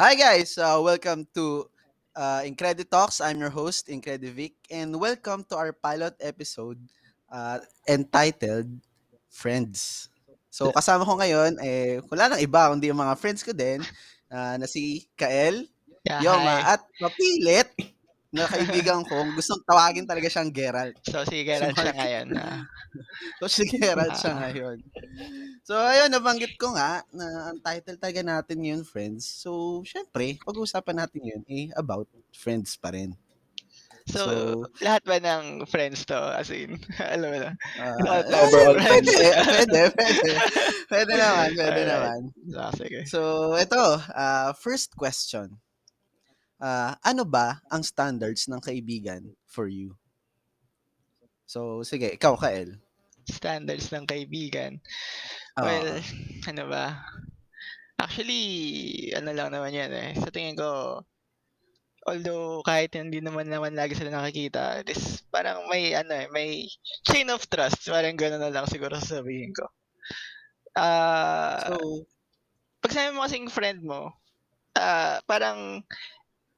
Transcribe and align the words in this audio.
Hi 0.00 0.16
guys, 0.16 0.56
uh, 0.56 0.80
welcome 0.80 1.28
to 1.36 1.68
uh, 2.16 2.40
Incredi 2.40 2.88
Talks. 2.88 3.20
I'm 3.20 3.36
your 3.36 3.52
host, 3.52 3.92
Incredivic, 3.92 4.56
and 4.72 4.96
welcome 4.96 5.44
to 5.52 5.60
our 5.60 5.76
pilot 5.76 6.16
episode 6.24 6.80
uh, 7.28 7.60
entitled 7.84 8.80
Friends. 9.28 10.08
So 10.48 10.72
kasama 10.72 11.04
ko 11.04 11.20
ngayon, 11.20 11.60
eh, 11.60 12.00
wala 12.08 12.32
nang 12.32 12.40
iba, 12.40 12.72
kundi 12.72 12.88
yung 12.88 12.96
mga 12.96 13.12
friends 13.20 13.44
ko 13.44 13.52
din, 13.52 13.84
uh, 14.32 14.56
na 14.56 14.64
si 14.64 15.04
Kael, 15.20 15.68
Yeah, 16.08 16.24
Yoma, 16.24 16.64
hi. 16.64 16.80
at 16.80 16.82
mapilit 16.96 17.68
na 18.30 18.46
kaibigan 18.46 19.02
ko, 19.02 19.26
gustong 19.34 19.62
tawagin 19.66 20.06
talaga 20.06 20.30
siyang 20.30 20.54
Geralt. 20.54 20.94
So, 21.02 21.26
si 21.26 21.42
Geralt 21.42 21.74
Si 21.74 21.82
siya 21.82 21.92
ngayon. 21.94 22.28
ah. 22.38 22.62
So 23.38 23.46
si 23.46 23.62
Geralt 23.70 24.14
siya 24.18 24.32
Ah. 24.34 24.38
ngayon. 24.50 24.78
So 25.62 25.78
ayun, 25.78 26.10
nabanggit 26.10 26.58
ko 26.58 26.74
nga 26.74 27.06
na 27.14 27.50
ang 27.50 27.58
title 27.62 27.98
talaga 27.98 28.22
natin 28.22 28.58
ngayon, 28.62 28.82
Friends. 28.82 29.24
So, 29.26 29.80
syempre, 29.86 30.38
pag-uusapan 30.42 30.98
natin 30.98 31.22
yun 31.22 31.42
eh, 31.46 31.70
about 31.78 32.06
friends 32.34 32.74
pa 32.74 32.90
rin. 32.90 33.14
so, 34.10 34.18
So, 34.26 34.32
lahat 34.82 35.02
ba 35.06 35.22
ng 35.22 35.70
friends 35.70 36.02
to? 36.10 36.18
As 36.18 36.50
in, 36.50 36.82
alam 37.14 37.30
mo 37.30 37.38
na. 37.38 37.50
Ah, 37.78 37.94
Lahat 38.02 38.24
eh, 38.26 38.30
ng 38.34 38.42
overall 38.42 38.76
pwede, 38.76 39.14
friends. 39.14 39.14
pwede, 39.46 39.80
pwede. 39.94 40.32
Pwede 40.90 41.12
naman, 41.14 41.48
pwede 41.54 41.80
Alright. 41.80 41.86
naman. 41.86 42.20
Ah, 42.58 42.72
sige. 42.74 43.00
So, 43.06 43.20
ito, 43.54 43.78
ah, 44.10 44.50
first 44.58 44.98
question. 44.98 45.54
Ah, 46.60 46.92
ano 47.00 47.24
ba 47.24 47.64
ang 47.72 47.80
standards 47.80 48.44
ng 48.44 48.60
kaibigan 48.60 49.32
for 49.48 49.64
you? 49.64 49.96
So, 51.48 51.80
sige, 51.82 52.12
ikaw, 52.14 52.36
Kael. 52.36 52.76
Standards 53.26 53.88
ng 53.90 54.04
kaibigan. 54.04 54.76
Ah, 55.56 55.64
Well, 55.64 55.98
ano 56.52 56.62
ba? 56.68 57.00
Actually, 57.96 58.44
ano 59.16 59.32
lang 59.32 59.52
naman 59.52 59.72
yan 59.76 59.92
eh. 59.92 60.10
Sa 60.20 60.28
tingin 60.28 60.56
ko, 60.56 61.00
although 62.08 62.64
kahit 62.64 62.96
hindi 62.96 63.20
naman 63.20 63.48
naman 63.48 63.76
lagi 63.76 63.92
sila 63.96 64.12
nakikita, 64.12 64.80
at 64.80 64.88
least 64.88 65.28
parang 65.28 65.68
may 65.68 65.92
ano 65.92 66.12
eh, 66.16 66.28
may 66.32 66.64
chain 67.04 67.28
of 67.28 67.44
trust. 67.48 67.88
Parang 67.88 68.16
gano'n 68.16 68.40
na 68.40 68.52
lang 68.52 68.66
siguro 68.68 68.96
sasabihin 68.96 69.52
ko. 69.52 69.68
Ah, 70.76 71.66
so, 71.66 72.06
pag 72.80 72.92
sabi 72.94 73.12
mo 73.12 73.24
kasing 73.26 73.48
friend 73.52 73.80
mo, 73.84 74.12
ah, 74.78 75.20
parang 75.28 75.84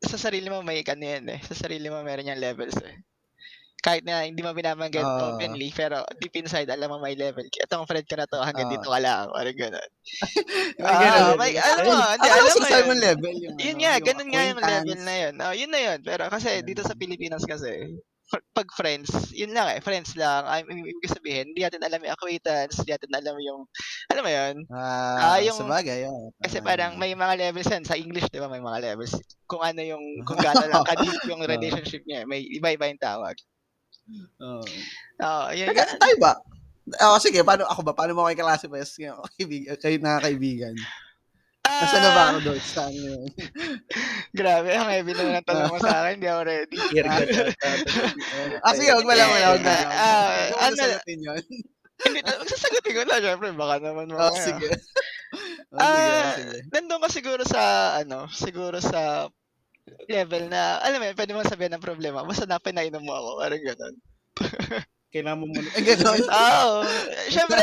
sa 0.04 0.18
sarili 0.18 0.50
mo 0.50 0.60
may 0.62 0.82
ano 0.84 1.04
yan 1.04 1.26
eh. 1.30 1.40
Sa 1.46 1.54
sarili 1.54 1.86
mo 1.88 2.02
meron 2.02 2.28
yung 2.28 2.42
levels 2.42 2.76
eh. 2.82 3.00
Kahit 3.82 4.06
na 4.06 4.22
hindi 4.22 4.46
mo 4.46 4.54
binabanggit 4.54 5.02
Ah. 5.02 5.34
openly, 5.34 5.74
pero 5.74 6.06
deep 6.22 6.38
inside, 6.38 6.70
alam 6.70 6.86
mo 6.86 7.02
may 7.02 7.18
level. 7.18 7.42
Itong 7.42 7.82
friend 7.82 8.06
ko 8.06 8.14
na 8.14 8.30
to, 8.30 8.38
hanggang 8.38 8.70
Ah. 8.70 8.72
dito 8.78 8.86
ka 8.86 9.00
lang. 9.02 9.26
Parang 9.26 9.58
gano'n. 9.58 9.90
may 10.78 10.94
ganun. 11.02 11.34
may, 11.34 11.52
alam 11.58 11.82
mo, 11.90 11.94
hindi, 11.98 12.28
alam 12.30 12.46
ko 12.46 12.58
mo 12.62 12.62
yun. 12.62 12.70
Simon 12.70 12.98
level. 13.02 13.34
Yung, 13.42 13.56
Yun 13.58 13.74
ano, 13.74 13.82
nga, 13.82 13.94
ganun 13.98 14.30
nga 14.30 14.42
yung 14.46 14.60
level 14.62 15.00
na 15.02 15.14
yun. 15.18 15.34
Oh, 15.42 15.54
yun 15.58 15.70
na 15.74 15.80
yun. 15.82 15.98
Pero 16.06 16.22
kasi 16.30 16.62
dito 16.62 16.86
sa 16.86 16.94
Pilipinas 16.94 17.42
kasi, 17.42 17.98
pag 18.32 18.68
friends, 18.72 19.10
yun 19.28 19.52
lang 19.52 19.68
eh, 19.68 19.80
friends 19.80 20.16
lang. 20.16 20.48
I 20.48 20.64
mean, 20.64 20.80
ibig 20.82 21.08
sabihin, 21.08 21.52
hindi 21.52 21.60
natin 21.60 21.84
alam 21.84 22.00
yung 22.00 22.14
acquaintance, 22.16 22.80
hindi 22.80 22.96
natin 22.96 23.12
alam 23.12 23.36
yung, 23.36 23.60
alam 24.08 24.22
mo 24.24 24.30
yun? 24.30 24.54
Ah, 24.72 25.36
Ah, 25.36 25.38
yung- 25.44 25.58
sa 25.58 25.68
bagay, 25.68 26.08
oh. 26.08 26.32
Kasi 26.40 26.60
parang 26.60 26.96
may 26.96 27.12
mga 27.12 27.36
levels 27.36 27.68
yan. 27.68 27.84
Sa 27.84 27.98
English, 27.98 28.28
di 28.28 28.40
ba, 28.40 28.48
may 28.48 28.62
mga 28.62 28.92
levels. 28.92 29.12
Kung 29.44 29.60
ano 29.60 29.84
yung, 29.84 30.00
kung 30.28 30.40
gaano 30.40 30.64
lang 30.64 30.84
ka-deep 30.84 31.20
yung 31.28 31.40
Oo. 31.40 31.48
relationship 31.48 32.00
niya. 32.04 32.24
May 32.24 32.44
iba-iba 32.46 32.88
yung 32.88 33.02
tawag. 33.02 33.36
Oh. 34.40 34.64
Oo, 35.20 35.46
yun. 35.52 35.68
Teka, 35.68 35.96
tayo 35.96 36.16
ba? 36.18 36.32
Oh, 36.98 37.16
sige, 37.20 37.44
paano 37.46 37.62
ako 37.64 37.86
ba? 37.86 37.94
Paano 37.94 38.16
mo 38.16 38.26
kayo 38.26 38.42
classify 38.42 38.82
as 38.82 38.96
yung 38.98 39.20
kaibigan, 39.38 39.76
kayo 39.78 39.96
na 40.00 40.18
kaibigan? 40.18 40.74
Nasaan 41.62 42.02
na 42.02 42.10
ba 42.10 42.22
ako 42.26 42.38
Ah, 42.38 42.44
doon? 42.44 42.60
Saan 42.60 42.92
yun? 42.92 43.22
Grabe, 44.38 44.68
ang 44.70 44.90
heavy 44.90 45.12
naman 45.14 45.38
ang 45.38 45.46
tanong 45.46 45.70
mo 45.70 45.78
sa 45.78 46.02
akin. 46.02 46.12
Hindi 46.18 46.28
ako 46.28 46.42
ready. 46.42 46.76
Irgat 46.98 47.28
ah, 48.60 48.74
sige, 48.74 48.90
huwag 48.90 49.06
mo 49.06 49.14
lang, 49.14 49.30
wag 49.30 49.62
na. 49.62 49.74
Ah, 49.88 50.26
Huwag 50.50 50.50
mo 50.50 50.56
ano- 50.64 50.74
na 50.74 50.82
sagutin 50.90 51.20
yun. 51.22 51.42
Hindi, 52.02 52.18
magsasagutin 52.18 52.92
ko 52.92 53.02
na, 53.04 53.16
syempre. 53.18 53.48
Baka 53.54 53.74
naman 53.78 54.06
Oh, 54.10 54.34
sige. 54.34 54.66
Oh, 55.70 55.78
sige, 55.78 55.78
Ah, 55.78 56.34
nandun 56.70 56.98
ka 56.98 57.08
siguro 57.08 57.42
sa, 57.46 57.62
ano, 57.96 58.26
siguro 58.28 58.82
sa 58.82 59.30
level 60.06 60.50
na, 60.50 60.82
alam 60.82 60.98
mo, 60.98 61.06
pwede 61.08 61.30
mo 61.30 61.46
sabihin 61.46 61.72
ng 61.72 61.84
problema. 61.84 62.26
Basta 62.26 62.42
na 62.42 62.58
pinainom 62.58 63.00
mo 63.00 63.14
ako. 63.14 63.30
Parang 63.38 63.62
gano'n. 63.62 63.94
Kailangan 65.08 65.38
mo 65.38 65.46
muna. 65.46 65.68
Ganun. 65.78 66.20
Oo. 66.26 66.72
Syempre, 67.28 67.62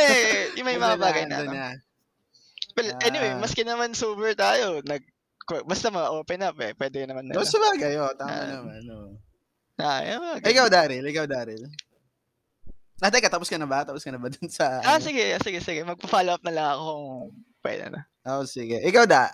yung 0.55 0.65
may 0.65 0.77
mga 0.77 0.97
bagay 0.97 1.23
na. 1.27 1.37
ano. 1.43 1.51
Na. 2.81 2.95
Well, 2.95 3.03
anyway, 3.03 3.31
Ah. 3.31 3.39
maski 3.39 3.61
naman 3.61 3.91
sober 3.91 4.31
tayo, 4.33 4.79
nag, 4.81 5.03
basta 5.65 5.89
ma-open 5.89 6.41
up 6.41 6.57
eh. 6.59 6.71
Pwede 6.73 7.03
naman 7.03 7.27
Oh, 7.29 7.41
nila. 7.41 7.45
sa 7.45 7.59
bagay, 7.59 7.93
oh, 7.97 8.13
tama 8.13 8.31
Ah. 8.31 8.47
naman. 8.49 8.81
Oh. 8.87 9.11
Ah, 9.75 9.99
yung 10.03 10.21
mga 10.21 10.35
Ikaw, 10.45 10.67
Daryl, 10.67 11.05
ikaw, 11.05 11.25
Daryl. 11.25 11.63
Ah, 12.99 13.07
teka, 13.07 13.31
tapos 13.31 13.47
ka 13.47 13.55
na 13.55 13.63
ba? 13.63 13.87
Tapos 13.87 14.03
ka 14.03 14.11
na 14.11 14.19
ba 14.19 14.27
dun 14.27 14.51
sa... 14.51 14.83
Ah, 14.83 14.99
ano? 14.99 15.07
sige, 15.07 15.23
sige, 15.39 15.63
sige. 15.63 15.81
Magpa-follow 15.83 16.35
up 16.35 16.43
na 16.43 16.51
lang 16.51 16.67
ako 16.75 16.83
kung 16.83 17.11
pwede 17.63 17.83
na. 17.87 18.03
Oh, 18.27 18.43
sige. 18.43 18.75
Ikaw, 18.83 19.07
da. 19.07 19.31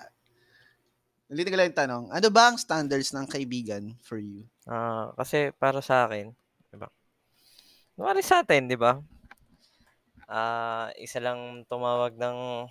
Ulitin 1.25 1.49
ko 1.49 1.57
lang 1.57 1.73
yung 1.73 1.81
tanong. 1.81 2.03
Ano 2.13 2.27
ba 2.29 2.53
ang 2.53 2.61
standards 2.61 3.09
ng 3.09 3.25
kaibigan 3.25 3.97
for 3.99 4.21
you? 4.21 4.45
Ah, 4.69 5.09
kasi 5.17 5.49
para 5.51 5.81
sa 5.81 6.05
akin, 6.05 6.29
'di 6.69 6.77
ba? 6.77 6.85
Kunwari 7.97 8.21
sa 8.21 8.45
atin, 8.45 8.69
'di 8.69 8.77
ba? 8.77 9.01
Ah, 10.25 10.93
isa 10.97 11.17
lang 11.17 11.65
tumawag 11.65 12.13
ng 12.13 12.69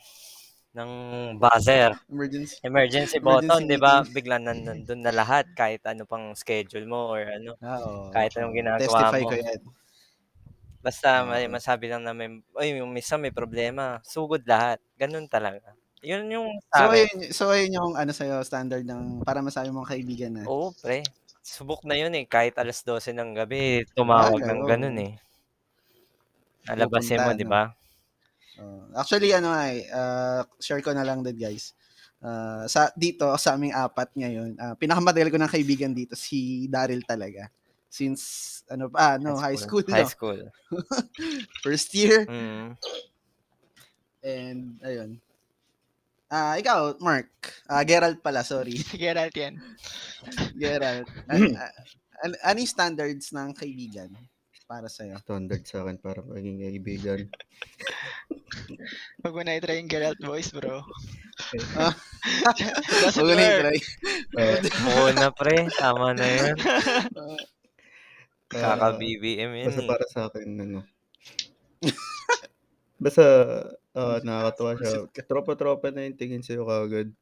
ng 0.76 0.92
buzzer, 1.40 1.90
Emergency. 2.08 2.60
emergency 2.68 3.18
button, 3.22 3.62
'di 3.68 3.78
ba? 3.86 3.94
meeting. 3.96 4.16
Biglang 4.16 4.42
nan- 4.46 4.64
nandun 4.68 5.00
na 5.04 5.12
lahat 5.20 5.46
kahit 5.60 5.82
ano 5.92 6.02
pang 6.10 6.26
schedule 6.42 6.86
mo 6.92 7.00
or 7.14 7.22
ano. 7.38 7.52
Ah, 7.62 7.78
oo. 7.88 8.14
Kahit 8.14 8.32
anong 8.38 8.56
ginagawa 8.60 9.02
Testify 9.02 9.20
mo. 9.20 9.30
ko 9.30 9.34
yan. 9.34 9.60
Basta 10.84 11.24
may 11.24 11.46
Oo. 11.46 11.56
masabi 11.56 11.86
lang 11.88 12.02
na 12.04 12.12
may 12.12 12.28
ay 12.60 12.76
yung 12.80 12.92
minsan 12.92 13.18
may 13.22 13.32
problema, 13.34 13.98
sugod 14.04 14.42
lahat. 14.44 14.78
Ganun 15.00 15.26
talaga. 15.30 15.74
Yun 16.04 16.28
yung 16.34 16.48
So, 16.74 16.82
sa 16.82 16.90
akin. 16.90 17.06
ayun, 17.06 17.30
so, 17.30 17.54
ayun 17.54 17.72
yung 17.78 17.92
ano 17.94 18.10
sa'yo, 18.10 18.42
standard 18.42 18.82
ng 18.82 19.22
para 19.22 19.38
masabi 19.46 19.70
mong 19.70 19.86
kaibigan 19.90 20.34
na. 20.34 20.46
Oo, 20.50 20.76
pre. 20.82 21.08
Subok 21.40 21.80
na 21.88 21.96
yun 22.00 22.12
eh. 22.20 22.24
Kahit 22.28 22.54
alas 22.60 22.84
12 22.84 23.16
ng 23.16 23.32
gabi, 23.38 23.80
tumawag 23.96 24.42
Bagay, 24.42 24.44
ng 24.44 24.60
ganun 24.68 24.96
eh. 25.00 25.12
Alabasin 26.72 27.20
mo, 27.24 27.30
di 27.36 27.44
ba? 27.52 27.62
Oh, 28.58 28.86
actually, 28.94 29.34
ano 29.34 29.50
ay, 29.50 29.86
uh, 29.90 30.46
share 30.62 30.82
ko 30.82 30.94
na 30.94 31.02
lang 31.02 31.26
din, 31.26 31.34
guys. 31.34 31.74
Ah, 32.24 32.64
sa 32.64 32.88
dito 32.96 33.28
sa 33.36 33.52
aming 33.52 33.76
apat 33.76 34.08
ngayon, 34.16 34.56
ah, 34.56 34.72
pinakamatagal 34.80 35.28
ko 35.28 35.36
ng 35.36 35.52
kaibigan 35.52 35.92
dito 35.92 36.16
si 36.16 36.64
Daryl 36.72 37.04
talaga. 37.04 37.52
Since 37.92 38.64
ano 38.72 38.88
pa, 38.88 39.20
no, 39.20 39.36
high 39.36 39.60
school, 39.60 39.84
High 39.84 40.08
no? 40.08 40.08
school. 40.08 40.40
First 41.64 41.92
year 41.92 42.24
Mm. 42.24 42.80
and 44.24 44.80
ayun. 44.80 45.20
Ah, 46.32 46.56
ikaw, 46.56 46.96
Mark. 47.04 47.28
Ah, 47.68 47.84
Gerald 47.84 48.24
pala, 48.24 48.40
sorry. 48.40 48.80
Geralt 48.96 49.36
yan. 49.36 49.60
Gerald. 50.56 51.04
An, 51.28 51.52
an, 52.24 52.32
ano 52.40 52.56
yung 52.56 52.72
standards 52.72 53.36
ng 53.36 53.52
kaibigan 53.52 54.08
para 54.74 54.90
sa'yo? 54.90 55.14
Standard 55.22 55.62
sa 55.62 55.86
akin 55.86 56.02
para 56.02 56.18
maging 56.26 56.58
kaibigan. 56.66 57.20
Huwag 59.22 59.34
mo 59.38 59.42
na 59.46 59.54
i-try 59.54 59.78
yung 59.78 59.86
Geralt 59.86 60.18
voice, 60.18 60.50
bro. 60.50 60.82
Ah. 61.78 61.94
Huwag 63.14 63.14
ko 63.14 63.22
na 63.22 63.46
i-try. 63.54 63.78
Oo 64.90 65.14
na, 65.14 65.30
pre. 65.30 65.70
Tama 65.78 66.18
na 66.18 66.26
yun. 66.26 66.58
Kaka-BBM 68.50 69.62
yun 69.62 69.70
basta 69.70 69.82
eh. 69.86 69.90
para 69.94 70.04
sa 70.10 70.20
akin, 70.26 70.48
ano. 70.58 70.80
basta 73.04 73.24
uh, 73.94 74.18
nakakatawa 74.26 74.72
siya. 74.74 74.90
Tropa-tropa 75.22 75.94
na 75.94 76.02
yung 76.02 76.18
tingin 76.18 76.42
sa'yo 76.42 76.66
kagad. 76.66 77.14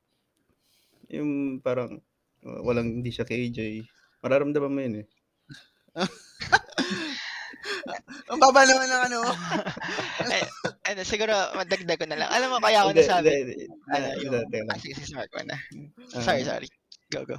Yung 1.12 1.60
parang 1.60 2.00
uh, 2.48 2.60
walang 2.64 3.04
hindi 3.04 3.12
siya 3.12 3.28
KJ. 3.28 3.84
Mararamdaman 4.24 4.72
mo 4.72 4.80
yun 4.80 4.96
eh. 5.04 5.06
Baba 8.42 8.66
naman 8.66 8.90
ng 8.90 9.02
ano. 9.06 9.18
eh, 10.34 10.44
ano, 10.90 11.00
siguro, 11.06 11.30
madagdag 11.54 11.94
ko 11.94 12.06
na 12.10 12.18
lang. 12.18 12.28
Alam 12.34 12.48
mo, 12.50 12.58
kaya 12.58 12.82
ako 12.82 12.90
nasabi. 12.90 13.30
Ano, 13.86 14.06
Ah, 14.10 14.18
yung, 14.18 14.34
ah, 14.66 14.78
sige, 14.82 14.98
sige, 14.98 15.14
Mark, 15.14 15.30
na. 15.46 15.54
Ah, 16.10 16.22
Sorry, 16.26 16.42
sorry. 16.42 16.66
Go, 17.14 17.22
go. 17.22 17.38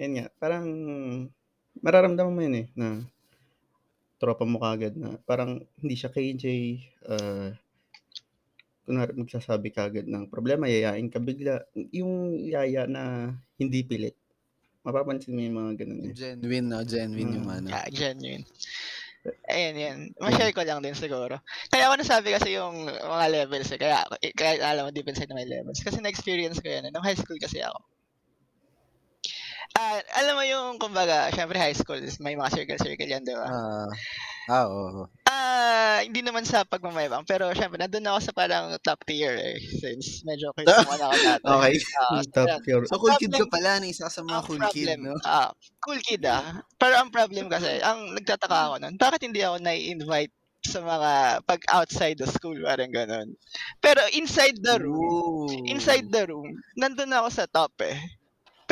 Yan 0.00 0.16
nga, 0.16 0.26
parang 0.40 0.64
mararamdaman 1.84 2.32
mo 2.32 2.40
yun 2.40 2.56
eh, 2.64 2.66
na 2.72 3.04
tropa 4.16 4.48
mo 4.48 4.56
kagad 4.62 4.94
na 4.96 5.18
parang 5.20 5.60
hindi 5.82 5.94
siya 5.98 6.08
KJ, 6.08 6.44
uh, 7.10 7.50
kunwari 8.86 9.12
magsasabi 9.18 9.68
kagad 9.74 10.06
ng 10.08 10.30
problema, 10.32 10.64
yayain 10.70 11.10
ka 11.12 11.18
bigla. 11.18 11.66
Yung 11.92 12.40
yaya 12.40 12.86
na 12.88 13.34
hindi 13.58 13.82
pilit. 13.84 14.14
Mapapansin 14.82 15.34
mo 15.34 15.40
yung 15.42 15.58
mga 15.58 15.72
ganun 15.86 16.10
eh. 16.10 16.14
Genuine, 16.14 16.66
no? 16.66 16.80
Genuine 16.82 17.30
yung 17.38 17.46
Mm. 17.46 17.56
ano. 17.62 17.68
Yeah, 17.70 17.86
genuine. 17.90 18.44
Ayan, 19.46 19.74
yan. 19.78 19.98
Ma-share 20.18 20.50
ko 20.50 20.66
lang 20.66 20.82
din 20.82 20.98
siguro. 20.98 21.38
Kaya 21.70 21.86
ako 21.86 21.94
nasabi 22.02 22.34
kasi 22.34 22.58
yung 22.58 22.90
mga 22.90 23.26
levels 23.30 23.70
eh. 23.70 23.78
Kaya, 23.78 24.02
kaya 24.34 24.58
alam 24.66 24.88
mo, 24.88 24.90
deep 24.90 25.06
inside 25.06 25.30
na 25.30 25.38
may 25.38 25.46
levels. 25.46 25.78
Kasi 25.78 26.02
na-experience 26.02 26.58
ko 26.58 26.66
yan. 26.66 26.90
eh. 26.90 26.90
Nung 26.90 27.06
high 27.06 27.14
school 27.14 27.38
kasi 27.38 27.62
ako. 27.62 27.78
Ah, 29.78 30.02
alam 30.18 30.34
mo 30.36 30.44
yung 30.44 30.76
kumbaga, 30.76 31.30
syempre 31.32 31.56
high 31.56 31.72
school, 31.72 32.02
may 32.20 32.34
mga 32.34 32.50
circle-circle 32.50 33.08
yan, 33.08 33.22
di 33.24 33.32
ba? 33.32 33.46
Ah, 33.46 33.88
ah, 34.50 34.64
oo. 34.68 35.06
Ah, 35.32 36.04
hindi 36.04 36.20
naman 36.20 36.44
sa 36.44 36.60
pagmamayabang, 36.60 37.24
pero 37.24 37.48
syempre 37.56 37.80
nandun 37.80 38.04
ako 38.04 38.18
sa 38.20 38.32
parang 38.36 38.76
top 38.84 39.00
tier 39.08 39.32
eh, 39.32 39.56
since 39.80 40.20
medyo 40.28 40.52
cute 40.52 40.68
naman 40.84 41.00
ako 41.00 41.14
dati. 41.16 41.44
Okay. 41.48 41.74
Ah, 41.96 42.20
Top 42.36 42.48
so, 42.52 42.60
tier. 42.60 42.80
So, 42.84 43.00
cool 43.00 43.16
kid 43.16 43.32
ka 43.32 43.40
Problem- 43.40 43.54
pala. 43.56 43.80
na 43.80 43.86
Isa 43.88 44.12
sa 44.12 44.20
mga 44.20 44.40
cool 44.44 44.60
kid, 44.68 44.92
problem, 44.92 44.98
no? 45.08 45.14
ah, 45.24 45.48
cool 45.80 46.00
kid 46.04 46.20
ah. 46.28 46.60
Pero 46.76 46.94
ang 47.00 47.08
problem 47.08 47.48
kasi, 47.48 47.80
ang 47.80 48.12
nagtataka 48.12 48.58
ako 48.68 48.74
nun, 48.84 48.94
bakit 49.00 49.24
hindi 49.24 49.40
ako 49.40 49.56
nai-invite 49.64 50.34
sa 50.62 50.78
mga 50.78 51.12
pag 51.42 51.60
outside 51.72 52.20
the 52.20 52.28
school, 52.28 52.54
parang 52.62 52.92
ganun. 52.92 53.32
Pero 53.80 53.98
inside 54.12 54.60
the 54.60 54.78
room, 54.78 55.48
Ooh. 55.50 55.66
inside 55.66 56.12
the 56.12 56.28
room, 56.28 56.46
nandun 56.76 57.10
ako 57.10 57.28
sa 57.32 57.48
top 57.48 57.72
eh. 57.82 57.96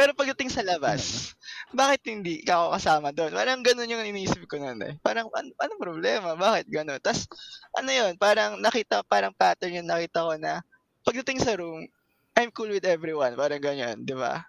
Pero 0.01 0.17
pagdating 0.17 0.49
sa 0.49 0.65
labas, 0.65 1.37
bakit 1.77 2.01
hindi 2.09 2.41
ka 2.41 2.57
ako 2.57 2.67
kasama 2.81 3.09
doon? 3.13 3.37
Parang 3.37 3.61
ganun 3.61 3.85
yung 3.85 4.01
iniisip 4.09 4.49
ko 4.49 4.57
nun 4.57 4.81
eh. 4.81 4.97
Parang, 5.05 5.29
an- 5.37 5.53
anong 5.61 5.77
problema? 5.77 6.33
Bakit 6.41 6.73
ganun? 6.73 6.97
Tapos, 7.05 7.29
ano 7.77 7.93
yun, 7.93 8.17
parang 8.17 8.57
nakita, 8.57 9.05
parang 9.05 9.37
pattern 9.37 9.77
yung 9.77 9.91
nakita 9.93 10.25
ko 10.25 10.41
na, 10.41 10.65
pagdating 11.05 11.45
sa 11.45 11.53
room, 11.53 11.85
I'm 12.33 12.49
cool 12.49 12.73
with 12.73 12.89
everyone. 12.89 13.37
Parang 13.37 13.61
ganyan, 13.61 14.01
di 14.01 14.17
ba? 14.17 14.41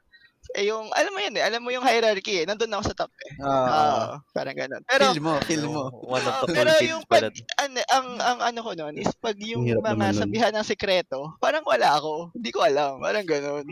Eh 0.56 0.72
yung, 0.72 0.88
alam 0.96 1.12
mo 1.12 1.20
yun 1.20 1.36
eh, 1.36 1.44
alam 1.44 1.60
mo 1.60 1.70
yung 1.76 1.84
hierarchy 1.84 2.42
eh, 2.42 2.46
nandun 2.48 2.72
ako 2.72 2.84
sa 2.88 2.98
top 3.04 3.12
eh. 3.28 3.34
Ah, 3.44 3.52
Oo, 3.52 4.08
parang 4.32 4.56
ganun. 4.56 4.82
Pero, 4.88 5.04
feel 5.12 5.20
mo, 5.20 5.34
feel 5.44 5.66
mo. 5.68 5.84
One 6.08 6.24
of 6.24 6.48
the 6.48 6.56
pero 6.56 6.72
yung 6.80 7.04
pag, 7.12 7.28
ano, 7.60 7.78
ang, 7.92 8.08
ang 8.24 8.40
ano 8.40 8.60
ko 8.64 8.72
nun, 8.72 8.96
is 8.96 9.12
pag 9.20 9.36
yung 9.36 9.68
hirap 9.68 9.84
mga 9.84 10.16
sabihan 10.16 10.56
ng 10.56 10.64
sekreto, 10.64 11.36
parang 11.44 11.68
wala 11.68 12.00
ako. 12.00 12.32
Hindi 12.32 12.56
ko 12.56 12.64
alam. 12.64 13.04
Parang 13.04 13.28
ganun. 13.28 13.68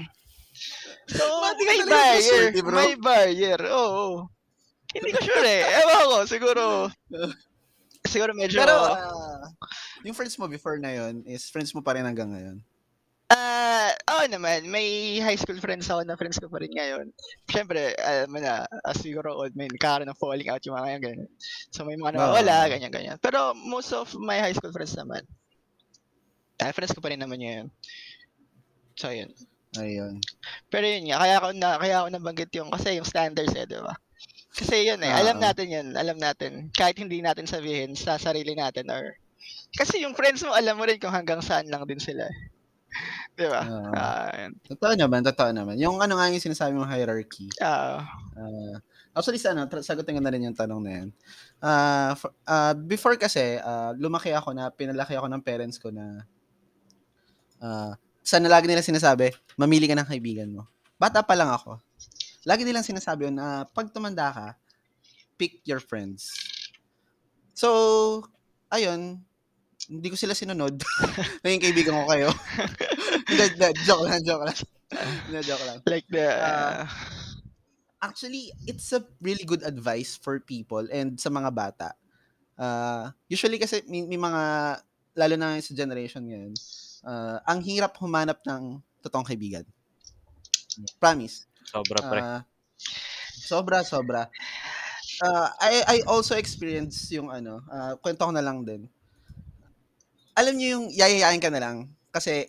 So, 1.07 1.23
ka 1.23 1.55
may 1.59 1.79
barrier. 1.83 2.21
swerte, 2.51 2.61
bro? 2.61 2.75
May 2.75 2.93
barrier. 2.95 3.59
Oo. 3.69 4.27
Hindi 4.89 5.09
ko 5.13 5.19
sure 5.21 5.45
eh. 5.45 5.63
Ewan 5.79 6.01
ko. 6.03 6.17
Siguro, 6.25 6.63
siguro 8.03 8.31
medyo, 8.33 8.57
Pero, 8.59 8.75
ah, 8.89 9.45
yung 10.01 10.17
friends 10.17 10.33
mo 10.35 10.49
before 10.49 10.77
na 10.77 10.91
yun, 10.91 11.21
is 11.23 11.45
friends 11.47 11.71
mo 11.71 11.81
pa 11.81 11.93
rin 11.93 12.03
hanggang 12.03 12.29
ngayon? 12.29 12.57
ah, 13.29 13.93
oo 14.09 14.25
naman, 14.25 14.65
may 14.65 15.21
high 15.21 15.37
school 15.37 15.61
friends 15.61 15.85
ako 15.85 16.01
na 16.01 16.17
friends 16.17 16.41
ko 16.41 16.49
pa 16.49 16.57
rin 16.57 16.73
ngayon. 16.73 17.13
Siyempre, 17.45 17.93
alam 18.01 18.33
mo 18.33 18.41
na, 18.41 18.65
as 18.81 18.97
we 19.05 19.13
grow 19.13 19.37
old, 19.37 19.53
may 19.53 19.69
nagkakaroon 19.69 20.09
ng 20.09 20.17
falling 20.17 20.49
out 20.49 20.65
yung 20.65 20.73
mga 20.73 20.85
ngayon, 20.89 21.01
ganyan. 21.05 21.29
So, 21.69 21.85
may 21.85 21.93
mga 21.93 22.17
nawawala, 22.17 22.65
Ah. 22.65 22.69
ganyan, 22.73 22.89
ganyan. 22.89 23.17
Pero, 23.21 23.53
most 23.53 23.93
of 23.93 24.09
my 24.17 24.41
high 24.41 24.57
school 24.57 24.73
friends 24.73 24.97
naman, 24.97 25.21
ah, 26.57 26.73
friends 26.73 26.89
ko 26.89 27.05
pa 27.05 27.13
rin 27.13 27.21
naman 27.21 27.37
yun. 27.37 27.65
So, 28.97 29.13
yun. 29.13 29.29
Ayun. 29.77 30.17
Pero 30.73 30.85
yun 30.89 31.05
nga, 31.13 31.21
kaya 31.21 31.35
ako 31.37 31.47
na 31.53 31.69
kaya 31.77 31.95
ako 32.01 32.07
nabanggit 32.09 32.51
yung 32.57 32.73
kasi 32.73 32.97
yung 32.97 33.05
standards 33.05 33.53
eh, 33.53 33.69
di 33.69 33.77
ba? 33.77 33.93
Kasi 34.49 34.81
yun 34.89 34.97
eh, 35.05 35.13
alam 35.13 35.37
Oo. 35.37 35.45
natin 35.45 35.67
yun, 35.69 35.87
alam 35.93 36.17
natin. 36.17 36.73
Kahit 36.73 36.97
hindi 36.97 37.21
natin 37.21 37.45
sabihin 37.45 37.93
sa 37.93 38.17
sarili 38.17 38.57
natin 38.57 38.89
or 38.89 39.13
kasi 39.77 40.01
yung 40.01 40.17
friends 40.17 40.41
mo, 40.41 40.51
alam 40.57 40.73
mo 40.75 40.89
rin 40.89 40.97
kung 40.97 41.13
hanggang 41.13 41.39
saan 41.45 41.69
lang 41.69 41.85
din 41.85 42.01
sila. 42.01 42.25
eh. 42.25 42.37
Di 43.37 43.45
ba? 43.45 43.61
Oo. 43.61 43.93
Ah, 43.93 44.29
yun. 44.33 44.57
Totoo 44.65 44.93
naman, 44.97 45.21
totoo 45.21 45.53
naman. 45.53 45.77
Yung 45.77 46.01
ano 46.01 46.17
nga 46.17 46.33
yung 46.33 46.41
sinasabi 46.41 46.73
mong 46.73 46.89
hierarchy. 46.89 47.47
Ah, 47.61 48.01
Ah, 48.39 48.79
actually, 49.13 49.37
sa 49.37 49.51
ano, 49.53 49.67
sagutin 49.83 50.15
ko 50.17 50.21
na 50.23 50.31
rin 50.33 50.47
yung 50.49 50.57
tanong 50.57 50.81
na 50.81 50.91
yan. 50.91 51.07
Ah, 51.61 52.11
f- 52.17 52.33
ah, 52.49 52.73
before 52.73 53.15
kasi, 53.21 53.61
ah, 53.61 53.93
lumaki 53.93 54.33
ako 54.33 54.55
na, 54.57 54.73
pinalaki 54.73 55.13
ako 55.13 55.27
ng 55.29 55.43
parents 55.45 55.77
ko 55.77 55.93
na, 55.93 56.25
ah, 57.61 57.93
sana 58.23 58.47
lagi 58.51 58.69
nila 58.69 58.85
sinasabi, 58.85 59.33
mamili 59.57 59.89
ka 59.89 59.95
ng 59.97 60.09
kaibigan 60.09 60.49
mo. 60.51 60.67
Bata 60.99 61.23
pa 61.23 61.33
lang 61.33 61.49
ako. 61.49 61.79
Lagi 62.47 62.63
nilang 62.63 62.87
sinasabi 62.87 63.31
yun 63.31 63.35
na 63.39 63.67
pag 63.67 63.91
tumanda 63.91 64.31
ka, 64.31 64.47
pick 65.39 65.63
your 65.63 65.79
friends. 65.79 66.35
So, 67.55 68.23
ayun, 68.71 69.23
hindi 69.87 70.07
ko 70.11 70.15
sila 70.15 70.35
sinunod. 70.35 70.79
Naging 71.43 71.63
kaibigan 71.63 71.95
ko 71.95 72.05
kayo. 72.07 72.29
Hindi, 73.29 73.45
hindi, 73.45 73.69
joke 73.85 74.09
lang, 74.09 74.21
joke 74.25 74.41
lang. 74.41 74.57
Hindi, 75.29 75.39
joke 75.45 75.65
lang. 75.65 75.77
like 75.85 76.05
the 76.09 76.33
Ah, 76.33 76.89
actually, 78.01 78.49
it's 78.65 78.89
a 78.89 79.05
really 79.21 79.45
good 79.45 79.61
advice 79.61 80.17
for 80.17 80.41
people 80.41 80.81
and 80.89 81.17
sa 81.21 81.29
mga 81.29 81.53
bata. 81.53 81.93
Uh, 82.57 83.13
usually 83.29 83.61
kasi 83.61 83.85
may, 83.85 84.01
may 84.09 84.17
mga, 84.17 84.41
lalo 85.13 85.35
na 85.37 85.61
sa 85.61 85.77
generation 85.77 86.25
ngayon, 86.25 86.57
uh, 87.03 87.37
ang 87.45 87.59
hirap 87.63 87.95
humanap 87.99 88.39
ng 88.47 88.79
totoong 89.03 89.27
kaibigan. 89.27 89.63
Promise. 90.99 91.47
Sobra 91.63 91.99
pre. 92.01 92.19
Ah, 92.19 92.41
sobra, 93.35 93.77
sobra. 93.83 94.21
Ah, 95.19 95.51
I, 95.59 95.83
I 95.83 95.97
also 96.07 96.39
experienced 96.39 97.11
yung 97.11 97.27
ano, 97.27 97.59
ah, 97.67 97.93
kwento 97.99 98.23
ko 98.23 98.31
na 98.31 98.43
lang 98.43 98.63
din. 98.63 98.87
Alam 100.39 100.55
niyo 100.55 100.67
yung 100.79 100.85
yayayain 100.95 101.43
ka 101.43 101.51
na 101.51 101.59
lang 101.59 101.77
kasi 102.15 102.47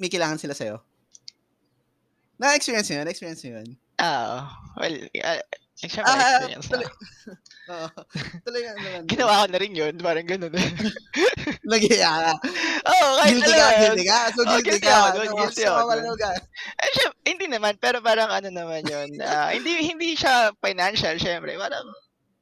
may 0.00 0.08
kailangan 0.08 0.40
sila 0.40 0.56
sa'yo. 0.56 0.80
Na-experience 2.38 2.88
niyo 2.88 3.02
yun? 3.02 3.06
Na-experience 3.06 3.42
niyo 3.44 3.54
yun? 3.60 3.70
ah, 3.98 4.46
well, 4.78 4.96
uh, 5.26 5.42
syempre 5.80 6.10
Ah, 6.10 6.18
experience 6.42 6.66
tuloy- 6.66 6.82
na. 6.82 6.92
Oo. 7.78 7.88
Tuloy 8.42 8.60
nga 8.64 8.72
naman. 8.74 9.02
Ginawa 9.12 9.34
ko 9.38 9.46
na 9.46 9.58
rin 9.60 9.72
yun, 9.72 9.94
parang 9.98 10.26
ganun. 10.26 10.50
Nagyaya 11.70 12.10
ka. 12.10 12.32
Oo, 12.88 13.08
kahit 13.20 13.32
Guilty 13.36 13.52
alam 13.52 13.60
ka, 13.60 13.78
guilty 13.78 14.04
ka. 14.04 14.18
So, 14.32 14.40
Oh, 14.40 14.46
guilty 14.50 14.64
guilty 14.66 14.80
ka. 14.82 14.96
ako 14.96 15.18
So, 15.20 15.34
guilty 15.36 15.62
so, 15.62 15.70
ako 15.70 15.82
wala 15.86 16.12
ka. 16.16 16.30
Eh, 16.80 16.90
syem- 16.92 17.20
hindi 17.22 17.46
naman, 17.46 17.74
pero 17.76 17.98
parang 18.00 18.30
ano 18.32 18.48
naman 18.48 18.82
yun. 18.82 19.08
ah, 19.20 19.52
hindi 19.52 19.70
hindi 19.84 20.16
siya 20.16 20.50
financial, 20.58 21.14
syempre. 21.16 21.54
Parang 21.54 21.84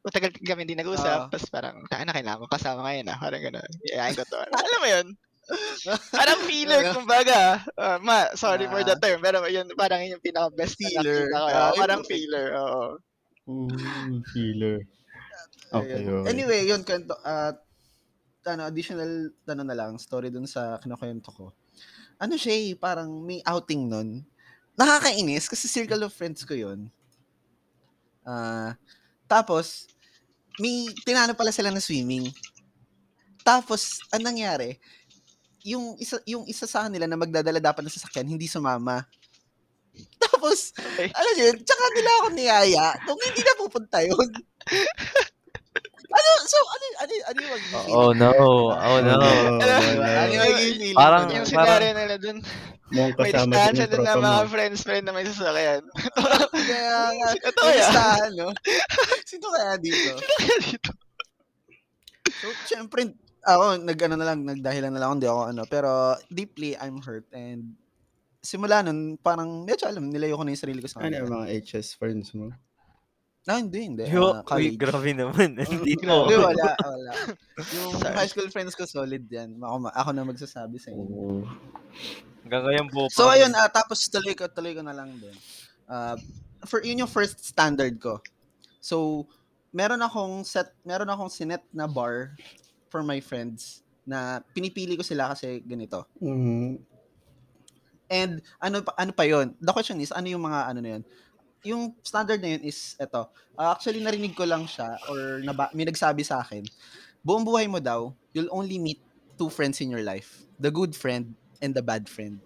matagal 0.00 0.30
kami 0.38 0.62
hindi 0.62 0.78
nag-usap. 0.78 1.26
Oo. 1.26 1.30
Tapos 1.34 1.50
parang, 1.50 1.82
taka 1.90 2.06
na, 2.06 2.14
kailangan 2.14 2.40
ko 2.40 2.48
kasama 2.48 2.86
ngayon 2.86 3.10
ah. 3.10 3.18
Parang 3.18 3.42
gano'n. 3.42 3.70
Iyayin 3.90 4.14
ko 4.14 4.22
to. 4.24 4.38
Alam 4.38 4.80
mo 4.80 4.88
yun? 4.88 5.06
Parang 6.10 6.40
feeler, 6.42 6.82
kumbaga. 6.90 7.62
Ah, 7.74 7.98
ma, 7.98 8.30
sorry 8.34 8.66
for 8.66 8.82
the 8.82 8.94
Ah. 8.94 9.00
term. 9.00 9.18
Pero 9.18 9.42
yun, 9.46 9.66
parang 9.74 10.02
yun 10.02 10.18
yung 10.18 10.24
pinaka-best 10.24 10.78
na 10.78 10.86
Feeler. 11.02 11.22
Ah, 11.34 11.70
Ah, 11.70 11.72
parang 11.74 12.02
feeler, 12.02 12.54
oo. 12.54 12.98
Ooh. 13.46 13.70
Okay, 15.70 16.02
Ayun. 16.02 16.22
okay. 16.22 16.30
Anyway, 16.30 16.60
yun, 16.66 16.82
kwento, 16.82 17.14
at 17.22 17.62
ano, 18.46 18.62
additional, 18.66 19.30
ano 19.46 19.62
na 19.66 19.74
lang, 19.74 19.98
story 19.98 20.30
dun 20.30 20.46
sa 20.46 20.78
kinukwento 20.78 21.30
ko. 21.34 21.50
Ano 22.18 22.38
siya 22.38 22.54
eh, 22.54 22.74
parang 22.78 23.10
may 23.22 23.42
outing 23.42 23.90
nun. 23.90 24.08
Nakakainis 24.78 25.50
kasi 25.50 25.66
circle 25.66 26.06
of 26.06 26.14
friends 26.14 26.46
ko 26.46 26.54
yun. 26.54 26.90
Ah, 28.26 28.74
tapos, 29.26 29.86
may 30.58 30.90
tinano 31.06 31.34
pala 31.34 31.50
sila 31.54 31.70
na 31.70 31.82
swimming. 31.82 32.30
Tapos, 33.46 34.02
anong 34.10 34.34
nangyari? 34.34 34.78
Yung 35.66 35.98
isa, 35.98 36.18
yung 36.26 36.46
isa 36.46 36.66
sa 36.66 36.86
kanila 36.86 37.06
na 37.06 37.18
magdadala 37.18 37.58
dapat 37.62 37.86
ng 37.86 37.94
sasakyan, 37.94 38.26
hindi 38.26 38.46
sumama. 38.50 39.06
Tapos, 40.26 40.72
Okay. 40.76 41.08
alam 41.10 41.32
niyo 41.34 41.44
yun, 41.50 41.58
tsaka 41.62 41.84
nila 41.92 42.10
ako 42.16 42.26
niyaya 42.32 42.86
nung 43.04 43.20
hindi 43.20 43.42
na 43.42 43.54
pupunta 43.56 43.98
yun. 44.00 44.28
ano, 46.16 46.30
so, 46.46 46.58
ano, 46.64 46.84
ano, 46.98 47.12
ano 47.26 47.38
yung 47.38 47.52
magiging 47.52 47.72
feeling? 47.74 47.94
Oh 47.94 48.10
no. 48.12 48.30
Oh 48.72 48.98
no. 49.00 49.14
No. 49.16 49.28
Ano 49.60 50.30
yung 50.30 50.42
magiging 50.42 50.56
feeling? 50.56 50.94
Parang- 50.94 51.28
Yung 51.28 51.46
scenario 51.46 51.90
nila 51.92 52.16
dun, 52.16 52.38
may 52.86 53.10
kasama 53.10 53.26
din 53.34 53.50
distansya 53.50 53.82
yung 53.82 53.90
dun 53.90 53.98
na 53.98 54.06
tropa 54.06 54.16
mo. 54.16 54.26
mga 54.30 54.44
friends 54.46 54.80
friend 54.80 55.04
na 55.04 55.12
may 55.12 55.26
sasakyan. 55.26 55.82
Kaya 56.54 56.98
nga, 57.12 57.28
Ito 57.34 57.60
ya. 57.60 57.70
nagustahan, 57.74 58.30
no? 58.32 58.48
Sino 59.30 59.46
kaya 59.50 59.74
dito? 59.76 60.10
dito. 60.62 60.90
So, 62.36 62.46
syempre, 62.64 63.00
ako, 63.42 63.64
nag, 63.80 63.98
ano 64.00 64.14
na 64.14 64.26
lang, 64.26 64.38
nagdahilan 64.42 64.90
na 64.90 65.00
lang 65.00 65.18
hindi 65.18 65.26
ako 65.26 65.40
ano, 65.50 65.62
pero 65.66 65.90
deeply, 66.28 66.74
I'm 66.74 66.98
hurt, 67.00 67.26
and 67.30 67.74
simula 68.46 68.86
nun, 68.86 69.18
parang, 69.18 69.66
medyo 69.66 69.90
alam, 69.90 70.06
nilayo 70.06 70.38
ko 70.38 70.46
na 70.46 70.54
yung 70.54 70.62
sarili 70.62 70.78
ko 70.78 70.86
sa 70.86 71.02
Ano 71.02 71.10
yung 71.10 71.26
kanila. 71.26 71.36
mga 71.42 71.46
HS 71.58 71.98
friends 71.98 72.30
mo? 72.32 72.54
No, 73.46 73.54
hindi, 73.58 73.78
hindi. 73.86 74.02
Yo, 74.10 74.34
ah, 74.34 74.42
uy, 74.42 74.74
college. 74.74 74.78
grabe 74.78 75.10
naman. 75.14 75.54
Dito. 75.54 76.02
Hindi, 76.26 76.34
wala, 76.34 76.66
wala. 76.82 77.10
Yung 77.78 77.94
Sorry. 77.94 78.14
high 78.18 78.26
school 78.26 78.50
friends 78.50 78.74
ko, 78.74 78.82
solid 78.90 79.22
yan. 79.30 79.54
Ako, 79.62 79.86
ako 79.86 80.10
na 80.10 80.26
magsasabi 80.26 80.82
sa 80.82 80.90
inyo. 80.90 81.06
Oo. 81.06 81.46
Hanggang 82.42 82.62
ngayon 82.66 82.86
po. 82.90 83.06
So 83.06 83.30
ayun, 83.30 83.54
ah, 83.54 83.70
tapos 83.70 84.02
tuloy 84.10 84.34
ko, 84.34 84.50
tuloy 84.50 84.74
ko 84.74 84.82
na 84.82 84.90
lang 84.90 85.14
din. 85.22 85.30
Ah, 85.86 86.18
for 86.66 86.82
yun 86.82 87.06
yung 87.06 87.10
first 87.10 87.38
standard 87.38 87.94
ko. 88.02 88.18
So 88.82 89.26
meron 89.70 90.02
akong 90.02 90.42
set, 90.42 90.74
meron 90.82 91.06
akong 91.06 91.30
sinet 91.30 91.62
na 91.70 91.86
bar 91.86 92.34
for 92.90 93.06
my 93.06 93.22
friends 93.22 93.86
na 94.02 94.42
pinipili 94.58 94.98
ko 94.98 95.06
sila 95.06 95.30
kasi 95.30 95.62
ganito. 95.62 96.02
Mhm. 96.18 96.82
And 98.06 98.38
ano 98.62 98.82
ano 98.94 99.10
pa 99.10 99.26
yon? 99.26 99.54
The 99.58 99.74
question 99.74 99.98
is 99.98 100.14
ano 100.14 100.30
yung 100.30 100.46
mga 100.46 100.60
ano 100.70 100.78
na 100.78 100.90
yun? 100.96 101.02
Yung 101.66 101.82
standard 102.06 102.38
na 102.38 102.54
yun 102.54 102.62
is 102.62 102.94
eto. 103.02 103.26
Ah, 103.58 103.74
actually 103.74 103.98
narinig 103.98 104.38
ko 104.38 104.46
lang 104.46 104.66
siya 104.70 104.94
or 105.10 105.42
naba, 105.42 105.66
may 105.74 105.82
nagsabi 105.82 106.22
sa 106.22 106.42
akin. 106.42 106.62
Buong 107.26 107.42
buhay 107.42 107.66
mo 107.66 107.82
daw, 107.82 108.14
you'll 108.30 108.52
only 108.54 108.78
meet 108.78 109.02
two 109.34 109.50
friends 109.50 109.82
in 109.82 109.90
your 109.90 110.06
life. 110.06 110.46
The 110.62 110.70
good 110.70 110.94
friend 110.94 111.34
and 111.58 111.74
the 111.74 111.82
bad 111.82 112.06
friend. 112.06 112.38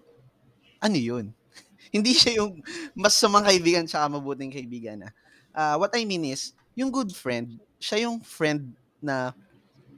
Ano 0.81 0.97
yun? 0.97 1.37
Hindi 1.95 2.17
siya 2.17 2.41
yung 2.41 2.65
mas 2.97 3.13
samang 3.13 3.45
kaibigan 3.45 3.85
tsaka 3.85 4.09
mabuting 4.17 4.49
kaibigan. 4.49 5.05
Ah, 5.53 5.77
what 5.77 5.93
I 5.93 6.01
mean 6.01 6.25
is, 6.25 6.57
yung 6.73 6.89
good 6.89 7.13
friend, 7.13 7.61
siya 7.77 8.09
yung 8.09 8.23
friend 8.23 8.73
na 8.97 9.35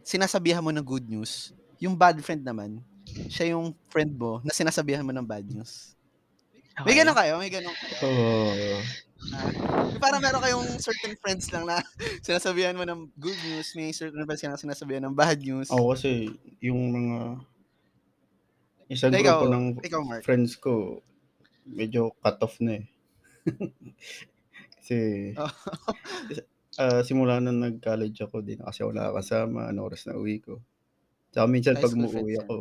sinasabihan 0.04 0.60
mo 0.60 0.76
ng 0.76 0.84
good 0.84 1.08
news. 1.08 1.56
Yung 1.80 1.96
bad 1.96 2.20
friend 2.20 2.44
naman, 2.44 2.84
siya 3.30 3.56
yung 3.58 3.74
friend 3.90 4.14
mo 4.18 4.40
na 4.44 4.52
sinasabihan 4.54 5.06
mo 5.06 5.12
ng 5.14 5.26
bad 5.26 5.46
news. 5.46 5.94
May 6.84 6.98
ganun 6.98 7.14
kayo? 7.14 7.38
May 7.38 7.52
ganun 7.54 7.74
kayo? 7.78 7.96
Oo. 8.04 8.82
Yung 9.24 10.02
Parang 10.04 10.20
meron 10.20 10.44
kayong 10.44 10.68
certain 10.84 11.16
friends 11.22 11.48
lang 11.54 11.64
na 11.64 11.80
sinasabihan 12.28 12.76
mo 12.76 12.84
ng 12.84 13.08
good 13.16 13.38
news, 13.48 13.72
may 13.78 13.94
certain 13.96 14.26
friends 14.28 14.44
na 14.44 14.60
sinasabihan 14.60 15.04
ng 15.08 15.16
bad 15.16 15.40
news. 15.40 15.72
Ako 15.72 15.96
kasi, 15.96 16.34
yung 16.60 16.92
mga 16.92 17.18
isang 18.92 19.14
Ikaw, 19.16 19.38
grupo 19.40 19.48
ng 19.54 19.66
ikaw, 19.80 20.02
Mark. 20.04 20.22
friends 20.26 20.60
ko, 20.60 21.00
medyo 21.64 22.12
cut 22.20 22.38
off 22.44 22.60
na 22.60 22.84
eh. 22.84 22.86
kasi, 24.78 24.98
Oh. 25.40 25.48
ah, 26.82 27.02
simula 27.06 27.40
na 27.40 27.54
nag-college 27.54 28.18
ako, 28.28 28.44
di 28.44 28.58
na 28.60 28.68
kasi 28.70 28.84
ako 28.84 28.92
nakakasama, 28.92 29.70
ano 29.72 29.80
oras 29.88 30.04
na 30.10 30.18
uwi 30.20 30.42
ko. 30.44 30.60
Tsaka 31.32 31.46
minsan 31.50 31.76
High 31.80 31.84
pag 31.86 31.96
umuwi 31.96 32.36
ako, 32.44 32.56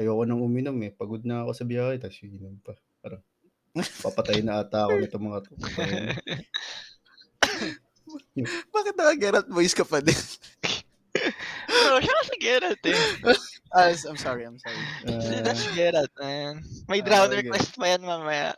ayoko 0.00 0.24
nang 0.24 0.40
uminom 0.40 0.74
eh. 0.80 0.90
Pagod 0.90 1.20
na 1.22 1.44
ako 1.44 1.52
sa 1.52 1.64
biyahe, 1.64 2.00
tapos 2.00 2.16
inom 2.20 2.56
pa. 2.60 2.72
Parang, 2.98 3.20
papatay 4.00 4.40
na 4.40 4.58
ata 4.58 4.88
ako 4.88 4.94
nito 4.98 5.16
mga 5.16 5.38
to. 5.44 5.52
Bakit 8.74 8.94
naka-Geralt 8.96 9.48
voice 9.48 9.76
ka 9.76 9.84
pa 9.84 10.00
din? 10.00 10.16
Bro, 11.70 12.00
siya 12.00 12.14
kasi 12.16 12.34
Geralt 12.40 12.82
eh. 12.84 12.96
Ah, 13.70 13.86
I'm 13.86 14.18
sorry, 14.18 14.42
I'm 14.42 14.58
sorry. 14.58 14.82
ah, 15.06 15.46
That's 15.46 15.62
Geralt, 15.70 16.10
man. 16.18 16.58
May 16.90 16.98
Ah, 16.98 17.06
drown 17.06 17.30
okay. 17.30 17.46
request 17.46 17.78
pa 17.78 17.86
yan 17.86 18.02
mamaya. 18.02 18.50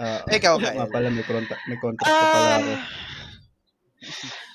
ah, 0.00 0.24
Ikaw, 0.24 0.56
nga 0.56 0.72
Kyle. 0.72 0.88
pala, 0.88 1.12
may 1.12 1.20
contract, 1.20 1.60
may 1.68 1.76
contract 1.76 2.08
pa 2.08 2.26
pala 2.32 2.52
ako. 2.56 2.72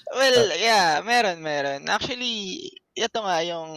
Well, 0.10 0.58
yeah, 0.58 1.06
meron, 1.06 1.46
meron. 1.46 1.86
Actually, 1.86 2.65
ito 3.00 3.20
nga 3.24 3.38
yung, 3.48 3.70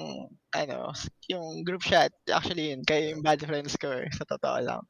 ano, 0.50 0.91
yung 1.31 1.62
group 1.62 1.87
chat. 1.87 2.11
Actually, 2.26 2.75
yun, 2.75 2.83
kayo 2.83 3.14
yung 3.14 3.23
bad 3.23 3.38
friends 3.38 3.79
ko 3.79 3.95
eh, 3.95 4.11
sa 4.11 4.26
totoo 4.26 4.59
lang. 4.59 4.83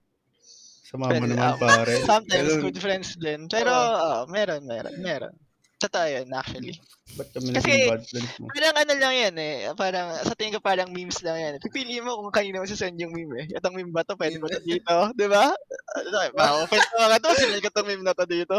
Sa 0.89 0.97
mama 0.97 1.21
Well, 1.21 1.29
naman 1.29 1.57
um, 1.57 1.61
pare. 1.61 1.95
Sometimes 2.09 2.49
Ganun. 2.57 2.65
good 2.65 2.79
friends 2.81 3.11
din. 3.21 3.41
Pero, 3.53 3.73
oh, 3.73 4.25
meron, 4.33 4.65
meron, 4.65 4.97
meron. 5.01 5.35
Totoo 5.83 6.07
yun, 6.07 6.31
actually. 6.33 6.79
Ba't 7.19 7.29
kami 7.35 7.53
Kasi- 7.53 7.91
bad 7.91 8.05
friends 8.09 8.33
mo? 8.41 8.47
Parang 8.55 8.77
ano 8.77 8.93
lang 8.97 9.15
yan 9.15 9.35
eh. 9.37 9.57
Parang, 9.77 10.07
sa 10.25 10.33
tingin 10.33 10.57
ko 10.57 10.61
parang 10.63 10.89
memes 10.95 11.21
lang 11.21 11.37
yan. 11.37 11.53
Pipili 11.61 12.01
mo 12.01 12.17
kung 12.23 12.33
kanino 12.33 12.63
mo 12.63 12.67
send 12.69 12.97
yung 12.97 13.13
meme 13.13 13.45
eh. 13.45 13.47
Itong 13.59 13.75
meme 13.77 13.93
ba 13.93 14.07
to? 14.07 14.17
Pwede 14.17 14.41
ba 14.41 14.49
to 14.49 14.63
dito? 14.65 14.95
Di 15.13 15.27
ba? 15.29 15.51
Ano, 15.99 16.19
Ma-offend 16.39 16.87
ko 16.89 16.97
ka 17.03 17.19
to. 17.21 17.31
Sinend 17.37 17.63
ko 17.67 17.71
tong 17.75 17.89
meme 17.89 18.05
na 18.07 18.17
to 18.17 18.25
dito. 18.25 18.57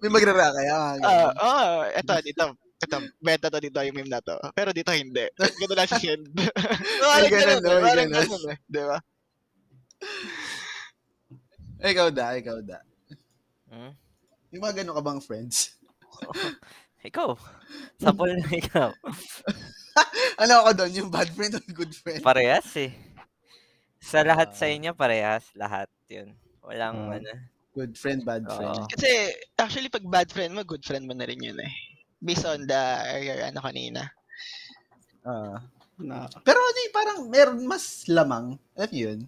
May 0.00 0.10
magrara 0.10 0.48
kaya. 0.56 0.74
Ah, 1.04 1.30
oh, 1.36 1.78
eto, 1.92 2.16
dito. 2.24 2.56
Ito, 2.82 2.96
benta 3.22 3.46
to 3.46 3.62
dito 3.62 3.78
yung 3.78 3.94
meme 3.94 4.10
na 4.10 4.18
to. 4.18 4.34
Pero 4.52 4.74
dito 4.74 4.90
hindi. 4.90 5.22
Ganun 5.38 5.76
lang 5.78 5.86
si 5.86 6.10
May 6.10 6.50
parang 7.06 7.30
ganun, 7.30 7.60
no? 7.62 7.70
eh. 7.70 7.80
Parang 7.80 8.10
ganun. 8.10 8.26
ganun 8.26 8.50
eh. 8.50 8.58
Di 8.66 8.82
ba? 8.82 8.98
ikaw 11.82 12.08
da, 12.10 12.26
ikaw 12.34 12.58
da. 12.58 12.78
Hmm? 13.70 13.92
Yung 14.50 14.62
mga 14.62 14.82
ganun 14.82 14.96
ka 14.98 15.02
bang 15.02 15.20
friends? 15.22 15.56
Ikaw. 17.02 17.34
Sapol 17.98 18.30
na 18.30 18.46
ikaw. 18.54 18.94
ano 20.42 20.52
ako 20.62 20.70
doon? 20.78 20.92
Yung 21.02 21.10
bad 21.10 21.26
friend 21.34 21.58
o 21.58 21.60
good 21.74 21.90
friend? 21.90 22.22
Parehas 22.22 22.70
eh. 22.78 22.94
Sa 23.98 24.22
lahat 24.22 24.54
sa 24.54 24.70
Ah. 24.70 24.74
inyo, 24.74 24.94
parehas. 24.94 25.50
Lahat 25.58 25.90
yun. 26.06 26.30
Walang 26.62 27.10
Ah. 27.10 27.18
ano. 27.18 27.30
Good 27.74 27.98
friend, 27.98 28.22
bad 28.22 28.46
friend. 28.46 28.86
Kasi, 28.86 29.34
actually, 29.58 29.90
pag 29.90 30.06
bad 30.06 30.30
friend 30.30 30.54
mo, 30.54 30.62
good 30.62 30.86
friend 30.86 31.02
mo 31.02 31.14
na 31.16 31.26
rin 31.26 31.42
yun 31.42 31.58
eh. 31.58 31.72
Based 32.22 32.46
on 32.46 32.64
the 32.64 32.82
earlier 33.10 33.42
ano 33.42 33.58
kanina. 33.58 34.02
Ah. 35.22 35.58
Na, 35.98 36.26
pero 36.42 36.58
ano 36.58 36.78
parang 36.90 37.18
meron 37.26 37.58
mas 37.66 38.06
lamang. 38.06 38.54
Alam 38.74 38.90
niyo 38.90 39.04
yun? 39.10 39.20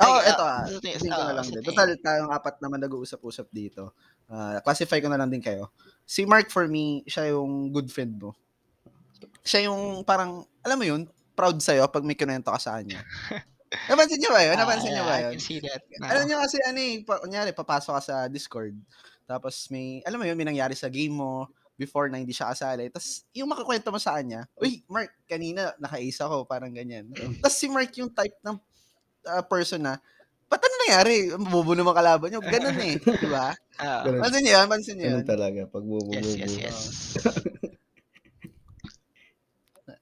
Oo, 0.00 0.16
Ay, 0.16 0.32
eto 0.32 0.42
ah. 0.42 0.64
ah, 0.64 0.80
tingin- 0.80 0.96
Tingin 0.96 1.12
ko 1.12 1.20
na 1.20 1.28
oo, 1.28 1.36
lang 1.36 1.46
din. 1.46 1.60
Total, 1.62 1.88
tayong 1.94 2.32
apat 2.32 2.56
naman 2.58 2.80
nag-uusap-usap 2.80 3.46
dito. 3.52 3.92
Ah, 4.26 4.56
classify 4.64 4.96
ko 4.96 5.12
na 5.12 5.20
lang 5.20 5.28
din 5.28 5.44
kayo. 5.44 5.68
Si 6.08 6.24
Mark 6.24 6.48
for 6.48 6.64
me, 6.64 7.04
siya 7.04 7.36
yung 7.36 7.68
good 7.68 7.92
friend 7.92 8.16
mo. 8.16 8.32
Siya 9.44 9.68
yung 9.68 10.00
parang, 10.02 10.40
alam 10.64 10.76
mo 10.80 10.84
yun, 10.88 11.04
proud 11.36 11.60
sa'yo 11.60 11.84
pag 11.86 12.00
may 12.00 12.16
kinuwento 12.16 12.48
ka 12.48 12.56
sa 12.56 12.80
kanya. 12.80 13.04
Napansin 13.92 14.18
niyo 14.18 14.32
ba 14.32 14.40
yun? 14.42 14.56
Napansin 14.56 14.90
Ah, 14.90 14.94
niyo 14.96 15.04
ba 15.04 15.14
I 15.14 15.20
yun? 15.20 15.32
can 15.36 15.42
see 15.44 15.60
that. 15.62 15.80
Alam 16.02 16.24
niyo 16.26 16.36
kasi 16.40 16.56
ano 16.64 16.78
eh, 16.80 16.94
pa, 17.04 17.20
kunyari, 17.20 17.50
papasok 17.52 17.92
ka 17.96 18.02
sa 18.02 18.16
Discord, 18.26 18.74
tapos 19.30 19.70
may, 19.70 20.02
alam 20.02 20.18
mo 20.18 20.26
yun, 20.26 20.34
may 20.34 20.50
nangyari 20.50 20.74
sa 20.74 20.90
game 20.90 21.14
mo, 21.14 21.46
before 21.80 22.12
na 22.12 22.20
hindi 22.20 22.36
siya 22.36 22.52
kasali. 22.52 22.92
Tapos, 22.92 23.24
yung 23.32 23.48
makakwento 23.48 23.88
mo 23.88 23.96
sa 23.96 24.20
kanya, 24.20 24.44
Uy, 24.60 24.84
Mark, 24.84 25.16
kanina 25.24 25.72
naka-ace 25.80 26.20
ako, 26.20 26.44
parang 26.44 26.68
ganyan. 26.74 27.08
Tapos 27.40 27.56
si 27.56 27.72
Mark 27.72 27.88
yung 27.96 28.12
type 28.12 28.36
ng 28.44 28.60
uh, 29.24 29.42
person 29.48 29.80
na, 29.80 29.96
ba't 30.50 30.60
ano 30.60 30.74
nangyari? 30.84 31.16
Bobo 31.40 31.72
naman 31.72 31.94
kalaban 31.96 32.28
niyo. 32.28 32.44
Ganun 32.44 32.76
eh. 32.84 33.00
Di 33.22 33.28
ba? 33.30 33.54
Ah, 33.80 34.04
Ganun. 34.04 34.20
Pansin 34.26 34.42
niyo 34.44 34.52
yan? 34.52 34.66
Pansin 34.68 34.98
ganun 34.98 35.22
yan? 35.22 35.30
talaga. 35.30 35.60
Pag 35.70 35.84
bubububu. 35.86 36.20
yes, 36.20 36.36
yes, 36.36 36.54
yes. 36.58 36.78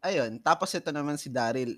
Ayun. 0.08 0.40
Tapos 0.40 0.73
ito 0.73 0.88
naman 0.88 1.20
si 1.20 1.28
Daryl. 1.28 1.76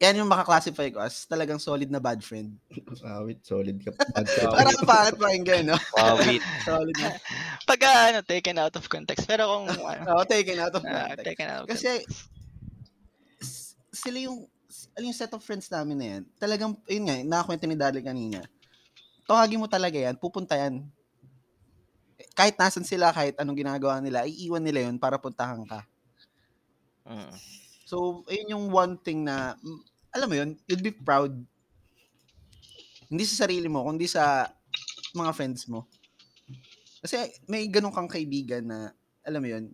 Yan 0.00 0.16
yung 0.16 0.32
makaklasify 0.32 0.88
ko 0.96 1.04
as 1.04 1.28
talagang 1.28 1.60
solid 1.60 1.92
na 1.92 2.00
bad 2.00 2.24
friend. 2.24 2.56
Awit, 3.04 3.44
solid 3.44 3.76
ka. 3.84 3.92
Parang 4.56 4.72
ang 4.72 4.88
pangit 4.88 5.16
pakinggan, 5.20 5.64
no? 5.68 5.76
Wawit. 5.92 6.40
Solid 6.68 6.96
na. 6.96 7.12
Pag 7.68 7.80
ah, 7.84 8.04
ano, 8.08 8.18
taken 8.24 8.56
out 8.56 8.72
of 8.80 8.88
context. 8.88 9.28
Pero 9.28 9.44
kung, 9.44 9.68
ano, 9.68 10.00
Oo, 10.16 10.24
taken 10.24 10.56
out 10.56 10.72
of 10.72 10.80
ah, 10.88 11.12
context. 11.12 11.28
taken 11.28 11.46
out 11.52 11.62
of 11.64 11.68
Kasi, 11.68 12.00
s- 13.44 13.76
sila 13.92 14.24
yung, 14.24 14.48
alam 14.96 15.12
yung 15.12 15.20
set 15.20 15.36
of 15.36 15.44
friends 15.44 15.68
namin 15.68 15.96
na 16.00 16.06
yan, 16.16 16.22
talagang, 16.40 16.72
yun 16.88 17.04
nga, 17.04 17.16
nakakwento 17.20 17.68
ni 17.68 17.76
Daryl 17.76 18.00
kanina, 18.00 18.40
tawagin 19.28 19.60
mo 19.60 19.68
talaga 19.68 20.00
yan, 20.00 20.16
pupunta 20.16 20.56
yan. 20.56 20.80
Kahit 22.32 22.56
nasan 22.56 22.88
sila, 22.88 23.12
kahit 23.12 23.36
anong 23.36 23.60
ginagawa 23.60 24.00
nila, 24.00 24.24
iiwan 24.24 24.64
nila 24.64 24.88
yun 24.88 24.96
para 24.96 25.20
puntahan 25.20 25.60
ka. 25.68 25.84
Mm. 27.04 27.36
So, 27.84 28.22
ayun 28.30 28.54
yung 28.54 28.66
one 28.70 28.94
thing 28.96 29.26
na, 29.26 29.58
mm, 29.60 29.89
alam 30.14 30.28
mo 30.30 30.36
yun, 30.36 30.50
you'd 30.66 30.82
be 30.82 30.94
proud. 30.94 31.34
Hindi 33.10 33.24
sa 33.26 33.46
sarili 33.46 33.66
mo, 33.66 33.82
kundi 33.86 34.06
sa 34.06 34.46
mga 35.14 35.32
friends 35.34 35.66
mo. 35.66 35.86
Kasi 37.02 37.16
may 37.48 37.66
ganun 37.66 37.94
kang 37.94 38.10
kaibigan 38.10 38.66
na, 38.66 38.92
alam 39.26 39.42
mo 39.42 39.48
yun, 39.48 39.64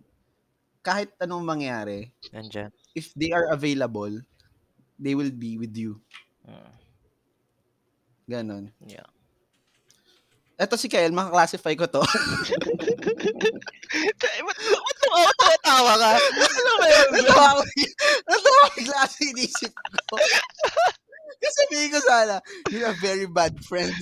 kahit 0.81 1.11
anong 1.19 1.43
mangyari, 1.43 2.14
Nandyan. 2.31 2.71
if 2.95 3.11
they 3.19 3.35
are 3.35 3.50
available, 3.50 4.14
they 4.97 5.19
will 5.19 5.35
be 5.35 5.59
with 5.59 5.75
you. 5.75 5.99
Mm. 6.47 6.71
Ganon. 8.26 8.64
Yeah. 8.87 9.07
Eto 10.57 10.81
si 10.81 10.88
Kyle, 10.88 11.12
makaklasify 11.12 11.76
ko 11.76 11.85
to. 11.85 12.00
Eh, 12.00 12.09
Ba't 14.47 14.57
tumawa 15.16 15.32
tumatawa 15.40 15.92
ka? 15.96 16.11
Ano 16.44 16.73
ba 16.76 16.87
yun? 16.92 17.08
Natawa 17.16 17.46
ako, 17.56 17.62
natawa 18.28 18.56
ako 18.61 18.68
bigla 18.76 19.00
sa 19.08 19.20
inisip 19.25 19.73
ko. 19.73 20.16
Kasi 21.37 21.52
sabihin 21.64 21.92
ko 21.92 22.00
sana, 22.04 22.37
you're 22.73 22.88
a 22.88 22.96
very 23.00 23.28
bad 23.28 23.54
friend. 23.64 23.92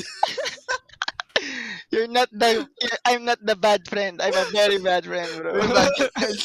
You're 1.93 2.11
not 2.11 2.31
the, 2.35 2.67
you're- 2.67 3.03
I'm 3.07 3.23
not 3.23 3.39
the 3.43 3.55
bad 3.55 3.87
friend. 3.87 4.19
I'm 4.19 4.35
a 4.35 4.49
very 4.51 4.79
bad 4.83 5.07
friend, 5.07 5.31
bro. 5.39 5.53
Bad 5.71 5.95
friend. 6.15 6.39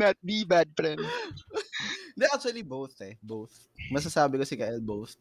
not 0.00 0.16
the 0.24 0.38
bad 0.48 0.68
friend. 0.72 1.00
Hindi, 2.16 2.24
actually 2.32 2.64
both 2.64 2.96
eh. 3.04 3.20
Both. 3.20 3.52
Masasabi 3.92 4.40
ko 4.40 4.44
si 4.48 4.56
Kyle 4.56 4.80
both. 4.80 5.12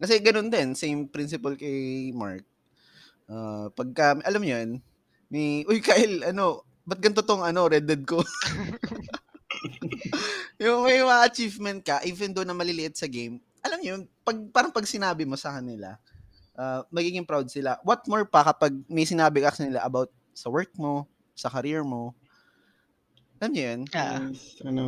Kasi 0.00 0.18
ganun 0.18 0.50
din, 0.50 0.74
same 0.74 1.06
principle 1.06 1.54
kay 1.54 2.10
Mark. 2.16 2.42
Ah, 3.30 3.70
pagka, 3.70 4.18
alam 4.26 4.42
niyo 4.42 4.58
yun, 4.58 4.70
may, 5.30 5.62
uy 5.70 5.78
Kyle, 5.78 6.26
ano, 6.26 6.66
ba't 6.84 7.00
ganito 7.00 7.24
tong 7.24 7.44
ano, 7.44 7.68
Red 7.68 7.86
Dead 7.86 8.02
ko? 8.04 8.20
yung 10.62 10.84
may 10.84 11.00
mga 11.00 11.26
achievement 11.26 11.80
ka, 11.84 12.00
even 12.04 12.32
though 12.32 12.46
na 12.46 12.56
maliliit 12.56 12.96
sa 12.96 13.08
game, 13.08 13.40
alam 13.60 13.78
niyo 13.80 13.96
yun, 13.96 14.02
pag, 14.24 14.36
parang 14.52 14.72
pag 14.72 14.88
sinabi 14.88 15.28
mo 15.28 15.36
sa 15.36 15.56
kanila, 15.56 15.96
ah, 16.56 16.84
magiging 16.88 17.28
proud 17.28 17.48
sila. 17.48 17.76
What 17.84 18.04
more 18.08 18.24
pa 18.24 18.44
kapag 18.44 18.72
may 18.88 19.04
sinabi 19.04 19.44
ka 19.44 19.52
sa 19.52 19.64
nila 19.64 19.84
about 19.84 20.08
sa 20.32 20.48
work 20.48 20.72
mo, 20.76 21.04
sa 21.36 21.52
career 21.52 21.84
mo. 21.84 22.16
Alam 23.40 23.50
niyo 23.56 23.64
yun? 23.72 23.80
Ah. 23.96 24.20
Ano, 24.68 24.82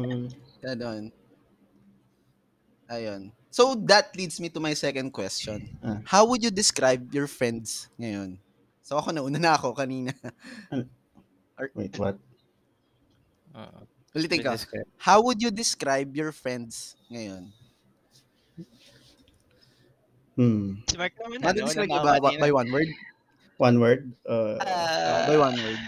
Ganon. 0.61 1.09
Ayun. 2.93 3.33
So, 3.53 3.77
that 3.89 4.13
leads 4.17 4.41
me 4.41 4.49
to 4.53 4.61
my 4.61 4.77
second 4.77 5.13
question. 5.13 5.73
Ah. 5.81 6.01
How 6.05 6.29
would 6.29 6.45
you 6.45 6.53
describe 6.53 7.01
your 7.13 7.29
friends 7.29 7.89
ngayon? 7.97 8.37
So, 8.85 9.01
ako 9.01 9.13
nauna 9.13 9.41
na 9.41 9.57
ako 9.57 9.73
kanina. 9.73 10.13
Wait, 11.75 11.95
what? 11.99 12.17
Mm. 13.53 13.85
Ulitin 14.13 14.41
ko. 14.43 14.53
Describe. 14.53 14.89
How 14.99 15.19
would 15.21 15.41
you 15.41 15.49
describe 15.49 16.13
your 16.13 16.33
friends 16.33 16.97
ngayon? 17.09 17.49
Hmm. 20.33 20.81
Si 20.89 20.97
Mark 20.97 21.13
naman, 21.21 21.45
Ano 21.45 21.57
describe 21.61 21.93
ba 21.93 22.17
na. 22.17 22.41
by 22.41 22.51
one 22.51 22.69
word? 22.69 22.91
One 23.61 23.77
word? 23.79 24.03
Uh, 24.25 24.57
Uh, 24.57 24.65
Ah, 24.65 25.25
by 25.29 25.37
one 25.39 25.57
word. 25.57 25.81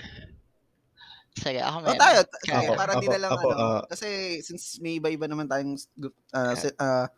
sige, 1.35 1.59
ako 1.59 1.77
O 1.77 1.83
meron. 1.83 1.99
tayo, 1.99 2.19
Kaya. 2.45 2.61
sige, 2.61 2.69
para 2.77 2.93
di 2.95 3.07
Ako- 3.09 3.11
na 3.11 3.21
lang 3.21 3.33
ako, 3.33 3.47
ano. 3.51 3.59
ah, 3.59 3.83
kasi 3.89 4.09
since 4.41 4.79
may 4.79 5.01
iba-iba 5.01 5.27
naman 5.27 5.49
tayong 5.49 5.75
ah, 6.31 6.55
set, 6.55 6.77
ah, 6.79 7.09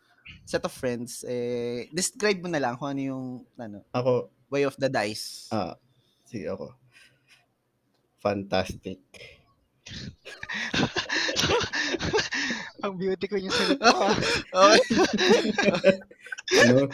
set 0.43 0.63
of 0.63 0.71
friends, 0.71 1.21
eh, 1.23 1.91
describe 1.91 2.39
mo 2.39 2.49
na 2.49 2.57
lang 2.57 2.73
kung 2.75 2.89
ano 2.89 3.01
yung 3.05 3.25
ano, 3.55 3.83
ako, 3.91 4.31
way 4.49 4.63
of 4.63 4.73
the 4.75 4.87
dice. 4.87 5.51
ah, 5.51 5.75
sige 6.25 6.47
ako. 6.47 6.71
Fantastic. 8.21 8.99
Ang 12.83 12.93
beauty 12.99 13.25
ko 13.25 13.37
yung 13.39 13.55
ah. 13.81 14.13
okay. 14.53 15.97
Ano? 16.61 16.87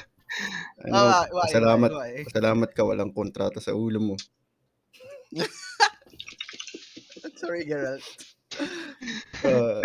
ano, 0.84 0.94
Ah, 0.94 1.26
why, 1.30 1.46
pasalamat, 1.46 1.90
why, 1.92 2.12
why? 2.22 2.26
pasalamat 2.26 2.70
ka 2.74 2.82
walang 2.88 3.14
kontrata 3.14 3.60
sa 3.62 3.76
ulo 3.76 4.00
mo. 4.02 4.16
Sorry, 7.40 7.66
Geralt. 7.68 8.02
Uh, 9.44 9.84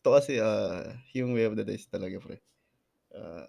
ito 0.00 0.08
kasi, 0.14 0.38
ah, 0.40 0.86
yung 1.12 1.34
way 1.34 1.44
of 1.48 1.56
the 1.58 1.64
dice 1.66 1.88
talaga, 1.90 2.20
pre. 2.22 2.38
Uh, 3.10 3.46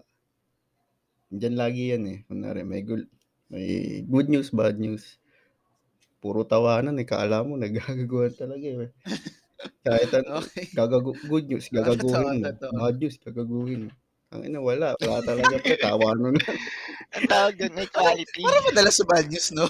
Diyan 1.32 1.56
lagi 1.56 1.96
yan 1.96 2.04
eh. 2.12 2.20
Kunwari, 2.28 2.68
may, 2.68 2.84
gul- 2.84 3.08
may 3.48 4.04
good 4.04 4.28
news, 4.28 4.52
bad 4.52 4.76
news. 4.76 5.16
Puro 6.22 6.46
tawanan 6.46 7.02
eh. 7.02 7.08
Kaala 7.10 7.42
mo, 7.42 7.58
nagagaguhan 7.58 8.32
talaga 8.38 8.68
eh. 8.86 8.94
Kahit 9.82 10.12
ano, 10.22 10.46
Okay. 10.46 10.70
gagagu 10.72 11.18
good 11.26 11.50
news, 11.50 11.68
gagaguhin 11.74 12.46
mo. 12.46 12.48
Totoo. 12.54 12.78
Bad 12.78 12.96
news, 13.02 13.18
gagaguhin 13.18 13.82
mo. 13.90 13.92
Ang 14.32 14.42
ina, 14.48 14.60
wala. 14.64 14.96
Wala 15.02 15.20
talaga 15.26 15.60
pre. 15.60 15.76
Tawanan 15.76 16.38
na. 16.38 16.44
Ang 17.20 17.28
tawag 17.28 17.54
doon, 17.60 17.76
equality. 17.84 18.44
Parang 18.48 18.66
madalas 18.72 18.96
sa 18.96 19.04
bad 19.04 19.28
news, 19.28 19.52
no? 19.52 19.68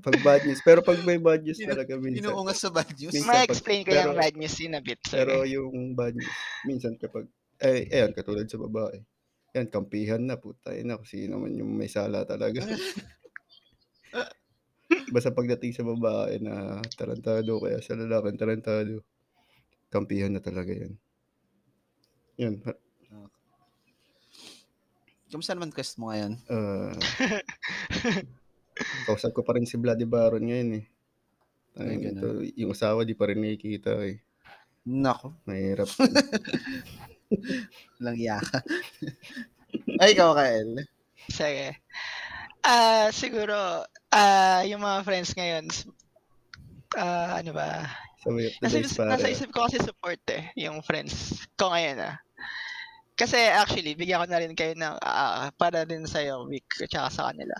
pag 0.00 0.16
bad 0.24 0.42
news. 0.44 0.60
Pero 0.64 0.80
pag 0.80 0.98
may 1.04 1.20
bad 1.20 1.44
news 1.44 1.60
talaga 1.60 1.96
minsan. 2.00 2.24
Inuungas 2.24 2.58
sa 2.60 2.70
bad 2.72 2.88
news. 2.96 3.14
Minsan. 3.14 3.28
Ma-explain 3.28 3.80
ko 3.84 3.90
yung 3.92 4.16
bad 4.16 4.34
news 4.36 4.56
in 4.64 4.74
a 4.76 4.80
bit. 4.80 5.00
Sige. 5.04 5.18
Pero 5.20 5.44
yung 5.44 5.92
bad 5.92 6.14
news, 6.16 6.36
minsan 6.64 6.96
kapag, 6.96 7.28
eh, 7.60 7.90
ayan, 7.90 8.14
katulad 8.14 8.48
sa 8.48 8.56
babae. 8.56 9.02
Yan, 9.56 9.68
kampihan 9.72 10.20
na, 10.20 10.36
puta 10.36 10.72
na, 10.84 11.00
kung 11.00 11.08
sino 11.08 11.40
man 11.40 11.56
yung 11.56 11.72
may 11.72 11.88
sala 11.88 12.24
talaga. 12.28 12.64
Basta 15.08 15.32
pagdating 15.32 15.72
sa 15.72 15.86
babae 15.86 16.40
na 16.42 16.80
tarantado, 16.94 17.60
kaya 17.62 17.80
sa 17.80 17.96
lalaki 17.96 18.36
tarantado, 18.36 19.00
kampihan 19.88 20.32
na 20.32 20.42
talaga 20.42 20.72
yan. 20.72 20.94
Yun. 22.38 22.54
Kamusta 25.28 25.52
naman 25.52 25.72
quest 25.72 26.00
mo 26.00 26.08
ngayon? 26.08 26.40
Uh, 26.48 26.96
kausap 29.08 29.36
ko 29.36 29.44
pa 29.44 29.56
rin 29.56 29.68
si 29.68 29.76
Bloody 29.76 30.08
Baron 30.08 30.40
ngayon 30.40 30.80
eh. 30.80 30.84
Ay, 31.78 31.94
Ay, 32.00 32.10
ito, 32.10 32.28
yung 32.56 32.72
asawa 32.72 33.04
di 33.04 33.12
pa 33.12 33.28
rin 33.28 33.44
nakikita 33.44 33.92
eh. 34.08 34.24
Nako, 34.88 35.36
Mahirap. 35.44 35.90
lang 38.04 38.16
yaka. 38.16 38.64
Ay, 40.00 40.16
ikaw, 40.16 40.32
Kael. 40.32 40.88
Sige. 41.28 41.76
Ah, 42.64 43.12
siguro, 43.12 43.84
ah, 44.12 44.62
yung 44.64 44.80
mga 44.82 45.04
friends 45.04 45.32
ngayon, 45.36 45.64
ah, 46.96 47.40
ano 47.40 47.50
ba? 47.52 47.88
Sa 48.18 48.34
Nasa, 48.34 48.76
days, 48.82 48.98
nasa 48.98 49.26
isip 49.30 49.48
ko 49.54 49.70
kasi 49.70 49.78
support 49.78 50.20
eh, 50.34 50.50
yung 50.58 50.82
friends 50.82 51.46
ko 51.54 51.70
ngayon 51.70 52.02
ah. 52.02 52.16
Kasi 53.18 53.34
actually, 53.34 53.98
bigyan 53.98 54.22
ko 54.22 54.26
na 54.30 54.38
rin 54.38 54.54
kayo 54.54 54.74
ng, 54.78 54.94
ah, 55.02 55.50
para 55.58 55.82
din 55.82 56.06
sa'yo, 56.06 56.46
Vic, 56.46 56.66
at 56.86 56.90
saka 56.90 57.10
sa 57.10 57.26
kanila. 57.30 57.56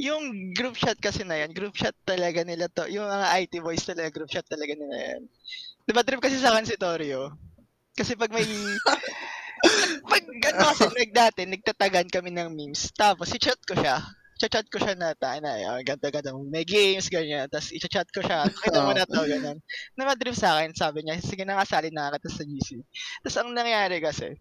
Yung 0.00 0.54
group 0.54 0.78
chat 0.78 0.96
kasi 0.96 1.26
na 1.26 1.42
yan, 1.42 1.50
group 1.52 1.74
chat 1.74 1.92
talaga 2.06 2.40
nila 2.46 2.70
to. 2.70 2.86
Yung 2.88 3.04
mga 3.04 3.26
IT 3.44 3.54
boys 3.60 3.82
talaga, 3.82 4.14
group 4.14 4.30
chat 4.30 4.46
talaga 4.46 4.72
nila 4.72 4.96
yan. 4.96 5.22
Diba 5.84 6.06
trip 6.06 6.22
kasi 6.22 6.38
sa 6.38 6.54
akin 6.54 6.70
si 6.70 6.78
Torio? 6.78 7.34
Kasi 7.98 8.14
pag 8.14 8.30
may... 8.30 8.46
pag 10.12 10.24
ano 10.24 10.58
kasi, 10.72 10.86
nag 10.88 11.12
dati, 11.12 11.40
nagtatagan 11.44 12.08
kami 12.08 12.30
ng 12.32 12.48
memes. 12.54 12.94
Tapos, 12.94 13.28
si-chat 13.28 13.58
ko 13.66 13.74
siya. 13.74 14.00
Chat 14.48 14.72
ko 14.72 14.80
siya 14.80 14.96
na, 14.96 15.12
tayo 15.12 15.36
na, 15.44 15.76
oh, 15.76 15.82
ganda 15.84 16.08
ganda, 16.08 16.32
may 16.48 16.64
games, 16.64 17.12
ganyan. 17.12 17.44
Tapos, 17.52 17.76
i-chat 17.76 18.08
ko 18.08 18.24
siya, 18.24 18.48
kita 18.64 18.80
mo 18.80 18.96
na 18.96 19.04
to, 19.04 19.20
ganyan. 19.28 19.60
Na 19.98 20.08
madrip 20.08 20.32
sa 20.32 20.56
akin, 20.56 20.72
sabi 20.72 21.04
niya, 21.04 21.20
sige 21.20 21.44
na 21.44 21.60
nga, 21.60 21.68
sali 21.68 21.92
na 21.92 22.14
kita 22.16 22.32
sa 22.32 22.44
GC. 22.48 22.80
Tapos, 23.20 23.36
ang 23.36 23.52
nangyari 23.52 24.00
kasi, 24.00 24.40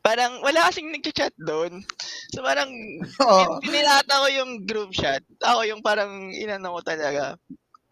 parang 0.00 0.40
wala 0.40 0.68
kasing 0.72 0.88
nag-chat 0.96 1.36
doon. 1.36 1.84
So, 2.32 2.40
parang, 2.40 2.72
Oo. 3.20 3.60
pinilata 3.60 4.24
ko 4.24 4.28
yung 4.32 4.64
group 4.64 4.96
chat. 4.96 5.20
Ako 5.44 5.68
yung 5.68 5.84
parang 5.84 6.32
inano 6.32 6.80
ko 6.80 6.80
talaga. 6.80 7.36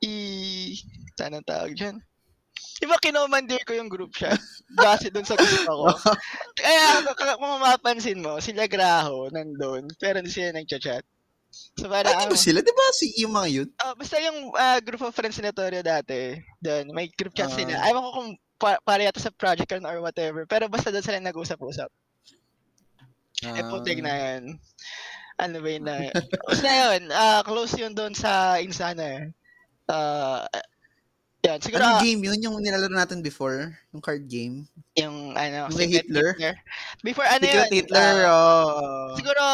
I... 0.00 0.72
Saan 1.12 1.36
ang 1.36 1.44
tawag 1.44 1.76
dyan? 1.76 2.00
Diba 2.82 2.98
kinomandir 2.98 3.62
ko 3.62 3.78
yung 3.78 3.86
group 3.86 4.10
chat 4.10 4.40
base 4.74 5.12
doon 5.12 5.22
sa 5.22 5.38
gusto 5.38 5.70
ko. 5.70 5.86
K- 6.62 7.38
kung 7.38 7.52
mapapansin 7.58 8.22
mo, 8.22 8.38
sila 8.38 8.70
Graho 8.70 9.28
nandun, 9.28 9.90
pero 9.98 10.22
hindi 10.22 10.30
sila 10.30 10.54
nag-chat. 10.54 11.02
So 11.76 11.84
Ay, 11.92 12.00
di 12.08 12.32
ba 12.32 12.36
sila? 12.38 12.58
Di 12.64 12.72
ba 12.72 12.86
si 12.96 13.06
yung 13.20 13.34
mga 13.36 13.48
yun? 13.52 13.68
ah, 13.76 13.92
basta 13.92 14.16
yung 14.22 14.56
ah, 14.56 14.80
group 14.80 15.04
of 15.04 15.12
friends 15.12 15.36
ni 15.36 15.52
Torio 15.52 15.84
dati, 15.84 16.40
doon, 16.64 16.88
may 16.96 17.12
group 17.12 17.36
chat 17.36 17.52
sila. 17.52 17.76
Ah. 17.76 17.92
Ayaw 17.92 18.00
ko 18.00 18.10
kung 18.16 18.30
pa- 18.56 18.80
para 18.80 19.04
yata 19.04 19.20
sa 19.20 19.34
project 19.34 19.68
yun 19.68 19.84
or 19.84 20.00
whatever, 20.00 20.48
pero 20.48 20.64
basta 20.72 20.88
doon 20.88 21.04
sila 21.04 21.20
nag-usap-usap. 21.20 21.90
Eh, 23.42 23.64
putik 23.68 24.00
na 24.00 24.14
yan. 24.14 24.56
Ano 25.36 25.58
ba 25.60 25.68
yun 25.68 25.84
na? 25.84 26.08
Basta 26.46 26.68
yun, 26.70 27.10
ah, 27.12 27.42
close 27.44 27.74
yun 27.76 27.92
doon 27.92 28.14
sa 28.16 28.56
Insana 28.62 29.04
eh. 29.04 29.24
Yan, 31.42 31.58
siguro 31.58 31.82
Anong 31.82 31.98
ah, 31.98 32.04
game 32.06 32.22
yun? 32.22 32.38
Yung 32.38 32.56
nilalaro 32.62 32.94
natin 32.94 33.18
before? 33.18 33.74
Yung 33.90 33.98
card 33.98 34.30
game? 34.30 34.62
yung 34.94 35.34
ano, 35.34 35.66
Yung 35.66 35.74
Secret 35.74 36.06
Hitler? 36.06 36.28
Before 37.02 37.26
ano 37.26 37.42
Secret 37.42 37.66
yun? 37.66 37.76
Hitler, 37.82 38.14
ah, 38.22 38.30
oh. 38.30 39.16
siguro, 39.18 39.44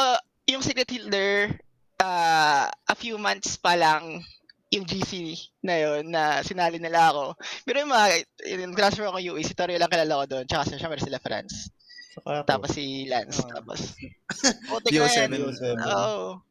yung 0.44 0.60
Secret 0.60 0.90
Hitler, 0.90 1.56
ah, 2.04 2.68
a 2.68 2.94
few 2.94 3.16
months 3.16 3.56
pa 3.56 3.72
lang, 3.72 4.20
yung 4.68 4.84
GC 4.84 5.32
na 5.64 5.76
yun, 5.80 6.12
na 6.12 6.44
sinali 6.44 6.76
nila 6.76 7.08
ako. 7.08 7.32
Pero 7.64 7.80
yung 7.80 7.92
mga, 7.92 8.06
yung 8.52 8.76
transfer 8.76 9.08
ako 9.08 9.18
UE, 9.24 9.40
si 9.40 9.56
Torio 9.56 9.80
lang 9.80 9.88
kilala 9.88 10.20
ko 10.20 10.24
doon, 10.28 10.44
tsaka 10.44 10.76
syempre 10.76 11.00
sila 11.00 11.16
France. 11.16 11.72
Saka. 12.12 12.44
Tapos 12.44 12.76
si 12.76 13.08
Lance, 13.08 13.40
Oh. 13.40 13.48
tapos. 13.48 13.96
Yo 14.92 15.08
seven. 15.08 15.40
Oo. 15.48 16.44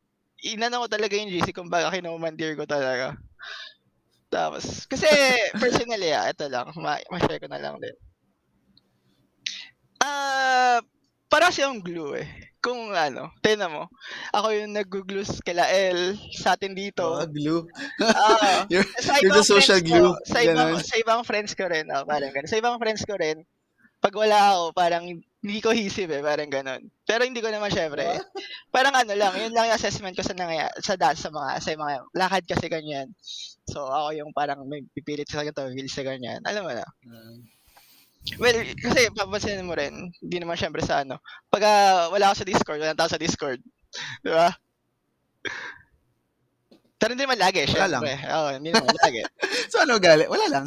Inano 0.49 0.85
ko 0.85 0.87
talaga 0.89 1.13
yung 1.13 1.29
GC, 1.29 1.53
kumbaga 1.53 1.93
kinomandir 1.93 2.57
ko 2.57 2.65
talaga. 2.65 3.17
Tapos, 4.27 4.83
kasi 4.91 5.07
personally 5.55 6.11
ah, 6.11 6.27
ito 6.27 6.45
lang, 6.51 6.67
ma- 6.75 7.03
ma-share 7.07 7.39
ko 7.39 7.47
na 7.47 7.63
lang 7.63 7.79
din. 7.79 7.95
Ah, 10.03 10.83
para 11.31 11.47
siyang 11.51 11.79
glue 11.79 12.19
eh. 12.19 12.27
Kung 12.59 12.91
ano, 12.91 13.31
tingnan 13.39 13.71
mo. 13.71 13.87
Ako 14.35 14.51
yung 14.51 14.75
nag-glue 14.75 15.23
kila 15.39 15.63
L 15.71 16.19
sa 16.35 16.59
atin 16.59 16.75
dito. 16.75 17.05
Oh, 17.07 17.23
glue. 17.27 17.63
Ah, 18.03 18.67
You're- 18.71 18.87
sa 18.99 19.19
you're 19.23 19.31
the 19.31 19.45
social 19.45 19.79
glue. 19.79 20.11
Ko, 20.11 20.19
sa 20.27 20.43
ibang 20.43 20.75
sa 20.83 20.95
ibang 20.99 21.21
friends 21.23 21.55
ko 21.55 21.63
rin, 21.71 21.87
oh, 21.93 22.03
parang 22.03 22.31
ganun. 22.35 22.49
Sa 22.51 22.59
ibang 22.59 22.75
friends 22.81 23.07
ko 23.07 23.15
rin, 23.15 23.47
pag 24.03 24.11
wala 24.11 24.35
ako, 24.53 24.63
parang 24.75 25.05
hindi 25.37 25.61
ko 25.61 25.69
hisip 25.71 26.09
eh, 26.09 26.19
parang 26.19 26.49
ganun. 26.49 26.81
Pero 27.05 27.23
hindi 27.23 27.39
ko 27.39 27.47
naman 27.53 27.69
syempre. 27.69 28.03
eh. 28.03 28.19
Parang 28.75 28.91
ano 28.91 29.13
lang, 29.13 29.31
yun 29.37 29.53
lang 29.53 29.69
yung 29.69 29.77
assessment 29.77 30.17
ko 30.17 30.25
sa 30.25 30.33
nangya, 30.33 30.67
sa 30.81 30.97
dance 30.97 31.21
sa 31.23 31.31
mga 31.31 31.61
sa 31.61 31.71
mga 31.71 31.93
lakad 32.11 32.43
kasi 32.43 32.65
ganyan. 32.67 33.07
So 33.69 33.85
ako 33.85 34.11
yung 34.17 34.31
parang 34.33 34.65
may 34.65 34.81
pipilit 34.91 35.29
sa 35.29 35.45
ganito, 35.45 35.61
will 35.63 35.87
sa 35.87 36.03
ganyan. 36.03 36.41
Alam 36.43 36.67
mo 36.67 36.73
na. 36.73 36.83
Well, 38.35 38.59
kasi 38.75 39.07
papansin 39.15 39.63
mo 39.63 39.71
rin, 39.71 40.11
hindi 40.19 40.37
naman 40.37 40.59
syempre 40.59 40.83
sa 40.83 41.05
ano. 41.05 41.21
Pag 41.47 41.63
ah, 41.63 42.11
wala 42.11 42.27
ako 42.27 42.43
sa 42.43 42.49
Discord, 42.49 42.79
wala 42.83 42.97
tao 42.97 43.07
sa 43.07 43.21
Discord. 43.21 43.61
Di 44.25 44.31
ba? 44.33 44.51
Pero 46.97 47.13
hindi 47.13 47.29
naman 47.29 47.37
lagi, 47.37 47.61
Wala 47.69 47.87
lang. 47.87 48.01
syempre. 48.01 48.13
Oo, 48.25 48.47
hindi 48.57 48.69
naman 48.73 48.95
lagi. 48.97 49.21
so 49.71 49.85
ano 49.85 50.01
gali? 50.01 50.25
Wala 50.25 50.49
lang. 50.49 50.65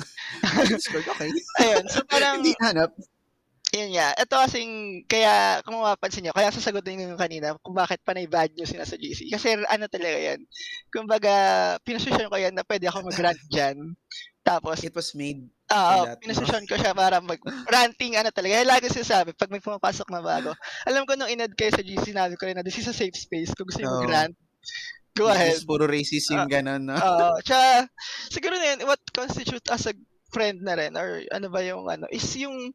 Discord, 0.63 1.03
okay. 1.11 1.27
Ayun, 1.59 1.85
so 1.91 2.07
parang, 2.07 2.39
Hindi 2.41 2.55
hanap. 2.63 2.95
Yun 3.71 3.95
nga. 3.95 4.15
Ito 4.19 4.35
kasing, 4.35 4.73
kaya, 5.07 5.63
kung 5.63 5.79
mapapansin 5.79 6.27
nyo, 6.27 6.35
kaya 6.35 6.51
sasagutin 6.51 6.99
ko 6.99 7.03
yung 7.15 7.21
kanina 7.21 7.55
kung 7.63 7.71
bakit 7.73 8.03
panay 8.03 8.27
bad 8.27 8.51
news 8.55 8.71
yun 8.71 8.83
sa 8.83 8.99
GC. 8.99 9.31
Kasi 9.31 9.55
ano 9.63 9.87
talaga 9.87 10.19
yan. 10.19 10.41
Kumbaga, 10.91 11.33
pinasosyon 11.83 12.27
ko 12.27 12.37
yan 12.37 12.55
na 12.55 12.67
pwede 12.67 12.91
ako 12.91 13.07
mag-rant 13.07 13.39
dyan. 13.55 13.95
Tapos, 14.43 14.83
It 14.83 14.97
was 14.97 15.15
made. 15.15 15.47
ah, 15.71 16.03
that, 16.03 16.19
no? 16.19 16.23
pinasosyon 16.27 16.67
ko 16.67 16.75
siya 16.75 16.91
para 16.91 17.23
mag-ranting, 17.23 18.19
ano 18.19 18.35
talaga. 18.35 18.59
Yan 18.59 18.67
lagi 18.67 18.91
sinasabi, 18.91 19.39
pag 19.39 19.53
may 19.55 19.63
pumapasok 19.63 20.09
na 20.11 20.19
bago. 20.19 20.51
Alam 20.89 21.07
ko 21.07 21.15
nung 21.15 21.31
inad 21.31 21.55
kayo 21.55 21.71
sa 21.71 21.85
GC, 21.85 22.11
sinabi 22.11 22.35
ko 22.35 22.51
rin 22.51 22.59
na 22.59 22.67
this 22.67 22.81
is 22.81 22.91
a 22.91 22.97
safe 22.97 23.15
space. 23.15 23.55
Kung 23.55 23.71
gusto 23.71 23.87
Oo. 23.87 24.03
mag-rant, 24.03 24.35
go 25.15 25.31
ahead. 25.31 25.55
This 25.55 25.63
is 25.63 25.69
puro 25.69 25.87
racist 25.87 26.27
yung 26.35 26.43
Ah, 26.43 26.51
ganon, 26.51 26.91
no? 26.91 26.99
Oo. 26.99 27.39
Tsaka, 27.47 27.87
siguro 28.35 28.59
na 28.59 28.75
yun, 28.75 28.83
what 28.89 28.99
constitute 29.15 29.71
as 29.71 29.87
a 29.87 29.95
friend 30.35 30.59
na 30.67 30.75
rin, 30.75 30.99
or 30.99 31.23
ano 31.31 31.47
ba 31.47 31.63
yung 31.63 31.87
ano, 31.87 32.11
is 32.11 32.27
yung 32.35 32.75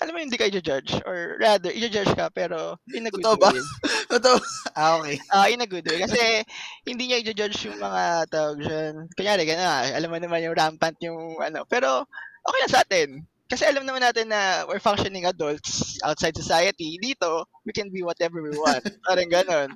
alam 0.00 0.12
mo 0.16 0.18
hindi 0.24 0.40
ka 0.40 0.48
i-judge 0.48 1.04
or 1.04 1.36
rather 1.36 1.68
i-judge 1.68 2.08
ka 2.16 2.32
pero 2.32 2.80
in 2.96 3.04
a 3.04 3.10
good 3.12 3.20
Totoo 3.20 3.36
ba? 3.36 3.50
way. 3.52 3.60
Totoo. 4.08 4.36
Ah, 4.72 4.96
okay. 4.96 5.16
Ah, 5.28 5.46
in 5.52 5.60
a 5.60 5.68
good 5.68 5.84
way. 5.84 6.00
Kasi 6.00 6.40
hindi 6.88 7.12
niya 7.12 7.20
i-judge 7.20 7.68
yung 7.68 7.76
mga 7.76 8.24
tawag 8.32 8.56
dyan. 8.64 8.94
Kunyari, 9.12 9.44
gano'n, 9.44 9.68
ah, 9.68 9.84
alam 9.92 10.08
mo 10.08 10.16
naman 10.16 10.40
yung 10.40 10.56
rampant 10.56 10.96
yung 11.04 11.36
ano. 11.44 11.68
Pero 11.68 12.08
okay 12.48 12.58
lang 12.64 12.72
sa 12.72 12.82
atin. 12.84 13.08
Kasi 13.52 13.68
alam 13.68 13.84
naman 13.84 14.00
natin 14.00 14.32
na 14.32 14.64
we're 14.64 14.80
functioning 14.80 15.28
adults 15.28 16.00
outside 16.08 16.32
society. 16.32 16.96
Dito, 16.96 17.44
we 17.68 17.72
can 17.76 17.92
be 17.92 18.00
whatever 18.00 18.40
we 18.40 18.56
want. 18.56 18.80
Parang 19.06 19.28
gano'n. 19.28 19.70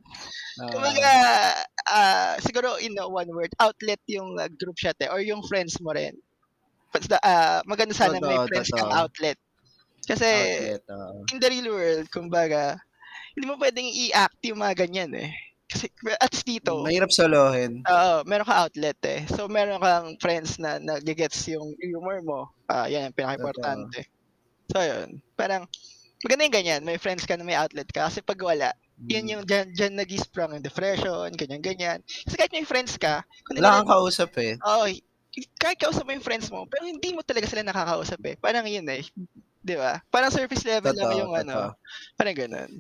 Ah, 0.57 0.69
Kumbaga, 0.73 1.13
ah, 1.93 2.33
siguro 2.41 2.81
in 2.81 2.97
one 2.97 3.29
word, 3.29 3.53
outlet 3.61 4.01
yung 4.09 4.41
uh, 4.41 4.49
group 4.57 4.81
chat 4.81 4.97
eh, 5.05 5.13
or 5.13 5.21
yung 5.21 5.45
friends 5.45 5.77
mo 5.85 5.93
rin. 5.93 6.17
Basta, 6.89 7.21
ah, 7.21 7.61
maganda 7.69 7.93
sana 7.93 8.17
may 8.17 8.33
Totoo, 8.33 8.49
friends 8.49 8.73
kang 8.73 8.89
totoo. 8.89 8.97
outlet. 8.97 9.37
Kasi 10.07 10.27
outlet, 10.27 10.85
ah. 10.91 11.13
in 11.35 11.39
the 11.43 11.49
real 11.51 11.69
world, 11.75 12.07
kumbaga, 12.09 12.79
hindi 13.35 13.45
mo 13.51 13.59
pwedeng 13.59 13.85
i-act 13.85 14.41
yung 14.49 14.63
mga 14.63 14.87
ganyan 14.87 15.13
eh. 15.19 15.31
Kasi 15.67 15.91
at 16.23 16.31
least 16.31 16.47
dito, 16.47 16.87
Mahirap 16.87 17.11
solohin. 17.11 17.83
Oo, 17.85 18.23
meron 18.23 18.47
ka 18.47 18.63
outlet 18.65 18.99
eh. 19.03 19.27
So 19.27 19.51
meron 19.51 19.83
kang 19.83 20.15
friends 20.23 20.63
na 20.63 20.79
nagigets 20.79 21.43
yung 21.51 21.75
humor 21.83 22.23
mo. 22.23 22.47
Ah, 22.71 22.87
yan 22.87 23.11
ang 23.11 23.17
pinaka-importante. 23.19 24.07
So 24.71 24.79
yun, 24.79 25.19
parang 25.35 25.67
maganda 26.23 26.47
yung 26.47 26.57
ganyan, 26.57 26.81
may 26.87 27.03
friends 27.03 27.27
ka 27.27 27.35
na 27.35 27.43
may 27.43 27.59
outlet 27.59 27.91
ka 27.91 28.07
kasi 28.07 28.23
pag 28.23 28.39
wala, 28.39 28.71
Hmm. 28.97 29.13
yan 29.13 29.29
yung 29.29 29.43
dyan, 29.45 29.69
dyan 29.77 29.93
nag-sprung 29.93 30.57
yung 30.57 30.65
depression, 30.65 31.29
ganyan-ganyan. 31.37 32.01
Kasi 32.01 32.35
kahit 32.41 32.49
may 32.49 32.65
friends 32.65 32.97
ka, 32.97 33.21
kung 33.45 33.61
Wala 33.61 33.85
kang 33.85 33.93
kausap 33.93 34.33
eh. 34.41 34.57
Oo, 34.65 34.89
kahit 35.61 35.77
kausap 35.77 36.09
mo 36.09 36.17
yung 36.17 36.25
friends 36.25 36.49
mo, 36.49 36.65
pero 36.65 36.89
hindi 36.89 37.13
mo 37.13 37.21
talaga 37.21 37.45
sila 37.45 37.61
nakakausap 37.61 38.17
eh. 38.25 38.41
Parang 38.41 38.65
yun 38.65 38.89
eh. 38.89 39.05
Di 39.67 39.75
ba? 39.75 39.99
Parang 40.15 40.31
surface 40.31 40.63
level 40.63 40.95
lang 40.95 41.11
Totoo, 41.11 41.21
yung 41.27 41.33
ano. 41.35 41.55
totoo. 41.59 41.71
Parang 42.15 42.37
ganun. 42.39 42.71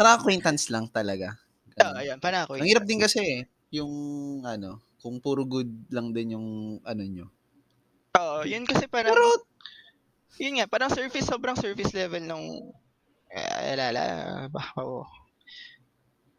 Parang 0.00 0.14
acquaintance 0.16 0.72
lang 0.72 0.88
talaga. 0.88 1.36
Oo, 1.76 1.96
ayun. 2.00 2.16
Parang 2.16 2.48
ako. 2.48 2.56
Ang 2.56 2.70
hirap 2.72 2.88
din 2.88 3.04
kasi 3.04 3.20
eh, 3.20 3.40
yung 3.68 3.92
ano, 4.48 4.80
kung 4.96 5.20
puro 5.20 5.44
good 5.44 5.68
lang 5.92 6.16
din 6.16 6.40
yung 6.40 6.48
ano 6.88 7.02
nyo. 7.04 7.26
Oo, 8.16 8.48
yun 8.48 8.64
kasi 8.64 8.88
parang, 8.88 9.12
Pero, 9.12 9.28
yun 10.40 10.56
nga, 10.56 10.66
parang 10.66 10.88
surface, 10.88 11.28
sobrang 11.28 11.54
surface 11.60 11.92
level 11.92 12.24
nung, 12.24 12.72
eh, 13.28 13.76
alala, 13.76 14.02
ba, 14.48 14.72
oo. 14.80 15.04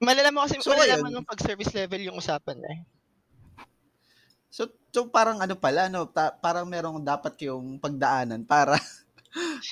Malalaman 0.01 0.33
mo 0.33 0.41
kasi, 0.43 0.57
So, 0.57 0.73
malalaman 0.73 1.13
ayun. 1.13 1.21
mo 1.21 1.29
pag 1.29 1.41
service 1.45 1.69
level 1.77 2.01
yung 2.01 2.17
usapan 2.17 2.57
eh. 2.65 2.79
so, 4.51 4.67
so 4.91 5.07
parang 5.07 5.39
ano 5.39 5.55
pala, 5.55 5.87
no, 5.87 6.09
ta- 6.09 6.33
parang 6.35 6.67
merong 6.67 6.99
dapat 6.99 7.37
kayong 7.37 7.77
pagdaanan 7.79 8.43
para, 8.43 8.75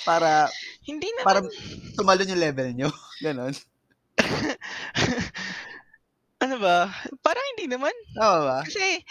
para, 0.08 0.48
Hindi 0.88 1.08
na, 1.16 1.24
para 1.24 1.40
tumalon 1.96 2.32
yung 2.32 2.44
level 2.44 2.70
nyo. 2.76 2.90
Ganon. 3.26 3.56
ano 6.44 6.56
ba, 6.60 6.92
parang 7.24 7.46
hindi 7.56 7.72
naman. 7.72 7.96
Tama 8.16 8.40
ba? 8.44 8.60
Kasi, 8.64 9.04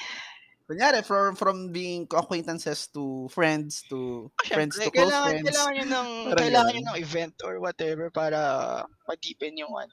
Kunyari, 0.69 1.01
from, 1.01 1.33
from 1.33 1.73
being 1.73 2.05
acquaintances 2.13 2.93
to 2.93 3.25
friends 3.33 3.89
to 3.89 4.29
oh, 4.29 4.49
friends 4.53 4.77
to 4.77 4.93
close 4.93 5.09
kailangan, 5.09 5.33
friends. 5.33 5.49
kailangan 5.49 5.73
nyo 5.73 5.87
ng, 5.89 6.09
kailangan 6.45 6.71
nyo 6.77 6.83
ng 6.85 7.01
event 7.01 7.35
or 7.41 7.57
whatever 7.57 8.13
para 8.13 8.39
ma-deepen 9.09 9.57
yung 9.57 9.73
ano. 9.73 9.89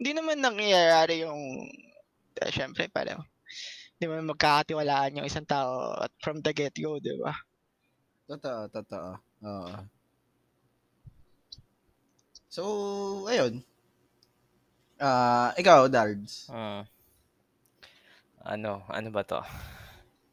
Hindi 0.00 0.10
naman 0.16 0.40
nangyayari 0.40 1.28
yung, 1.28 1.68
eh, 2.40 2.48
syempre, 2.48 2.88
parang, 2.88 3.20
hindi 4.00 4.04
mo 4.08 4.32
magkakatiwalaan 4.32 5.20
yung 5.20 5.28
isang 5.28 5.44
tao 5.44 5.92
at 6.00 6.08
from 6.24 6.40
the 6.40 6.56
get-go, 6.56 6.96
di 6.96 7.12
ba? 7.20 7.36
Totoo, 8.32 8.64
totoo. 8.72 9.27
Oo. 9.42 9.70
So, 12.50 12.62
ayun. 13.30 13.62
Ah, 14.98 15.54
ikaw, 15.54 15.86
Dards. 15.86 16.50
Hmm. 16.50 16.82
Ano, 18.42 18.82
ano 18.90 19.08
ba 19.14 19.22
to? 19.22 19.38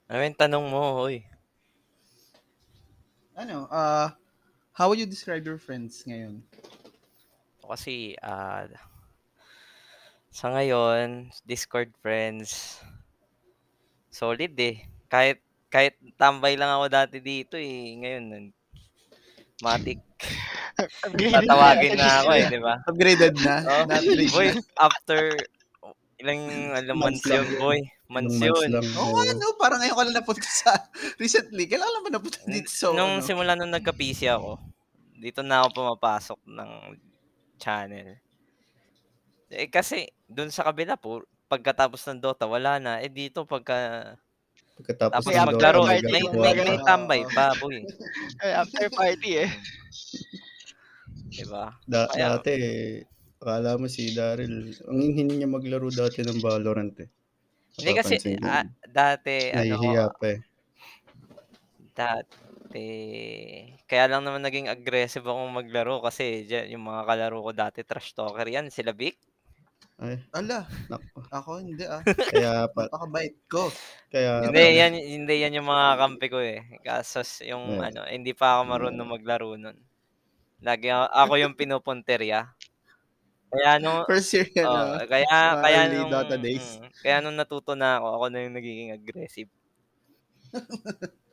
Ano 0.09 0.21
yung 0.25 0.39
tanong 0.39 0.65
mo, 0.65 1.05
hoy? 1.05 1.21
Ano, 3.37 3.69
ah, 3.69 4.15
how 4.73 4.89
would 4.89 4.97
you 4.97 5.05
describe 5.05 5.45
your 5.45 5.61
friends 5.61 6.01
ngayon? 6.07 6.41
Kasi, 7.61 8.17
ah, 8.25 8.65
sa 10.33 10.49
ngayon, 10.49 11.29
Discord 11.45 11.93
friends, 12.01 12.81
solid 14.09 14.55
eh. 14.57 14.87
Kahit, 15.11 15.43
kahit 15.69 15.99
tambay 16.17 16.57
lang 16.57 16.73
ako 16.73 16.85
dati 16.89 17.17
dito 17.19 17.59
eh. 17.59 17.99
Ngayon, 18.01 18.55
matik. 19.63 19.99
Tatawagin 21.15 21.95
na 21.95 22.09
ako 22.23 22.29
eh, 22.35 22.43
di 22.51 22.59
ba? 22.59 22.75
Upgraded 22.83 23.35
na? 23.39 23.55
Oh, 23.63 23.83
boy, 24.35 24.47
na? 24.51 24.61
after 24.83 25.19
ilang 26.19 26.41
ilang 26.75 26.99
months 26.99 27.23
Months 27.23 27.31
yun, 27.31 27.47
boy. 27.59 27.79
Months 28.11 28.37
yun. 28.39 28.69
Oo, 28.75 29.15
oo. 29.15 29.23
ano, 29.23 29.55
parang 29.55 29.79
ngayon 29.79 29.95
ka 29.95 30.03
lang 30.03 30.15
napunta 30.15 30.49
sa, 30.49 30.71
recently, 31.21 31.65
kailan 31.65 31.87
ka 31.87 31.93
lang 31.93 32.03
ba 32.03 32.11
napunta 32.11 32.39
dito 32.43 32.69
sa, 32.71 32.91
nung 32.91 33.19
ano? 33.19 33.25
simula 33.25 33.55
nung 33.55 33.71
nagka-PC 33.71 34.27
ako, 34.29 34.59
dito 35.15 35.41
na 35.41 35.63
ako 35.63 35.67
pumapasok 35.79 36.39
ng 36.43 36.71
channel. 37.57 38.19
Eh 39.49 39.71
kasi 39.71 40.11
doon 40.27 40.51
sa 40.51 40.67
kabila 40.67 40.99
po, 40.99 41.23
pagkatapos 41.47 42.01
ng 42.09 42.19
Dota 42.19 42.49
wala 42.49 42.81
na. 42.81 42.99
Eh 42.99 43.09
dito 43.09 43.45
pagka 43.45 44.13
Pagkatapos 44.75 45.23
tapos 45.23 45.31
ng 45.31 45.47
maglaro, 45.55 45.79
may, 45.87 46.03
may, 46.03 46.23
may 46.59 46.79
tambay 46.83 47.21
pa, 47.31 47.55
boy. 47.63 47.79
Ay, 48.43 48.51
after 48.59 48.91
party 48.91 49.47
eh. 49.47 49.49
Diba? 51.31 51.71
Da- 51.87 52.11
Kaya- 52.11 52.35
dati, 52.35 52.53
akala 53.39 53.79
mo 53.79 53.87
si 53.87 54.11
Daryl, 54.11 54.75
ang 54.83 54.99
hindi 54.99 55.39
niya 55.39 55.47
maglaro 55.47 55.87
dati 55.87 56.27
ng 56.27 56.43
Valorant 56.43 56.95
eh. 56.99 57.09
Hindi 57.75 57.91
kasi 57.91 58.15
ah, 58.43 58.63
dati 58.87 59.51
Nahihiya 59.51 60.07
ano, 60.07 60.15
pa 60.15 60.27
eh. 60.31 60.39
dati 61.95 62.87
kaya 63.87 64.11
lang 64.11 64.23
naman 64.23 64.43
naging 64.43 64.67
aggressive 64.71 65.23
akong 65.23 65.51
maglaro 65.51 65.99
kasi 66.03 66.47
yung 66.71 66.87
mga 66.87 67.03
kalaro 67.03 67.39
ko 67.43 67.51
dati 67.51 67.83
trash 67.83 68.15
talker 68.15 68.47
yan, 68.47 68.67
sila 68.71 68.91
Vic. 68.91 69.15
Ay, 69.95 70.19
Ala, 70.35 70.67
nako. 70.91 71.23
ako 71.31 71.49
hindi 71.63 71.87
ah. 71.87 72.03
Kaya 72.03 72.67
pa, 72.67 72.91
Napakabait 72.91 73.31
ko. 73.47 73.71
kaya 74.11 74.43
Hindi 74.43 74.63
yan 74.75 74.91
hindi 74.91 75.35
yan 75.39 75.55
yung 75.55 75.71
mga 75.71 75.87
kampi 75.95 76.27
ko 76.27 76.39
eh. 76.43 76.59
Kaso 76.83 77.23
s- 77.23 77.47
yung 77.47 77.79
Yeah. 77.79 77.87
ano, 77.87 78.01
hindi 78.03 78.35
pa 78.35 78.59
ako 78.59 78.61
marunong 78.67 79.07
maglaro 79.07 79.55
nun. 79.55 79.79
Lagi 80.59 80.91
ako, 80.91 81.05
ako 81.07 81.33
yung 81.39 81.55
pinupunterya. 81.55 82.39
Kaya 83.47 83.79
nung 83.79 84.03
First 84.03 84.35
year 84.35 84.51
yan, 84.51 84.67
oh, 84.67 84.75
ah. 84.75 85.07
kaya 85.07 85.31
mga 85.31 85.61
kaya 85.63 85.79
early 85.79 85.95
nung 85.95 86.11
Dota 86.11 86.35
days. 86.35 86.67
mm, 86.75 86.91
kaya 86.99 87.17
nung 87.23 87.37
natuto 87.39 87.71
na 87.71 87.95
ako, 87.95 88.07
ako 88.19 88.25
na 88.27 88.39
yung 88.43 88.55
nagiging 88.55 88.91
aggressive. 88.91 89.47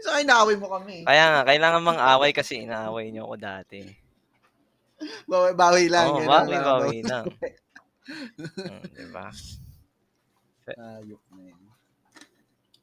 So, 0.00 0.08
ay, 0.08 0.24
naaway 0.24 0.56
mo 0.56 0.72
kami. 0.72 1.04
Kaya 1.04 1.24
nga, 1.28 1.42
kailangan 1.44 1.84
mang 1.84 2.00
away 2.00 2.32
kasi 2.32 2.64
inaaway 2.64 3.12
niyo 3.12 3.28
ako 3.28 3.36
dati. 3.36 3.84
Bawi, 5.28 5.52
bawi 5.52 5.84
lang. 5.92 6.06
Oo, 6.08 6.16
yun, 6.16 6.28
bawi, 6.28 6.54
ah, 6.56 6.64
bawi 6.64 6.98
lang. 7.04 7.24
Mm, 8.06 8.82
diba? 8.94 9.26
Ayok 10.98 11.22
na 11.34 11.42
yun. 11.46 11.62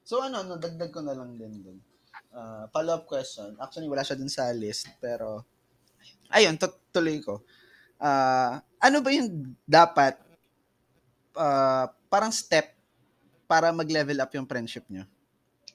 So 0.04 0.20
ano, 0.24 0.44
no, 0.44 0.60
dagdag 0.60 0.92
ko 0.92 1.00
na 1.04 1.16
lang 1.16 1.36
din 1.40 1.64
dun. 1.64 1.80
Ah, 2.34 2.66
follow-up 2.74 3.06
question. 3.06 3.56
Actually, 3.60 3.88
wala 3.90 4.04
siya 4.04 4.20
dun 4.20 4.32
sa 4.32 4.52
list, 4.52 4.90
pero 5.00 5.46
ayun, 6.32 6.58
tut- 6.60 6.92
tuloy 6.92 7.20
ko. 7.24 7.44
Ah, 8.02 8.60
ano 8.84 8.98
ba 9.00 9.10
yung 9.14 9.56
dapat 9.64 10.20
ah, 11.38 11.88
parang 12.12 12.32
step 12.34 12.76
para 13.48 13.72
mag-level 13.72 14.18
up 14.20 14.32
yung 14.36 14.50
friendship 14.50 14.88
nyo? 14.90 15.06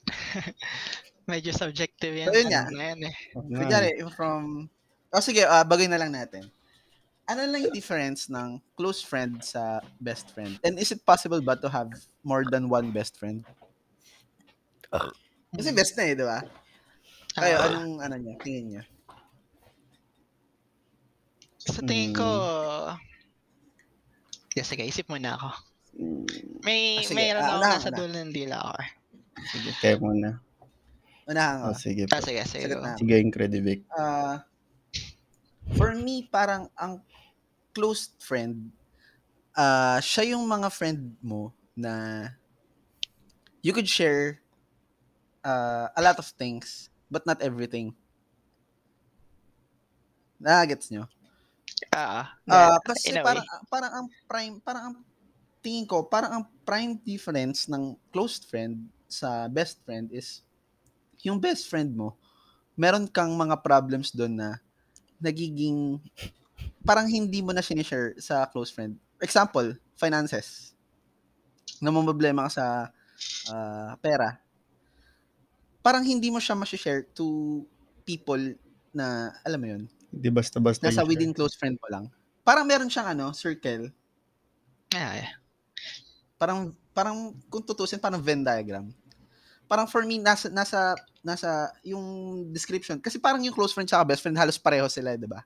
Medyo 1.30 1.52
subjective 1.52 2.14
yan. 2.24 2.28
So, 2.32 2.36
yun 2.36 2.48
nga. 2.48 2.64
Ano 2.68 2.76
na 2.76 2.86
yan 2.94 3.00
eh. 3.04 3.14
Kunyari, 3.36 3.88
from... 4.16 4.64
Oh, 5.12 5.24
sige, 5.24 5.44
ah, 5.44 5.64
bagay 5.64 5.84
na 5.88 6.00
lang 6.00 6.12
natin. 6.12 6.48
Ano 7.28 7.44
lang 7.44 7.60
yung 7.60 7.76
difference 7.76 8.32
ng 8.32 8.56
close 8.72 9.04
friend 9.04 9.44
sa 9.44 9.84
best 10.00 10.32
friend? 10.32 10.56
And 10.64 10.80
is 10.80 10.88
it 10.88 11.04
possible 11.04 11.44
ba 11.44 11.60
to 11.60 11.68
have 11.68 11.92
more 12.24 12.40
than 12.48 12.72
one 12.72 12.88
best 12.88 13.20
friend? 13.20 13.44
Kasi 15.52 15.76
best 15.76 15.92
na 16.00 16.08
eh, 16.08 16.16
di 16.16 16.24
ba? 16.24 16.40
Kayo, 17.36 17.56
Ah, 17.60 17.68
anong 17.68 18.00
ano 18.00 18.16
niya, 18.16 18.34
tingin 18.40 18.66
niya? 18.72 18.84
sa 21.68 21.84
tingin 21.84 22.16
ko, 22.16 22.24
yeah, 24.56 24.64
sige, 24.64 24.88
isip 24.88 25.04
muna 25.12 25.36
ako. 25.36 25.52
Mm, 26.00 26.24
May, 26.64 26.96
Ah, 26.96 27.04
sige. 27.04 27.16
mayroon 27.20 27.44
Ah, 27.44 27.76
ako 27.76 27.88
na. 27.92 27.98
dulo 28.00 28.14
ng 28.24 28.32
dila 28.32 28.56
ako 28.56 28.72
eh. 28.80 28.90
Sige, 29.52 29.70
kaya 29.84 29.96
muna. 30.00 30.28
Unahan 31.28 31.56
ko. 31.60 31.66
Oh, 31.68 31.76
sige. 31.76 32.08
Ah, 32.08 32.24
sige, 32.24 32.40
sige. 32.48 32.72
Na. 32.72 32.96
Sige, 32.96 33.20
Incredivic. 33.20 33.84
Ah, 33.92 34.47
for 35.76 35.92
me, 35.94 36.26
parang 36.30 36.68
ang 36.78 37.02
close 37.74 38.12
friend, 38.20 38.72
ah 39.56 39.98
siya 40.02 40.34
yung 40.36 40.44
mga 40.48 40.68
friend 40.72 41.16
mo 41.22 41.52
na 41.76 42.26
you 43.62 43.72
could 43.72 43.88
share 43.88 44.40
ah, 45.44 45.90
a 45.96 46.02
lot 46.02 46.18
of 46.18 46.26
things, 46.26 46.90
but 47.10 47.26
not 47.26 47.42
everything. 47.42 47.94
Nagets 50.38 50.90
nyo? 50.90 51.04
Ah, 51.92 52.38
Ah, 52.48 52.72
na- 52.72 52.80
kasi 52.80 53.20
parang 53.20 53.44
parang 53.68 53.92
ang 53.92 54.06
prime 54.24 54.56
parang 54.64 54.84
ang 54.92 54.96
tingin 55.64 55.84
ko 55.88 56.06
parang 56.08 56.32
ang 56.40 56.44
prime 56.64 56.96
difference 57.02 57.68
ng 57.68 57.96
close 58.14 58.40
friend 58.44 58.88
sa 59.08 59.48
best 59.52 59.80
friend 59.84 60.08
is 60.14 60.44
yung 61.26 61.38
best 61.40 61.68
friend 61.68 61.92
mo 61.96 62.16
meron 62.78 63.06
kang 63.10 63.32
mga 63.36 63.60
problems 63.64 64.10
doon 64.14 64.34
na 64.38 64.50
nagiging 65.18 65.98
parang 66.82 67.06
hindi 67.10 67.42
mo 67.44 67.52
na 67.52 67.62
sinishare 67.62 68.16
sa 68.18 68.46
close 68.48 68.72
friend. 68.72 68.96
Example, 69.20 69.74
finances. 69.98 70.72
Namumblema 71.82 72.48
ka 72.48 72.50
sa 72.50 72.66
ah, 73.50 73.92
pera. 73.98 74.38
Parang 75.82 76.02
hindi 76.02 76.30
mo 76.30 76.38
siya 76.42 76.58
ma-share 76.58 77.06
to 77.14 77.62
people 78.08 78.40
na, 78.94 79.30
alam 79.44 79.60
mo 79.60 79.68
yun, 79.68 79.82
Hindi 80.08 80.28
basta-basta 80.32 80.88
nasa 80.88 81.04
within 81.04 81.36
close 81.36 81.52
friend 81.52 81.76
mo 81.76 81.88
lang. 81.92 82.04
Parang 82.40 82.64
meron 82.64 82.88
siyang 82.88 83.12
ano, 83.12 83.36
circle. 83.36 83.92
Ah, 84.96 85.20
yeah. 85.20 85.32
Parang 86.40 86.72
parang 86.96 87.36
kung 87.52 87.60
tutusin 87.60 88.00
parang 88.00 88.24
Venn 88.24 88.40
diagram. 88.40 88.88
Parang 89.68 89.84
for 89.84 90.00
me 90.08 90.16
nasa 90.16 90.48
nasa 90.48 90.96
nasa 91.28 91.68
yung 91.84 92.04
description 92.48 92.96
kasi 93.04 93.20
parang 93.20 93.44
yung 93.44 93.52
close 93.52 93.76
friend 93.76 93.88
sa 93.88 94.00
best 94.00 94.24
friend 94.24 94.40
halos 94.40 94.56
pareho 94.56 94.88
sila, 94.88 95.12
'di 95.20 95.28
ba? 95.28 95.44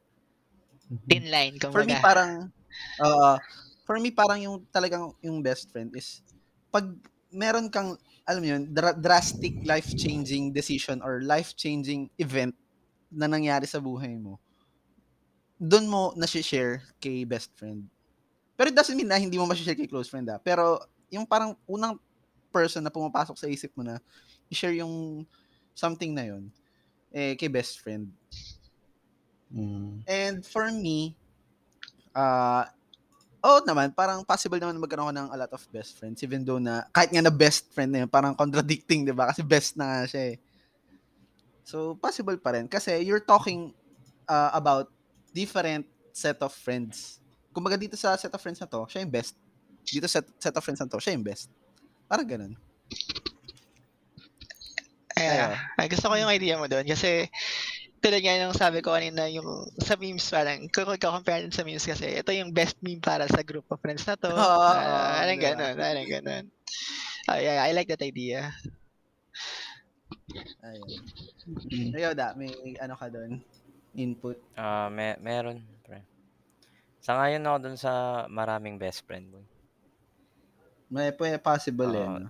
Mhm. 0.87 1.09
Thin 1.11 1.27
line, 1.31 1.57
For 1.59 1.83
me 1.83 1.99
kumbaga. 1.99 1.99
parang 1.99 2.31
oo, 3.03 3.31
for 3.83 3.97
me 3.99 4.15
parang 4.15 4.39
yung 4.39 4.57
talagang 4.71 5.11
yung 5.19 5.43
best 5.43 5.75
friend 5.75 5.91
is 5.99 6.23
pag 6.71 6.87
meron 7.33 7.67
kang 7.73 7.99
alam 8.23 8.39
mo 8.39 8.49
yun, 8.55 8.63
dra- 8.71 8.95
drastic 8.95 9.59
life-changing 9.67 10.55
decision 10.55 11.03
or 11.03 11.19
life-changing 11.27 12.07
event 12.23 12.55
na 13.11 13.27
nangyari 13.27 13.67
sa 13.67 13.83
buhay 13.83 14.15
mo, 14.15 14.39
doon 15.59 15.87
mo 15.91 16.03
na-share 16.15 16.83
kay 17.03 17.27
best 17.27 17.51
friend. 17.59 17.87
Pero 18.55 18.71
it 18.71 18.77
doesn't 18.79 18.95
mean 18.95 19.11
na 19.11 19.19
hindi 19.19 19.39
mo 19.39 19.47
ma-share 19.47 19.75
kay 19.75 19.91
close 19.91 20.07
friend 20.11 20.31
ah. 20.31 20.39
Pero 20.39 20.79
yung 21.11 21.27
parang 21.27 21.59
unang 21.67 21.99
person 22.55 22.85
na 22.85 22.93
pumapasok 22.93 23.37
sa 23.39 23.49
isip 23.51 23.73
mo 23.75 23.83
na 23.83 23.99
i-share 24.53 24.77
yung 24.79 25.25
something 25.75 26.13
na 26.13 26.29
yun 26.29 26.53
eh, 27.13 27.37
kay 27.37 27.47
best 27.53 27.85
friend. 27.85 28.09
Mm. 29.53 30.01
And 30.09 30.41
for 30.41 30.73
me, 30.73 31.13
uh, 32.17 32.65
oh 33.45 33.61
naman, 33.69 33.93
parang 33.93 34.25
possible 34.25 34.57
naman 34.57 34.81
na 34.81 34.83
magkaroon 34.83 35.13
ng 35.13 35.29
a 35.29 35.37
lot 35.37 35.53
of 35.53 35.63
best 35.69 36.01
friends 36.01 36.25
even 36.25 36.41
though 36.43 36.59
na, 36.59 36.89
kahit 36.91 37.13
nga 37.13 37.21
na 37.21 37.33
best 37.33 37.69
friend 37.71 37.93
na 37.93 38.05
yun, 38.05 38.11
parang 38.11 38.33
contradicting, 38.33 39.05
di 39.05 39.13
ba? 39.13 39.29
Kasi 39.29 39.45
best 39.45 39.77
na 39.77 39.85
nga 39.85 40.09
siya 40.09 40.23
eh. 40.33 40.37
So, 41.63 41.95
possible 41.95 42.35
pa 42.41 42.57
rin. 42.57 42.67
Kasi 42.67 43.05
you're 43.05 43.23
talking 43.23 43.77
uh, 44.27 44.51
about 44.57 44.89
different 45.31 45.87
set 46.11 46.41
of 46.41 46.51
friends. 46.51 47.21
Kumbaga 47.53 47.77
dito 47.77 47.95
sa 47.95 48.17
set 48.17 48.33
of 48.33 48.41
friends 48.41 48.59
na 48.59 48.67
to, 48.67 48.89
siya 48.89 49.05
yung 49.05 49.13
best. 49.13 49.37
Dito 49.85 50.09
sa 50.09 50.25
set 50.41 50.55
of 50.57 50.65
friends 50.65 50.81
na 50.81 50.89
to, 50.89 50.99
siya 50.99 51.13
yung 51.13 51.25
best. 51.25 51.53
Parang 52.09 52.25
ganun. 52.25 52.57
Ayan. 55.31 55.53
Ah, 55.79 55.87
gusto 55.87 56.07
ko 56.11 56.15
yung 56.19 56.33
idea 56.33 56.59
mo 56.59 56.67
doon 56.67 56.87
kasi 56.89 57.31
tulad 58.03 58.19
nga 58.19 58.35
yung 58.35 58.51
sabi 58.57 58.83
ko 58.83 58.91
kanina 58.91 59.31
yung 59.31 59.47
sa 59.79 59.95
memes 59.95 60.27
parang 60.27 60.67
kung 60.75 60.91
compare 60.99 61.47
sa 61.55 61.63
memes 61.63 61.87
kasi 61.87 62.19
ito 62.19 62.31
yung 62.35 62.51
best 62.51 62.75
meme 62.83 62.99
para 62.99 63.31
sa 63.31 63.47
group 63.47 63.67
of 63.71 63.79
friends 63.79 64.03
na 64.03 64.19
to. 64.19 64.27
Oo, 64.27 64.39
Ah, 64.39 65.23
parang 65.23 65.39
diba? 65.39 65.55
ganun, 65.55 65.75
parang 65.79 66.09
ganun. 66.11 66.45
Ah, 67.31 67.39
yeah, 67.39 67.63
I 67.63 67.71
like 67.71 67.87
that 67.87 68.03
idea. 68.03 68.51
Ayun. 70.63 71.03
Mm. 71.71 71.91
Ayaw 71.95 72.13
da, 72.15 72.35
may 72.35 72.51
ano 72.79 72.95
ka 72.99 73.07
doon? 73.11 73.39
Input. 73.95 74.39
Ah, 74.59 74.91
me 74.91 75.15
meron, 75.23 75.63
pre. 75.87 76.03
Sangayon 77.03 77.43
ako 77.47 77.57
dun 77.63 77.79
sa 77.79 78.25
maraming 78.31 78.79
best 78.79 79.03
friend 79.07 79.31
mo. 79.31 79.43
May 80.93 81.11
possible 81.41 81.91
eh. 81.95 82.05
Oo, 82.07 82.19
no? 82.21 82.29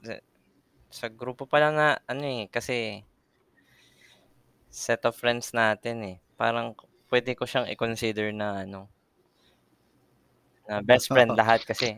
Sa- 0.97 1.11
grupo 1.21 1.43
pa 1.51 1.59
lang 1.63 1.75
nga, 1.79 1.91
ano 2.11 2.25
eh, 2.39 2.43
kasi 2.55 2.77
set 4.85 5.03
of 5.09 5.15
friends 5.21 5.47
natin 5.61 5.97
eh. 6.11 6.17
Parang 6.41 6.69
pwede 7.11 7.31
ko 7.39 7.43
siyang 7.47 7.71
i-consider 7.75 8.29
na 8.41 8.49
ano, 8.67 8.81
na 10.69 10.77
best 10.83 11.07
friend 11.13 11.31
lahat 11.39 11.61
kasi 11.63 11.89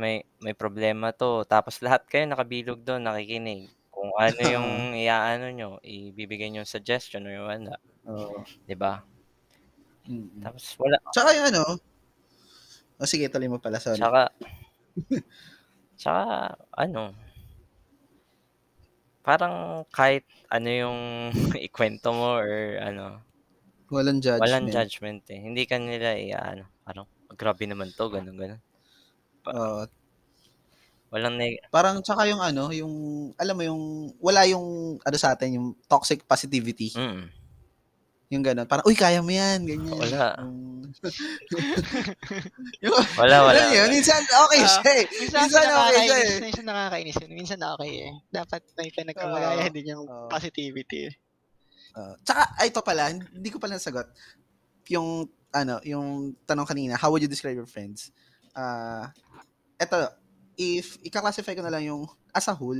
may 0.00 0.24
may 0.44 0.54
problema 0.56 1.12
to. 1.12 1.44
Tapos 1.48 1.78
lahat 1.84 2.02
kayo 2.10 2.24
nakabilog 2.26 2.80
doon, 2.82 3.04
nakikinig. 3.04 3.68
Kung 3.92 4.10
ano 4.16 4.40
yung 4.54 4.96
iaano 4.96 5.46
nyo, 5.52 5.68
ibibigay 5.84 6.48
nyo 6.50 6.64
suggestion 6.64 7.28
or 7.28 7.36
wala. 7.48 7.76
Oo. 8.08 8.42
'di 8.66 8.76
ba? 8.76 9.04
Mm-mm. 10.08 10.42
Tapos 10.42 10.64
wala. 10.80 10.98
Tsaka 11.14 11.28
yung 11.38 11.46
ano, 11.54 11.62
o 13.00 13.04
sige, 13.06 13.26
tuloy 13.28 13.48
mo 13.50 13.58
pala, 13.58 13.78
sorry. 13.82 13.98
Tsaka, 14.00 14.22
tsaka, 16.00 16.56
ano, 16.76 17.14
parang 19.22 19.86
kahit 19.88 20.26
ano 20.50 20.68
yung 20.68 20.98
ikwento 21.68 22.10
mo 22.10 22.38
or 22.38 22.50
ano, 22.78 23.22
Walang 23.92 24.24
judgment. 24.24 24.42
walang 24.48 24.66
judgment 24.72 25.22
eh. 25.28 25.40
Hindi 25.40 25.68
ka 25.68 25.76
nila 25.76 26.16
ano, 26.48 26.64
parang, 26.80 27.04
grabe 27.36 27.68
naman 27.68 27.92
to, 27.92 28.08
ganun, 28.08 28.36
ganun. 28.40 28.60
Oo. 29.52 29.84
Walang 31.12 31.36
neg- 31.36 31.60
parang 31.68 32.00
tsaka 32.00 32.24
yung 32.24 32.40
ano, 32.40 32.72
yung, 32.72 32.94
alam 33.36 33.52
mo 33.52 33.62
yung, 33.68 33.82
wala 34.16 34.48
yung, 34.48 34.96
ano 34.96 35.16
sa 35.20 35.36
atin, 35.36 35.60
yung 35.60 35.76
toxic 35.84 36.24
positivity. 36.24 36.88
mm, 36.96 37.41
Yung 38.32 38.40
gano'n. 38.40 38.64
Parang, 38.64 38.88
uy, 38.88 38.96
kaya 38.96 39.20
mo 39.20 39.28
yan. 39.28 39.68
Ganyan. 39.68 39.92
Wala. 39.92 40.40
Yung, 41.52 41.64
yung, 42.84 42.94
wala, 43.20 43.36
wala. 43.48 43.56
alam 43.56 43.68
yun, 43.72 43.88
minsan 43.90 44.20
okay 44.22 44.60
Ah, 44.60 44.68
siya 44.70 44.92
eh. 44.92 45.04
Minsan, 45.08 45.40
Minsan 45.48 45.64
okay 45.66 46.04
siya 46.04 46.18
eh. 46.20 46.36
minsan 46.38 46.64
nakakainis 46.68 47.16
yun. 47.16 47.30
Minsan 47.32 47.58
okay 47.64 47.92
eh. 48.06 48.10
Dapat 48.28 48.60
may 48.76 48.88
pinagkamagaya 48.92 49.66
Oo. 49.66 49.72
din 49.72 49.86
yung 49.88 50.04
Oo. 50.04 50.28
positivity. 50.28 51.08
Uh, 51.96 52.12
tsaka, 52.22 52.44
ay, 52.56 52.68
ito 52.68 52.80
pala, 52.84 53.08
hindi 53.08 53.48
ko 53.48 53.56
pala 53.56 53.80
nasagot. 53.80 54.04
Yung, 54.92 55.26
ano, 55.50 55.80
yung 55.82 56.36
tanong 56.44 56.68
kanina, 56.68 56.94
how 56.96 57.08
would 57.08 57.24
you 57.24 57.28
describe 57.28 57.56
your 57.56 57.68
friends? 57.68 58.12
Ah, 58.52 59.10
eto, 59.76 59.96
if 60.54 61.00
ika-classify 61.00 61.56
ko 61.56 61.64
na 61.64 61.72
lang 61.72 61.88
yung 61.88 62.04
as 62.36 62.46
a 62.48 62.54
whole, 62.54 62.78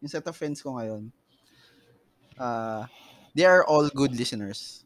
yung 0.00 0.10
set 0.12 0.24
of 0.24 0.36
friends 0.36 0.60
ko 0.60 0.76
ngayon, 0.76 1.08
uh, 2.36 2.84
they 3.32 3.48
are 3.48 3.64
all 3.64 3.88
good 3.88 4.12
listeners. 4.12 4.83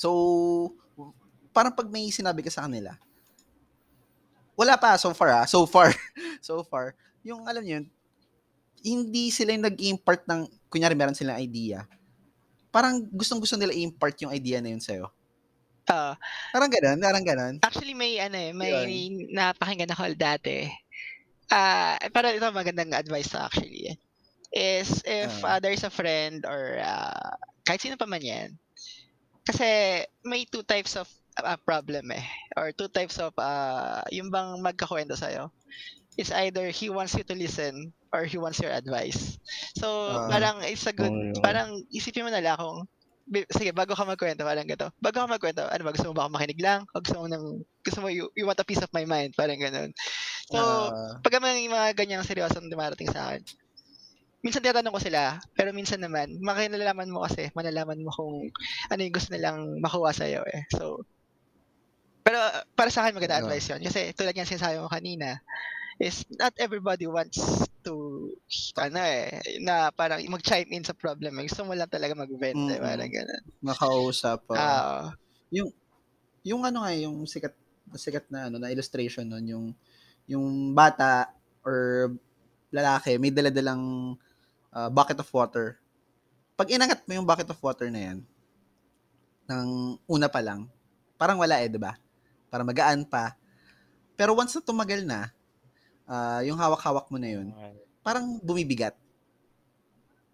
So, 0.00 0.08
parang 1.52 1.76
pag 1.76 1.92
may 1.92 2.08
sinabi 2.08 2.40
ka 2.40 2.48
sa 2.48 2.64
kanila, 2.64 2.96
wala 4.56 4.80
pa 4.80 4.96
so 4.96 5.12
far 5.12 5.44
ah, 5.44 5.44
so 5.44 5.68
far, 5.68 5.92
so 6.48 6.64
far, 6.64 6.96
yung 7.20 7.44
alam 7.44 7.60
niyo 7.60 7.74
yun, 7.76 7.86
hindi 8.80 9.28
sila 9.28 9.52
yung 9.52 9.68
nag-impart 9.68 10.24
ng, 10.24 10.48
kunyari 10.72 10.96
meron 10.96 11.12
silang 11.12 11.36
idea, 11.36 11.84
parang 12.72 13.04
gustong-gusto 13.12 13.60
nila 13.60 13.76
i-impart 13.76 14.16
yung 14.24 14.32
idea 14.32 14.64
na 14.64 14.72
yun 14.72 14.80
sa'yo. 14.80 15.12
Ah, 15.90 16.16
Parang 16.54 16.70
ganun, 16.70 17.02
parang 17.02 17.24
ganun. 17.26 17.54
Actually, 17.60 17.98
may 17.98 18.16
ano 18.22 18.38
eh, 18.38 18.54
may 18.54 19.10
napakinggan 19.36 19.90
ako 19.90 20.14
dati. 20.16 20.70
Ah, 21.52 22.00
para 22.14 22.30
ito 22.30 22.46
magandang 22.54 22.94
advice 22.94 23.34
actually. 23.34 23.98
Is 24.54 25.02
if 25.02 25.34
uh, 25.42 25.58
there's 25.58 25.82
a 25.82 25.90
friend 25.90 26.46
or 26.46 26.78
ah, 26.78 27.36
kahit 27.66 27.82
sino 27.82 27.98
pa 27.98 28.06
man 28.06 28.22
yan. 28.22 28.54
Kasi 29.50 30.06
may 30.22 30.46
two 30.46 30.62
types 30.62 30.94
of 30.94 31.10
ah, 31.42 31.58
problem 31.58 32.14
eh. 32.14 32.22
Or 32.54 32.70
two 32.70 32.86
types 32.86 33.18
of 33.18 33.34
ah, 33.34 34.06
yung 34.14 34.30
bang 34.30 34.62
magkakwento 34.62 35.18
sa'yo. 35.18 35.50
It's 36.14 36.30
either 36.30 36.70
he 36.70 36.86
wants 36.86 37.18
you 37.18 37.26
to 37.26 37.34
listen 37.34 37.90
or 38.14 38.22
he 38.30 38.38
wants 38.38 38.62
your 38.62 38.70
advice. 38.70 39.38
So, 39.74 39.90
Ah. 40.06 40.30
parang 40.30 40.62
it's 40.62 40.86
a 40.86 40.94
good, 40.94 41.10
Oo, 41.10 41.34
yun. 41.34 41.42
parang 41.42 41.68
isipin 41.90 42.26
mo 42.26 42.30
na 42.30 42.42
lang 42.42 42.58
kung 42.62 42.86
sige, 43.50 43.70
bago 43.70 43.94
ka 43.94 44.02
magkwento, 44.06 44.42
parang 44.42 44.66
gato. 44.66 44.90
Bago 44.98 45.22
ka 45.22 45.30
magkwento, 45.30 45.62
ano 45.66 45.82
ba, 45.86 45.94
gusto 45.94 46.10
mo 46.10 46.14
ba 46.14 46.22
ako 46.26 46.30
makinig 46.34 46.62
lang? 46.62 46.82
O 46.94 47.02
gusto 47.02 47.18
mo 47.22 47.26
nang, 47.30 47.62
gusto 47.82 47.98
mo, 48.02 48.10
you, 48.10 48.26
you 48.34 48.46
want 48.46 48.58
a 48.58 48.66
piece 48.66 48.82
of 48.82 48.90
my 48.90 49.06
mind? 49.06 49.34
Parang 49.38 49.58
ganun. 49.58 49.90
So, 50.50 50.58
Ah, 50.58 51.18
pag 51.22 51.38
may 51.38 51.66
mga 51.70 51.94
ganyang 51.94 52.26
seryosong 52.26 52.66
dumarating 52.70 53.10
sa 53.10 53.30
akin, 53.30 53.42
minsan 54.40 54.64
tinatanong 54.64 54.94
ko 54.96 55.00
sila, 55.00 55.36
pero 55.52 55.70
minsan 55.72 56.00
naman, 56.00 56.40
makinalaman 56.40 57.12
mo 57.12 57.24
kasi, 57.24 57.52
malalaman 57.52 58.00
mo 58.00 58.08
kung 58.12 58.48
ano 58.88 59.00
yung 59.00 59.14
gusto 59.14 59.30
nilang 59.32 59.80
makuha 59.80 60.10
sa'yo 60.16 60.40
eh. 60.48 60.64
So, 60.72 61.04
pero 62.24 62.40
uh, 62.40 62.64
para 62.76 62.88
sa 62.92 63.04
akin 63.04 63.16
maganda 63.16 63.40
Ah. 63.40 63.42
advice 63.44 63.68
yun. 63.68 63.80
Kasi 63.84 64.12
tulad 64.16 64.36
yung 64.36 64.48
sinasabi 64.48 64.80
mo 64.80 64.88
kanina, 64.88 65.40
is 66.00 66.24
not 66.40 66.56
everybody 66.56 67.04
wants 67.04 67.36
to, 67.84 67.94
ano 68.80 69.00
eh, 69.00 69.40
na 69.60 69.92
parang 69.92 70.24
mag-chime 70.28 70.68
in 70.72 70.84
sa 70.84 70.96
problem. 70.96 71.36
eh. 71.36 71.44
Gusto 71.44 71.64
mo 71.68 71.76
lang 71.76 71.92
talaga 71.92 72.16
mag-vent 72.16 72.56
eh, 72.56 72.76
Mm-mm. 72.76 72.84
parang 72.84 73.12
ganun. 73.12 73.42
makausap. 73.60 74.40
ah. 74.52 74.56
Ah, 74.56 75.04
yung 76.40 76.64
ano 76.64 76.80
nga, 76.80 76.92
yung 76.96 77.28
sikat, 77.28 77.52
sikat 77.92 78.24
na 78.32 78.48
ano 78.48 78.56
na 78.56 78.72
illustration 78.72 79.28
nun, 79.28 79.44
yung 79.44 79.66
yung 80.24 80.72
bata 80.72 81.28
or 81.66 82.08
lalaki 82.70 83.18
may 83.18 83.34
dala-dalang 83.34 84.14
ah, 84.74 84.90
bucket 84.90 85.18
of 85.18 85.30
water. 85.30 85.78
Pag 86.54 86.70
inangat 86.70 87.02
mo 87.06 87.12
yung 87.16 87.26
bucket 87.26 87.48
of 87.50 87.60
water 87.62 87.88
na 87.88 88.00
yan, 88.10 88.18
ng 89.50 89.98
una 90.06 90.28
pa 90.30 90.40
lang, 90.44 90.70
parang 91.18 91.40
wala 91.42 91.58
eh, 91.58 91.68
di 91.68 91.80
ba? 91.80 91.98
Para 92.48 92.62
magaan 92.62 93.02
pa. 93.02 93.34
Pero 94.14 94.36
once 94.36 94.54
na 94.54 94.62
tumagal 94.62 95.02
na, 95.02 95.30
ah, 96.06 96.40
yung 96.46 96.58
hawak-hawak 96.58 97.10
mo 97.10 97.18
na 97.18 97.30
yun, 97.30 97.50
parang 98.00 98.38
bumibigat. 98.42 98.94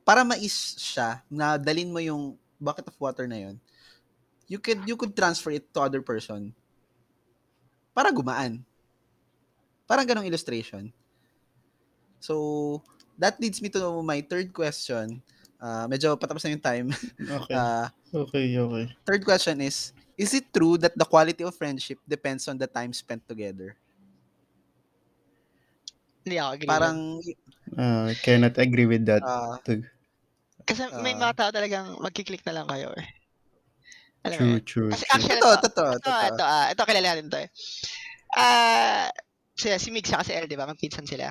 Para 0.07 0.23
mais 0.23 0.79
siya, 0.79 1.23
na 1.27 1.59
dalin 1.59 1.91
mo 1.91 1.99
yung 1.99 2.39
bucket 2.61 2.87
of 2.87 2.97
water 3.01 3.27
na 3.27 3.43
yun, 3.43 3.57
you 4.47 4.63
could, 4.63 4.79
you 4.87 4.95
could 4.95 5.15
transfer 5.15 5.51
it 5.51 5.67
to 5.75 5.83
other 5.83 6.01
person. 6.01 6.55
Para 7.91 8.13
gumaan. 8.15 8.63
Parang 9.87 10.07
ganong 10.07 10.27
illustration. 10.27 10.91
So, 12.19 12.83
that 13.19 13.41
leads 13.41 13.61
me 13.61 13.69
to 13.73 14.03
my 14.03 14.21
third 14.21 14.53
question. 14.53 15.21
Ah, 15.57 15.89
medyo 15.89 16.15
patapos 16.21 16.45
na 16.45 16.53
yung 16.53 16.65
time. 16.65 16.89
Okay. 17.41 17.57
Ah, 17.57 17.89
Okay, 18.17 18.57
okay. 18.57 18.87
third 19.05 19.23
question 19.27 19.61
is, 19.61 19.93
is 20.17 20.33
it 20.33 20.49
true 20.55 20.79
that 20.81 20.97
the 20.97 21.05
quality 21.05 21.45
of 21.45 21.53
friendship 21.53 22.01
depends 22.09 22.49
on 22.49 22.57
the 22.57 22.65
time 22.65 22.95
spent 22.97 23.21
together? 23.29 23.77
Hindi 26.25 26.37
ako 26.41 26.51
agree. 26.57 26.71
Parang, 26.71 26.99
Uh, 27.77 28.15
cannot 28.23 28.55
agree 28.63 28.87
with 28.87 29.03
that 29.05 29.27
ah, 29.27 29.59
too. 29.67 29.83
Kasi 30.63 30.87
may 31.03 31.19
ah. 31.19 31.29
mga 31.29 31.35
tao 31.35 31.51
talagang 31.51 31.99
magkiklik 31.99 32.47
na 32.47 32.63
lang 32.63 32.67
kayo 32.71 32.95
eh. 32.95 33.07
Alam 34.23 34.37
mo 34.39 34.43
True, 34.43 34.55
yun? 34.55 34.63
true, 34.63 34.91
Kasi 34.95 35.05
true. 35.07 35.15
actually, 35.19 35.43
totoo, 35.43 35.55
ito, 35.55 35.67
totoo, 35.67 35.91
ito, 35.91 36.07
totoo. 36.07 36.29
ito, 36.31 36.45
ah, 36.47 36.67
ito, 36.71 36.83
kilala 36.87 37.09
natin 37.11 37.27
to 37.27 37.39
eh. 37.43 37.49
Ah, 38.39 39.07
si, 39.59 39.67
si 39.83 39.89
Mig 39.91 40.07
siya 40.07 40.23
kasi 40.23 40.35
L, 40.35 40.47
di 40.47 40.55
ba? 40.55 40.67
Magpinsan 40.67 41.07
sila. 41.11 41.31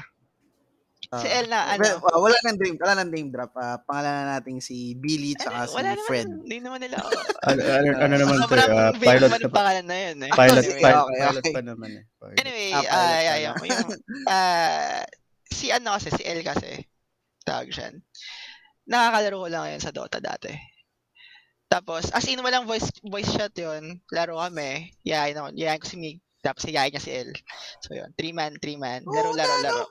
Si 1.06 1.28
Ah. 1.30 1.40
L 1.40 1.46
na, 1.48 1.60
ano, 1.70 1.82
Well, 1.86 1.98
ah, 2.02 2.18
wala 2.18 2.38
nang 2.42 2.58
name, 2.58 2.78
wala 2.82 2.94
nang 2.98 3.12
name 3.14 3.30
drop. 3.30 3.54
Ah, 3.54 3.78
pangalanan 3.78 4.28
natin 4.34 4.58
si 4.58 4.94
Billy 4.94 5.38
tsaka 5.38 5.64
ano, 5.64 5.70
si 5.70 5.76
wala 5.78 5.90
naman, 5.94 6.06
Fred. 6.06 6.28
hindi 6.28 6.58
naman 6.60 6.80
nila. 6.82 6.98
Ano, 7.46 7.62
ano, 7.62 7.90
ano 8.02 8.14
naman 8.18 8.36
to, 8.42 8.58
uh, 8.58 8.90
pilot 8.98 9.22
naman 9.30 9.42
pa, 9.46 9.50
pangalan 9.54 9.86
na 9.86 9.98
yun 10.02 10.18
eh. 10.26 10.32
pilot, 10.34 10.64
Sige, 10.66 10.82
pilot, 10.82 11.06
okay, 11.06 11.20
pilot 11.22 11.44
okay. 11.46 11.54
pa 11.54 11.62
naman 11.62 11.90
eh. 11.94 12.04
Pilot. 12.18 12.38
Anyway, 12.42 12.68
Ah, 12.68 12.74
pilot 12.74 12.82
yeah, 12.82 12.98
pala. 12.98 13.22
yeah, 13.22 13.38
yung, 13.38 13.58
ah, 14.26 15.02
si 15.46 15.66
ano 15.70 15.90
kasi, 15.94 16.10
si 16.10 16.24
L 16.26 16.42
kasi, 16.42 16.72
tawag 17.46 17.70
siya. 17.70 17.94
Nakakalaro 18.86 19.38
ko 19.38 19.48
lang 19.48 19.62
ngayon 19.64 19.82
sa 19.82 19.94
Dota 19.94 20.18
dati. 20.18 20.50
Tapos, 21.66 22.10
as 22.10 22.26
in, 22.26 22.42
walang 22.42 22.66
voice 22.66 22.90
voice 23.02 23.30
chat 23.30 23.54
yun. 23.54 23.98
Laro 24.10 24.38
kami. 24.38 24.94
Yayain 25.02 25.34
ako. 25.36 25.50
Yayain 25.54 25.82
ko 25.82 25.90
si 25.90 25.98
Mig. 25.98 26.18
Tapos, 26.40 26.62
yayain 26.66 26.94
niya 26.94 27.02
si 27.02 27.10
L. 27.12 27.30
So, 27.82 27.94
yun. 27.94 28.14
Three 28.14 28.34
man, 28.34 28.54
three 28.62 28.78
man. 28.78 29.02
Laro, 29.06 29.34
Oo, 29.34 29.38
laro, 29.38 29.54
gago. 29.60 29.66
laro. 29.66 29.86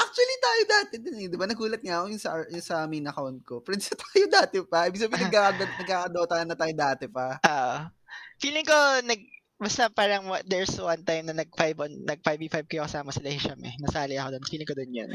Actually, 0.00 0.36
tayo 0.40 0.62
dati 0.64 0.94
din 0.96 1.16
eh. 1.20 1.28
Di 1.28 1.36
ba? 1.36 1.44
Nagulat 1.44 1.82
nga 1.84 2.00
ako 2.00 2.06
yung 2.08 2.22
sa, 2.22 2.30
yung 2.48 2.64
sa 2.64 2.76
main 2.88 3.04
account 3.04 3.38
ko. 3.44 3.60
Friends 3.66 3.92
na 3.92 3.96
tayo 4.00 4.24
dati 4.32 4.56
pa. 4.64 4.88
Ibig 4.88 5.02
sabihin, 5.04 5.28
nagkakadot, 5.28 5.70
nagkakadota 5.76 6.34
na 6.48 6.56
tayo 6.56 6.74
dati 6.74 7.04
pa. 7.06 7.36
Ah, 7.44 7.92
feeling 8.40 8.64
ko, 8.64 8.76
nag, 9.04 9.20
basta 9.60 9.92
parang 9.92 10.24
there's 10.48 10.72
one 10.80 11.04
time 11.04 11.28
na 11.28 11.36
nag 11.36 11.52
5 11.52 11.84
on 11.84 11.92
nag 12.08 12.24
5v5 12.24 12.64
kayo 12.64 12.88
kasama 12.88 13.12
sila 13.12 13.28
Hisham 13.28 13.60
eh. 13.60 13.76
Nasali 13.76 14.16
ako 14.16 14.40
doon. 14.40 14.44
Feeling 14.48 14.68
ko 14.68 14.74
doon 14.74 14.92
yun. 14.96 15.10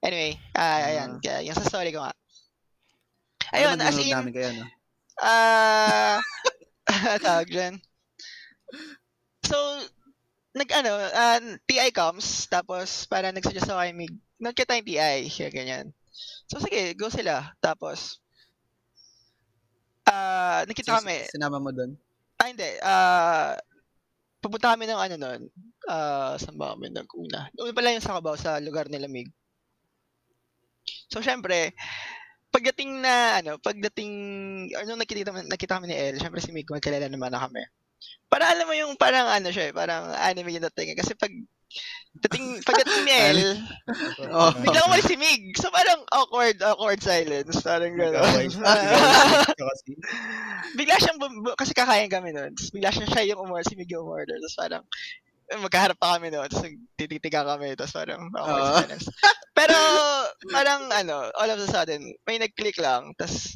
Anyway, 0.00 0.32
ah, 0.56 0.80
ayan. 0.84 1.10
Kaya, 1.20 1.44
yung 1.44 1.56
sa 1.56 1.68
story 1.68 1.92
ko 1.92 2.00
nga. 2.00 2.16
Ayun, 3.52 3.76
Ano, 3.76 3.84
as 3.84 3.96
in, 4.00 4.10
namin 4.10 4.32
kayo, 4.32 4.50
no? 4.56 4.66
Ah, 5.20 6.18
tawag 7.24 7.48
dyan. 7.52 7.78
So, 9.44 9.56
nag 10.54 10.70
ano, 10.70 10.92
ah, 10.94 11.42
TI 11.66 11.90
comes, 11.90 12.46
tapos 12.46 13.10
para 13.10 13.34
nagsuggest 13.34 13.66
ako 13.66 13.82
kay 13.82 13.92
Mig, 13.92 14.14
nagkita 14.38 14.70
tayong 14.70 14.86
TI, 14.86 15.18
kaya 15.26 15.50
ganyan. 15.50 15.86
So, 16.46 16.62
sige, 16.62 16.94
go 16.94 17.10
sila. 17.10 17.58
Tapos, 17.58 18.22
ah, 20.06 20.62
nakita 20.64 20.94
Sis- 20.94 20.98
kami, 21.02 21.16
Sinama 21.26 21.58
mo 21.58 21.74
doon? 21.74 21.98
ah, 22.38 22.46
hindi, 22.46 22.68
ah, 22.86 23.58
pupunta 24.38 24.70
kami 24.76 24.86
ng 24.86 25.00
ano 25.00 25.14
nun, 25.18 25.40
ah, 25.90 26.38
saan 26.38 26.54
ba 26.54 26.78
kami 26.78 26.94
nag-una? 26.94 27.50
Una 27.58 27.74
pala 27.74 27.90
yung 27.90 28.04
sa 28.04 28.14
Cabao, 28.14 28.38
sa 28.38 28.62
lugar 28.62 28.86
nila 28.86 29.10
Mig. 29.10 29.32
So, 31.10 31.18
syempre, 31.18 31.74
pagdating 32.54 33.02
na, 33.02 33.42
ano, 33.42 33.58
pagdating, 33.58 34.12
ano, 34.78 34.94
nakita, 34.94 35.34
nakita 35.50 35.82
kami 35.82 35.90
ni 35.90 35.96
El, 35.98 36.22
syempre 36.22 36.38
si 36.38 36.54
Mig, 36.54 36.70
magkalala 36.70 37.10
naman 37.10 37.34
na 37.34 37.42
kami. 37.42 37.64
Para 38.26 38.50
alam 38.50 38.66
mo 38.66 38.74
yung 38.74 38.94
parang 38.94 39.26
ano 39.26 39.48
siya, 39.48 39.70
eh, 39.70 39.74
parang 39.74 40.10
anime 40.10 40.50
yung 40.52 40.66
dating. 40.70 40.92
eh. 40.92 40.98
Kasi 40.98 41.14
pag, 41.14 41.30
dating, 42.18 42.44
pagdating 42.68 43.00
ni 43.02 43.12
El, 43.12 43.38
Oh. 44.30 44.50
biglang 44.62 44.86
umalis 44.86 45.06
si 45.06 45.14
Mig. 45.14 45.54
So 45.56 45.70
parang 45.70 46.02
awkward, 46.10 46.58
awkward 46.60 46.98
silence. 46.98 47.62
Parang 47.62 47.94
gano'n. 47.94 48.50
kasi. 49.54 49.90
bigla 50.78 50.96
siyang, 50.98 51.18
bu- 51.18 51.54
kasi 51.54 51.72
kakain 51.72 52.10
kami 52.10 52.32
noon. 52.32 52.50
Tapos 52.54 52.70
bigla 52.70 52.90
siya, 52.90 53.06
siya 53.06 53.24
yung 53.30 53.42
umorder, 53.42 53.66
si 53.66 53.74
Mig 53.74 53.90
yung 53.90 54.02
umorder. 54.02 54.34
Tapos 54.38 54.56
parang, 54.58 54.82
eh, 55.44 55.58
magkaharap 55.60 55.96
pa 55.96 56.16
kami 56.18 56.30
noon. 56.30 56.48
Tapos 56.48 56.66
tititiga 56.96 57.44
kami. 57.44 57.76
Tapos 57.76 57.92
parang, 57.92 58.22
awkward 58.32 58.66
silence. 58.82 59.06
Pero, 59.54 59.76
parang 60.50 60.90
ano, 60.90 61.30
all 61.38 61.46
of 61.48 61.62
a 61.62 61.68
sudden, 61.68 62.02
may 62.26 62.42
nag-click 62.42 62.74
lang. 62.76 63.14
Tapos, 63.14 63.54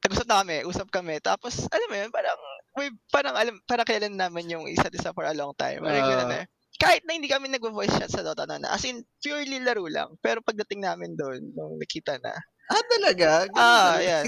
nag-usap 0.00 0.26
na 0.26 0.38
kami, 0.40 0.56
usap 0.62 0.88
kami. 0.88 1.18
Tapos, 1.18 1.66
alam 1.66 1.88
mo 1.90 1.96
yun, 1.98 2.10
parang, 2.10 2.38
may, 2.76 2.88
parang, 3.10 3.34
alam, 3.34 3.56
parang 3.66 3.86
kilala 3.86 4.08
naman 4.08 4.46
yung 4.46 4.64
isa't 4.66 4.94
isa 4.94 5.10
for 5.10 5.26
a 5.26 5.34
long 5.34 5.52
time. 5.54 5.82
Parang 5.82 6.04
Ah. 6.04 6.10
ganun 6.10 6.34
eh. 6.38 6.46
Kahit 6.80 7.04
na 7.04 7.12
hindi 7.12 7.28
kami 7.28 7.50
nag-voice 7.50 7.92
chat 7.92 8.08
sa 8.08 8.24
Dota 8.24 8.48
noon. 8.48 8.64
As 8.64 8.80
in, 8.88 9.04
purely 9.20 9.60
laro 9.60 9.84
lang. 9.84 10.16
Pero 10.24 10.40
pagdating 10.40 10.80
namin 10.80 11.12
doon, 11.12 11.52
nung 11.52 11.76
nakita 11.76 12.16
na, 12.22 12.32
Ah, 12.70 12.86
talaga? 12.86 13.50
Ganun 13.50 13.58
Ah, 13.58 13.98
yan. 13.98 14.24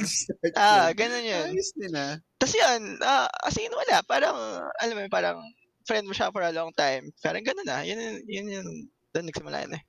ah, 0.59 0.90
ganun 0.92 1.22
yun. 1.22 1.46
Ayos 1.55 1.70
din 1.78 1.94
ah. 1.94 2.18
Tapos 2.37 2.55
yun, 2.59 2.98
ah, 3.00 3.31
as 3.46 3.55
in, 3.55 3.70
wala. 3.70 4.02
Parang, 4.02 4.35
alam 4.83 4.94
mo 4.98 5.07
parang, 5.07 5.38
friend 5.87 6.05
mo 6.05 6.12
siya 6.12 6.35
for 6.35 6.42
a 6.42 6.50
long 6.50 6.74
time. 6.74 7.07
Parang 7.22 7.46
ganun 7.46 7.62
na. 7.64 7.87
Yun, 7.87 7.98
yun, 7.98 8.18
yun, 8.26 8.46
yun. 8.61 8.68
Doon 9.14 9.31
nagsimula 9.31 9.62
yun 9.62 9.78
eh. 9.78 9.83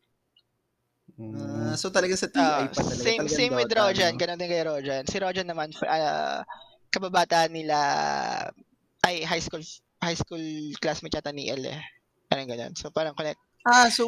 Ah, 1.14 1.76
so 1.76 1.90
talaga 1.90 2.16
sa 2.16 2.26
TI 2.30 2.42
Ah, 2.42 2.66
pa 2.70 2.80
talaga. 2.80 2.98
same 2.98 3.26
same 3.30 3.54
with 3.54 3.70
Rojan, 3.70 4.18
ganun 4.18 4.40
din 4.40 4.50
kay 4.50 4.66
Rojan. 4.66 5.04
Si 5.06 5.18
Rojan 5.22 5.46
naman 5.46 5.70
uh, 5.86 6.42
kababata 6.94 7.50
nila 7.50 7.78
ay 9.02 9.26
high 9.26 9.42
school 9.42 9.66
high 9.98 10.14
school 10.14 10.44
classmate 10.78 11.18
yata 11.18 11.34
ni 11.34 11.50
El 11.50 11.66
eh. 11.66 11.82
Parang 12.30 12.46
ganun. 12.46 12.74
So 12.74 12.90
parang 12.90 13.14
connect. 13.14 13.42
Ah, 13.64 13.90
so 13.90 14.06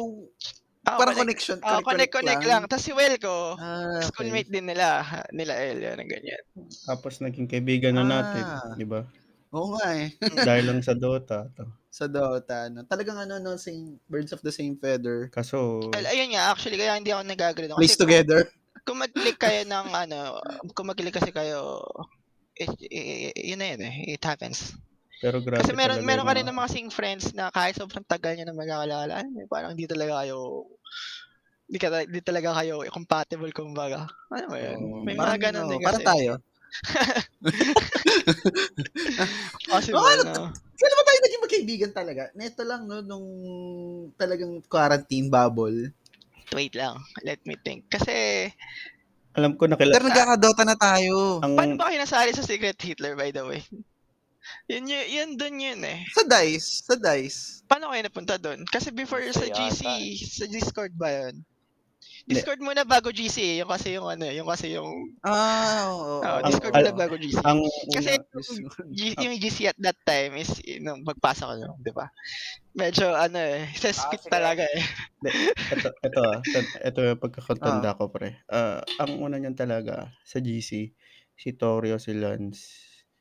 Ah, 0.86 0.94
parang 0.94 1.18
connect. 1.18 1.42
connection. 1.42 1.58
Ah, 1.66 1.82
connect, 1.82 2.14
connect 2.14 2.46
lang. 2.46 2.62
Tapos 2.64 2.86
si 2.86 2.94
Welko, 2.94 3.58
Ah, 3.58 3.98
okay. 3.98 4.06
schoolmate 4.06 4.46
din 4.46 4.70
nila, 4.70 5.02
nila 5.34 5.58
El, 5.58 5.82
yan 5.82 5.98
ganyan. 5.98 6.42
Tapos 6.86 7.18
naging 7.18 7.50
kaibigan 7.50 7.90
na 7.92 8.06
natin, 8.06 8.44
Ah. 8.46 8.70
di 8.72 8.86
ba? 8.86 9.02
Oo 9.50 9.74
nga 9.74 9.88
eh. 9.98 10.14
Dahil 10.38 10.62
lang 10.64 10.80
sa 10.80 10.94
Dota. 10.94 11.50
To. 11.54 11.66
sa 11.90 12.06
Dota. 12.06 12.68
No? 12.68 12.84
Talagang 12.84 13.16
ano, 13.16 13.40
no, 13.40 13.56
same, 13.56 13.96
birds 14.06 14.30
of 14.30 14.38
the 14.42 14.52
same 14.52 14.76
feather. 14.76 15.26
Kaso, 15.26 15.80
Well, 15.88 16.06
ayun 16.06 16.30
nga, 16.30 16.52
actually, 16.52 16.76
kaya 16.76 16.92
hindi 16.94 17.08
ako 17.10 17.24
nag-agree. 17.24 17.66
Place 17.66 17.74
Kasi 17.74 17.96
kung- 17.96 18.02
together. 18.04 18.40
Kung 18.86 18.98
mag-click 19.00 19.38
kayo 19.40 19.64
ng 19.64 19.86
ano, 19.90 20.38
kung 20.70 20.86
mag-click 20.86 21.16
kasi 21.16 21.32
kayo, 21.32 21.82
it, 22.56 22.72
i- 22.88 23.32
i- 23.32 23.36
yun 23.52 23.60
na 23.60 23.76
yun 23.76 23.80
eh, 23.84 24.16
it 24.16 24.22
happens. 24.24 24.72
pero 25.20 25.40
grabe 25.40 25.64
Kasi 25.64 25.72
meron 25.72 26.04
meron 26.04 26.28
ka 26.28 26.36
rin 26.36 26.44
ng 26.44 26.56
mga 26.56 26.72
sing 26.72 26.88
friends 26.92 27.32
na 27.32 27.48
kahit 27.48 27.76
sobrang 27.76 28.04
tagal 28.04 28.36
nyo 28.36 28.44
na 28.44 28.56
magkakalala, 28.56 29.12
ano, 29.24 29.48
parang 29.48 29.72
hindi 29.72 29.88
talaga 29.88 30.24
kayo 30.24 30.68
hindi, 31.66 31.78
ka, 31.82 31.88
hindi 32.06 32.22
talaga 32.22 32.50
kayo 32.62 32.86
compatible 32.94 33.50
kumbaga. 33.50 34.06
Ano 34.30 34.46
mo 34.50 34.56
yun? 34.58 34.78
Oo, 34.78 35.02
May 35.02 35.18
mga 35.18 35.50
ganun 35.50 35.66
no, 35.66 35.70
din 35.74 35.82
kasi. 35.82 36.04
tayo. 36.06 36.32
Possible, 39.66 39.98
Oo, 39.98 40.06
ano, 40.06 40.22
no? 40.30 40.44
Kailan 40.76 40.98
ba 41.00 41.04
tayo 41.08 41.18
naging 41.24 41.42
magkaibigan 41.42 41.92
talaga? 41.96 42.22
Neto 42.36 42.62
lang, 42.62 42.86
no, 42.86 43.00
nung 43.02 43.26
talagang 44.14 44.62
quarantine 44.68 45.26
bubble. 45.32 45.90
Wait 46.54 46.76
lang. 46.78 47.00
Let 47.26 47.42
me 47.48 47.58
think. 47.58 47.90
Kasi, 47.90 48.46
Alam 49.36 49.52
ko 49.54 49.68
nakilala. 49.68 49.94
Pero 49.94 50.08
nagkakadota 50.08 50.62
na 50.64 50.76
tayo. 50.76 51.44
Ang, 51.44 51.54
paano 51.54 51.72
ba 51.76 51.92
kayo 51.92 52.00
nasali 52.00 52.32
sa 52.32 52.40
Secret 52.40 52.80
Hitler, 52.80 53.12
by 53.14 53.28
the 53.30 53.44
way? 53.44 53.60
Yun, 54.70 54.86
yun, 54.86 55.04
yun 55.10 55.30
dun 55.36 55.56
yun 55.58 55.80
eh. 55.84 56.06
Sa 56.14 56.22
DICE. 56.24 56.68
Sa 56.86 56.94
DICE. 56.96 57.66
Paano 57.66 57.90
kayo 57.90 58.02
napunta 58.02 58.38
dun? 58.38 58.62
Kasi 58.66 58.94
before 58.94 59.20
sa 59.30 59.42
Sa 59.42 59.50
GC, 59.50 59.82
yata. 59.84 60.26
sa 60.26 60.44
Discord 60.46 60.92
ba 60.94 61.10
yun? 61.10 61.42
Discord 62.26 62.58
muna 62.58 62.82
bago 62.82 63.14
GC 63.14 63.36
eh. 63.38 63.54
Yung 63.62 63.70
kasi 63.70 63.94
yung 63.94 64.10
ano, 64.10 64.26
yung 64.26 64.48
kasi 64.50 64.74
yung 64.74 65.14
Ah, 65.22 65.86
oo. 65.94 66.18
oh, 66.26 66.38
Discord 66.42 66.74
muna 66.74 66.90
bago 66.90 67.14
GC. 67.14 67.38
ang 67.46 67.62
Kasi 67.62 68.10
una, 68.18 68.66
G- 68.90 69.14
yung 69.22 69.36
GC 69.38 69.58
at 69.70 69.78
that 69.78 69.98
time 70.02 70.34
is 70.42 70.50
nung 70.82 71.06
magpasa 71.06 71.46
ko 71.46 71.54
no, 71.54 71.78
'di 71.78 71.92
ba? 71.94 72.10
Medyo 72.74 73.14
ano 73.14 73.38
eh, 73.38 73.70
cesspit 73.80 74.20
sige. 74.20 74.32
talaga 74.32 74.66
eh. 74.66 74.82
ito, 75.70 75.88
ito, 76.02 76.20
ah, 76.20 76.38
ito, 76.42 76.58
ito 76.82 76.98
yung 77.14 77.22
pagkakatanda 77.22 77.90
Ah. 77.90 77.96
ko, 77.96 78.10
pre. 78.10 78.42
Ah, 78.50 78.82
ang 78.98 79.22
una 79.22 79.38
niyan 79.38 79.54
talaga 79.56 80.10
sa 80.26 80.42
GC, 80.42 80.92
si 81.38 81.48
Torio, 81.54 81.96
si 82.02 82.12
Lance, 82.14 82.68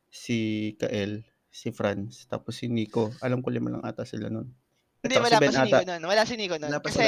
si 0.09 0.37
Kael, 0.81 1.23
si 1.53 1.69
Franz, 1.71 2.25
tapos 2.27 2.57
si 2.57 2.67
Nico. 2.67 3.09
Alam 3.21 3.39
ko 3.45 3.53
lima 3.53 3.69
lang 3.69 3.85
ata 3.85 4.03
sila 4.03 4.27
nun. 4.33 4.49
Hindi, 5.05 5.15
wala 5.21 5.37
si 5.37 5.45
pa 5.45 5.51
si 5.53 5.61
Nico 5.61 5.77
ata. 5.77 5.89
nun. 5.93 6.01
Wala 6.09 6.21
si 6.25 6.33
Nico 6.35 6.55
nun. 6.57 6.71
Kasi. 6.81 7.05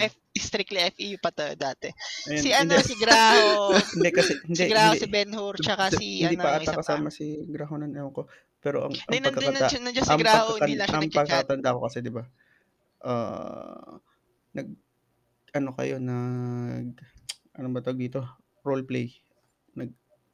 F, 0.00 0.14
strictly 0.34 0.80
FEU 0.90 1.16
pa 1.20 1.30
to 1.30 1.44
dati. 1.54 1.88
Ayun, 2.26 2.40
Si 2.40 2.48
ano, 2.50 2.72
si 2.80 2.94
Graho, 2.96 3.76
hindi 3.94 4.10
kasi, 4.10 4.32
hindi, 4.48 4.56
si 4.56 4.64
Graho, 4.66 4.92
hindi, 4.96 5.02
si 5.04 5.08
Ben 5.12 5.30
Hur, 5.30 5.54
tsaka 5.60 5.84
si 5.92 6.24
hindi 6.24 6.34
ano, 6.34 6.42
pa 6.42 6.50
ata 6.58 6.72
pa. 6.72 6.80
kasama 6.80 7.08
si 7.12 7.44
Graho 7.46 7.76
nun, 7.76 7.92
ewan 7.92 8.10
ko. 8.10 8.24
Pero 8.58 8.88
ang, 8.88 8.96
ang 8.96 9.20
pagkakata, 9.20 9.76
nandiyan, 9.76 10.00
si 10.00 10.08
ang 10.08 10.20
Graho, 10.24 10.50
hindi 10.56 10.74
lang 10.74 10.88
siya 10.88 10.96
ang 10.96 11.04
nag-chat. 11.04 11.18
pagkakatanda 11.20 11.74
ko 11.76 11.80
kasi, 11.84 11.98
di 12.00 12.12
ba, 12.12 12.24
ah, 13.04 13.92
nag, 14.56 14.68
ano 15.54 15.70
kayo, 15.76 15.96
nag, 16.00 16.88
ano 17.54 17.66
ba 17.70 17.80
tawag 17.84 18.00
dito? 18.00 18.20
Roleplay. 18.64 19.12
Nag, 19.76 19.92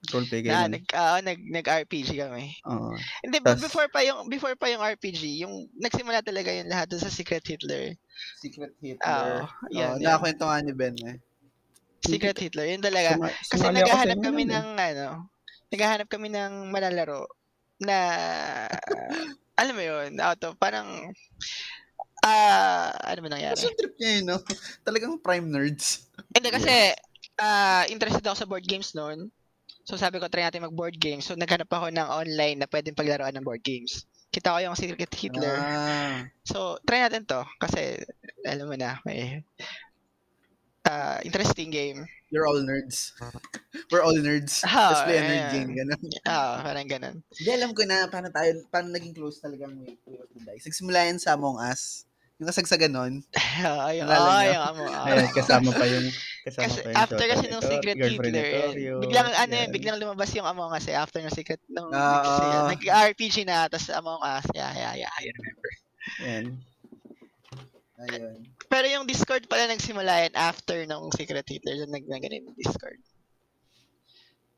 roleplay 0.08 0.40
kayo. 0.40 0.50
Na, 0.50 0.64
nun. 0.64 0.72
nag, 0.74 0.84
nag, 1.20 1.38
nag-RPG 1.52 2.16
kami. 2.16 2.56
Oo. 2.64 2.96
Hindi, 3.20 3.36
but 3.38 3.54
Tas- 3.54 3.62
before 3.62 3.86
pa 3.86 4.00
yung 4.00 4.26
before 4.26 4.56
pa 4.56 4.66
yung 4.66 4.80
RPG, 4.80 5.44
yung 5.44 5.68
nagsimula 5.76 6.20
talaga 6.20 6.48
yung 6.50 6.66
lahat 6.66 6.88
dun 6.88 6.98
sa 6.98 7.12
Secret 7.12 7.44
Hitler. 7.44 7.92
Secret 8.36 8.72
Oo, 8.72 8.82
Hitler. 8.82 9.44
yan, 9.70 9.90
Oh, 9.90 9.96
yan. 9.96 10.08
nakakwento 10.08 10.44
nga 10.44 10.58
ni 10.60 10.72
Ben 10.72 10.96
eh. 11.04 11.16
Secret 12.00 12.34
Hitler, 12.34 12.64
yun 12.66 12.80
talaga. 12.80 13.12
Suma- 13.12 13.36
Kasi 13.46 13.64
naghahanap 13.68 14.16
inyo 14.16 14.24
kami 14.24 14.42
nun, 14.42 14.50
eh. 14.50 14.56
ng 14.56 14.68
ano, 14.72 15.06
naghahanap 15.68 16.08
kami 16.08 16.28
ng 16.28 16.52
malalaro 16.72 17.28
na 17.78 17.96
alam 19.54 19.74
mo 19.76 19.84
yun, 19.84 20.16
out 20.18 20.40
of 20.42 20.56
parang 20.56 21.12
ah 22.20 22.88
ano 23.04 23.18
ba 23.20 23.28
nangyari? 23.30 23.56
Kasi 23.56 23.72
trip 23.76 23.96
niya 23.96 24.10
yun, 24.20 24.24
no? 24.28 24.38
Talagang 24.86 25.20
prime 25.20 25.48
nerds. 25.48 26.08
Hindi 26.32 26.48
kasi 26.48 26.72
ah 27.36 27.84
interested 27.88 28.24
ako 28.24 28.36
sa 28.36 28.48
board 28.48 28.64
games 28.64 28.92
noon. 28.92 29.28
So 29.90 29.98
sabi 29.98 30.22
ko 30.22 30.30
try 30.30 30.46
natin 30.46 30.62
mag 30.62 30.70
board 30.70 30.94
games. 31.02 31.26
So 31.26 31.34
naghanap 31.34 31.66
ako 31.66 31.90
ng 31.90 32.06
online 32.06 32.62
na 32.62 32.70
pwedeng 32.70 32.94
paglaruan 32.94 33.34
ng 33.34 33.42
board 33.42 33.58
games. 33.66 34.06
Kita 34.30 34.54
ko 34.54 34.62
yung 34.62 34.78
Secret 34.78 35.10
Hitler. 35.10 35.58
Ah. 35.58 36.30
So 36.46 36.78
try 36.86 37.02
natin 37.02 37.26
to 37.26 37.42
kasi 37.58 37.98
alam 38.46 38.70
mo 38.70 38.78
na 38.78 39.02
may 39.02 39.42
ah 40.86 41.18
interesting 41.26 41.74
game. 41.74 42.06
You're 42.30 42.46
all 42.46 42.62
nerds. 42.62 43.10
We're 43.90 44.06
all 44.06 44.14
nerds. 44.14 44.62
Ah, 44.62 44.94
Let's 44.94 45.02
play 45.02 45.18
a 45.18 45.26
nerd 45.26 45.46
game. 45.58 45.70
Ganun. 45.74 46.02
Ah, 46.22 46.62
parang 46.62 46.86
ganun. 46.86 47.16
Hindi, 47.34 47.50
alam 47.50 47.74
ko 47.74 47.82
na 47.82 48.06
paano 48.06 48.30
tayo, 48.30 48.54
paano 48.70 48.94
naging 48.94 49.18
close 49.18 49.42
talaga 49.42 49.66
Way 49.66 49.98
of 50.22 50.30
the 50.30 50.40
Dice. 50.46 50.70
Nagsimula 50.70 51.10
yan 51.10 51.18
sa 51.18 51.34
Among 51.34 51.58
Us. 51.58 52.06
Yung 52.40 52.48
kasagsagan 52.48 52.88
nun. 52.96 53.14
Ayun, 53.92 54.08
oh, 54.08 54.72
amo. 54.72 54.88
ah. 54.88 55.04
Ayun, 55.12 55.28
kasama 55.36 55.76
pa 55.76 55.84
yung, 55.84 56.08
kasama 56.48 56.72
Kasi 56.72 56.80
pa 56.80 56.88
yung 56.88 56.96
after 56.96 57.26
kasi 57.28 57.44
nung 57.52 57.60
Secret 57.60 57.96
Hitler, 58.00 58.48
eh, 58.72 58.96
biglang 58.96 59.28
ano 59.28 59.52
eh, 59.52 59.68
yan. 59.68 59.70
biglang 59.76 60.00
lumabas 60.00 60.32
yung 60.32 60.48
Among 60.48 60.72
Us 60.72 60.88
eh 60.88 60.96
after 60.96 61.20
ng 61.20 61.28
Secret 61.28 61.60
nung 61.68 61.92
Ah, 61.92 62.24
kasi, 62.24 62.40
ah. 62.40 62.64
nag-RPG 62.72 63.36
na 63.44 63.68
tapos 63.68 63.92
Among 63.92 64.24
Us. 64.24 64.48
Yeah, 64.56 64.72
yeah, 64.72 65.04
yeah, 65.04 65.12
I 65.12 65.22
remember. 65.36 65.70
Yan. 66.24 66.44
Ayun. 68.08 68.36
Pero 68.72 68.86
yung 68.88 69.04
Discord 69.04 69.44
pala 69.44 69.68
nagsimula 69.68 70.24
yan 70.24 70.32
after 70.32 70.88
nung 70.88 71.12
Secret 71.12 71.44
Hitler, 71.44 71.76
yung 71.84 71.92
nag 71.92 72.08
ganun 72.08 72.40
yung 72.40 72.56
Discord. 72.56 72.96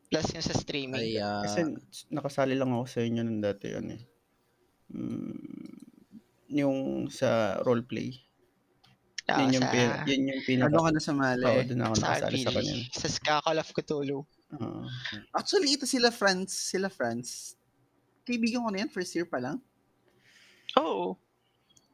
Plus 0.07 0.29
yung 0.39 0.47
sa 0.47 0.55
streaming. 0.55 1.03
Ay, 1.03 1.19
ah, 1.19 1.43
Kasi 1.43 1.67
nakasali 2.15 2.55
lang 2.55 2.71
ako 2.71 2.87
sa 2.87 3.03
inyo 3.03 3.27
nung 3.27 3.43
dati 3.43 3.75
ano 3.75 3.99
eh. 3.99 4.03
Mm, 4.95 5.72
yung 6.55 6.79
sa 7.09 7.57
roleplay. 7.61 8.13
Ah, 9.25 9.47
yun 9.47 9.57
yung, 9.57 9.65
sa, 9.65 9.71
pin, 9.71 9.89
yun 10.05 10.23
yung 10.29 10.43
pinaka... 10.43 10.69
ano 10.69 10.79
ka 10.83 10.91
na 10.91 11.01
sumali? 11.01 11.45
Oo, 11.47 11.63
doon 11.63 11.81
ako 11.81 11.95
sa 11.95 12.05
nakasali 12.05 12.39
sa 12.39 12.51
kanya. 12.53 12.75
Sa 12.91 13.07
Ska- 13.09 13.41
Call 13.41 13.59
of 13.59 13.71
Cthulhu. 13.71 14.19
Oo. 14.53 14.81
Actually, 15.33 15.73
ito 15.73 15.87
sila 15.87 16.11
friends. 16.11 16.51
Sila 16.53 16.91
friends. 16.91 17.55
Kaibigan 18.23 18.61
ko 18.61 18.71
na 18.71 18.83
yan. 18.83 18.91
First 18.91 19.15
year 19.15 19.25
pa 19.25 19.39
lang. 19.39 19.57
Oh, 20.75 21.17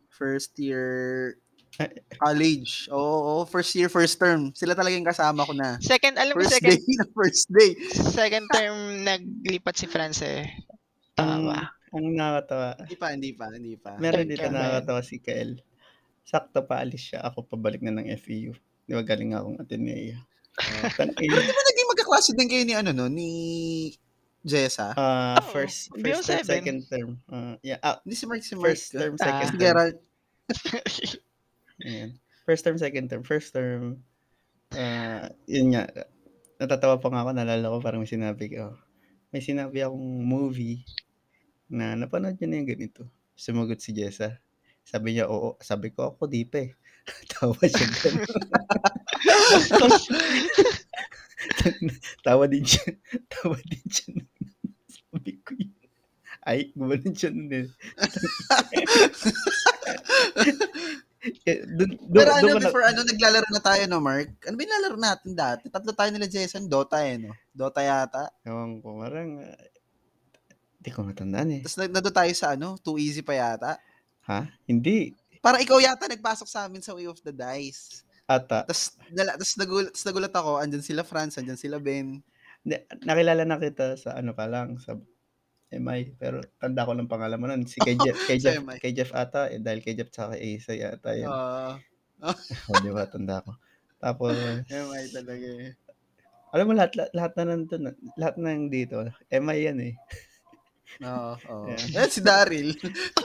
First 0.08 0.58
year 0.58 1.38
Eh, 1.78 1.94
college. 2.18 2.90
Oo, 2.90 2.98
oo, 2.98 3.42
first 3.46 3.70
year, 3.76 3.86
first 3.86 4.18
term. 4.18 4.50
Sila 4.50 4.74
talaga 4.74 4.98
yung 4.98 5.06
kasama 5.06 5.46
ko 5.46 5.54
na. 5.54 5.78
second, 5.78 6.18
alam 6.18 6.34
mo 6.34 6.42
First 6.42 6.58
second, 6.58 6.74
day 6.74 6.96
na 6.96 7.06
first 7.20 7.46
day. 7.54 7.70
second 7.92 8.44
term 8.50 8.76
naglipat 9.06 9.78
si 9.78 9.86
France 9.86 10.26
eh. 10.26 10.42
Tama 11.14 11.28
Ang, 11.30 11.44
ba? 11.46 11.60
Ang 11.90 12.06
nakakatawa, 12.10 12.68
Hindi 12.80 12.96
pa, 12.96 13.06
hindi 13.10 13.30
pa, 13.32 13.44
hindi 13.48 13.74
pa. 13.74 13.90
meron 13.96 14.26
dito 14.26 14.46
nakakatawa 14.46 15.00
si 15.00 15.16
Kael. 15.18 15.58
Sakto 16.22 16.60
pa 16.62 16.78
alis 16.78 17.00
siya, 17.02 17.22
ako 17.22 17.48
pabalik 17.48 17.80
na 17.80 17.92
ng 17.92 18.08
FEU. 18.14 18.52
Di 18.84 18.92
ba 18.92 19.00
galing 19.00 19.32
akong 19.32 19.56
Ateneo. 19.56 20.16
Tan- 20.94 21.14
eh, 21.14 21.24
Di 21.24 21.32
ba 21.32 21.62
naging 21.62 21.88
magkaklase 21.88 22.30
din 22.32 22.48
kayo 22.48 22.64
ni 22.64 22.74
ano 22.74 22.90
no? 22.90 23.06
Ni 23.06 23.30
Jessa? 24.40 24.92
ah, 24.92 25.36
Oo, 25.36 25.50
first, 25.50 25.88
hindi 25.90 26.08
first 26.10 26.26
term, 26.26 26.44
second 26.44 26.78
term. 26.86 27.10
Ah, 27.26 27.56
yeah, 27.60 27.80
ah, 27.80 27.98
Hindi 28.00 28.14
si 28.14 28.24
Mark, 28.24 28.40
si 28.40 28.54
Mark. 28.54 28.70
first 28.70 28.92
term, 28.92 29.12
Ah. 29.14 29.22
second 29.22 29.40
Si 29.42 29.50
term. 29.50 29.60
Gerald. 29.60 29.96
Ayan. 31.80 32.10
First 32.42 32.62
term, 32.62 32.76
second 32.76 33.06
term. 33.06 33.22
First 33.22 33.52
term, 33.52 34.02
ah, 34.72 35.28
yun 35.44 35.72
nga, 35.72 35.84
natatawa 36.56 36.96
pa 36.96 37.08
nga 37.08 37.22
ako, 37.22 37.30
nalala 37.34 37.66
ko 37.68 37.78
parang 37.78 38.00
may 38.00 38.10
sinabi 38.10 38.46
ko. 38.50 38.72
May 39.28 39.40
sinabi 39.40 39.80
akong 39.80 40.00
movie 40.18 40.82
na 41.68 41.94
napanood 41.94 42.36
niya 42.36 42.48
na 42.48 42.58
yung 42.60 42.70
ganito. 42.72 43.02
Sumagot 43.38 43.80
si 43.80 43.92
Jessa. 43.94 44.40
Sabi 44.82 45.14
niya, 45.16 45.28
oo. 45.28 45.54
Sabi 45.60 45.92
ko, 45.92 46.16
ako 46.16 46.26
di 46.26 46.44
pa 46.48 46.64
eh. 46.64 46.72
Tawa 47.32 47.56
siya 47.60 47.86
ganun. 47.88 48.28
Tawa 52.24 52.44
din 52.48 52.64
siya. 52.64 52.88
Tawa 53.28 53.56
din 53.64 53.86
siya. 53.88 54.12
Sabi 54.88 55.32
ko 55.44 55.52
yun. 55.56 55.72
Ay, 56.48 56.72
gumanon 56.72 57.12
siya 57.12 57.28
nun 57.28 57.52
eh. 57.52 57.68
Dun, 61.48 61.90
dun, 61.92 62.08
Pero 62.08 62.30
dun 62.32 62.40
ano, 62.40 62.48
na- 62.56 62.64
before 62.64 62.84
ano, 62.88 63.04
naglalaro 63.04 63.48
na 63.52 63.60
tayo, 63.60 63.82
no, 63.84 64.00
Mark? 64.00 64.32
Ano 64.48 64.56
ba 64.56 64.64
yung 64.64 64.74
lalaro 64.80 64.96
natin 64.96 65.36
dati? 65.36 65.68
Tatlo 65.68 65.92
tayo 65.92 66.08
nila 66.08 66.24
Jason, 66.24 66.64
Dota 66.64 67.04
eh, 67.04 67.20
no? 67.20 67.36
Dota 67.52 67.84
yata. 67.84 68.32
Ewan 68.48 68.80
ko, 68.80 68.96
parang, 68.96 69.44
ah, 70.78 70.82
di 70.82 70.90
ko 70.94 71.02
matandaan 71.02 71.50
eh. 71.58 71.62
Tapos 71.66 71.76
nandun 71.90 72.14
tayo 72.14 72.32
sa 72.38 72.54
ano, 72.54 72.78
Too 72.78 73.02
Easy 73.02 73.26
pa 73.26 73.34
yata. 73.34 73.82
Ha? 74.30 74.46
Hindi. 74.70 75.10
Parang 75.42 75.58
ikaw 75.58 75.82
yata 75.82 76.06
nagpasok 76.06 76.46
sa 76.46 76.70
amin 76.70 76.82
sa 76.84 76.94
Way 76.94 77.10
of 77.10 77.18
the 77.26 77.34
Dice. 77.34 78.06
Ata. 78.28 78.68
Tapos, 78.68 78.94
nala, 79.08 79.40
tapos, 79.40 79.56
nagulat, 79.56 79.90
tapos 79.96 80.04
nagulat 80.04 80.34
ako, 80.36 80.50
andyan 80.60 80.84
sila 80.84 81.02
Franz, 81.02 81.40
andyan 81.40 81.56
sila 81.56 81.80
Ben. 81.80 82.20
Hindi, 82.60 82.76
nakilala 83.08 83.48
na 83.48 83.56
kita 83.56 83.96
sa 83.96 84.20
ano 84.20 84.36
pa 84.36 84.44
lang, 84.44 84.76
sa 84.76 85.00
MI. 85.72 86.12
Pero 86.20 86.44
tanda 86.60 86.84
ko 86.84 86.92
lang 86.92 87.08
pangalan 87.08 87.40
mo 87.40 87.48
nun. 87.48 87.64
Si 87.64 87.80
kay 87.80 87.96
Jeff, 88.04 88.20
kay 88.28 88.36
Jeff, 88.36 88.60
kay 88.84 88.92
Jeff 88.92 89.10
ata. 89.16 89.48
Eh, 89.48 89.64
dahil 89.64 89.80
kay 89.80 89.96
Jeff 89.96 90.12
tsaka 90.12 90.36
kay 90.36 90.60
Asa 90.60 90.76
yata 90.76 91.10
yun. 91.16 91.32
Uh, 91.32 91.74
o, 92.68 92.76
di 92.84 92.92
ba? 92.92 93.08
Tanda 93.08 93.40
ko. 93.40 93.56
Tapos, 93.96 94.36
MI 94.68 95.04
talaga 95.10 95.48
eh. 95.64 95.72
alam 96.48 96.64
mo 96.64 96.72
lahat, 96.72 96.96
lahat, 96.96 97.12
lahat 97.16 97.32
na 97.32 97.44
nandun. 97.48 97.82
Lahat 98.20 98.36
na 98.36 98.52
yung 98.52 98.68
dito. 98.68 98.96
MI 99.32 99.58
yan 99.64 99.78
eh. 99.80 99.94
Oo, 100.98 101.32
oo. 101.38 101.66
Yeah. 101.68 102.04
Eh, 102.04 102.10
si 102.10 102.20
Daryl. 102.20 102.74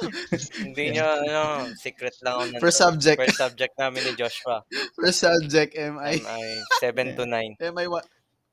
Hindi 0.64 0.84
nyo, 0.94 1.06
ano, 1.10 1.42
secret 1.74 2.14
lang 2.22 2.38
ako 2.38 2.62
First 2.62 2.80
subject. 2.80 3.18
First 3.18 3.40
subject 3.40 3.74
namin 3.76 4.02
ni 4.04 4.14
Joshua. 4.14 4.62
First 4.94 5.20
subject, 5.22 5.74
MI. 5.74 6.20
MI 6.20 6.46
7 6.78 7.18
to 7.18 7.24
9. 7.26 7.58
MI 7.58 7.88
wa- 7.88 8.06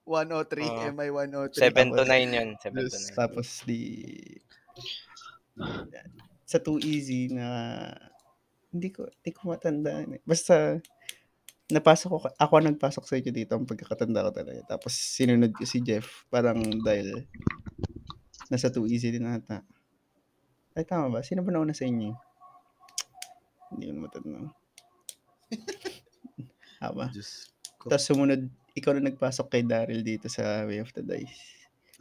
103, 0.06 0.64
Oo. 0.64 0.90
MI 0.90 1.08
103. 1.12 1.70
7 1.70 1.92
to 1.92 2.02
Tapos- 2.02 2.08
9 2.08 2.30
yun. 2.32 2.48
7 2.56 2.82
to 2.82 2.96
Yes. 2.96 3.06
9. 3.12 3.18
Tapos 3.18 3.46
di 3.62 3.80
sa 6.44 6.58
too 6.58 6.80
easy 6.82 7.30
na 7.30 7.46
hindi 8.70 8.90
ko 8.90 9.06
hindi 9.06 9.30
ko 9.30 9.50
matandaan. 9.50 10.18
eh. 10.18 10.20
Basta 10.24 10.78
napasok 11.70 12.08
ko 12.10 12.18
ako 12.34 12.52
ang 12.58 12.66
nagpasok 12.74 13.04
sa 13.06 13.14
inyo 13.14 13.30
dito 13.30 13.54
ang 13.54 13.68
pagkakatanda 13.68 14.26
ko 14.26 14.30
talaga. 14.34 14.60
Tapos 14.66 14.90
sinunod 14.94 15.54
ko 15.54 15.62
si 15.62 15.78
Jeff 15.78 16.26
parang 16.26 16.58
dahil 16.82 17.28
nasa 18.50 18.68
too 18.68 18.84
easy 18.90 19.14
din 19.14 19.24
ata. 19.24 19.62
Ay 20.74 20.82
tama 20.82 21.08
ba? 21.08 21.20
Sino 21.22 21.46
ba 21.46 21.54
nauna 21.54 21.72
sa 21.72 21.86
inyo? 21.86 22.10
Hindi 23.70 23.84
ko 23.86 23.92
na 23.94 24.02
matandaan. 24.02 24.46
Haba. 26.82 27.06
Diyos 27.14 27.54
ko. 27.78 27.86
Tapos 27.88 28.04
sumunod, 28.04 28.50
ikaw 28.74 28.92
na 28.98 29.06
nagpasok 29.10 29.46
kay 29.46 29.62
Daryl 29.62 30.02
dito 30.02 30.26
sa 30.26 30.66
Way 30.66 30.82
of 30.82 30.90
the 30.94 31.02
Dice. 31.06 31.38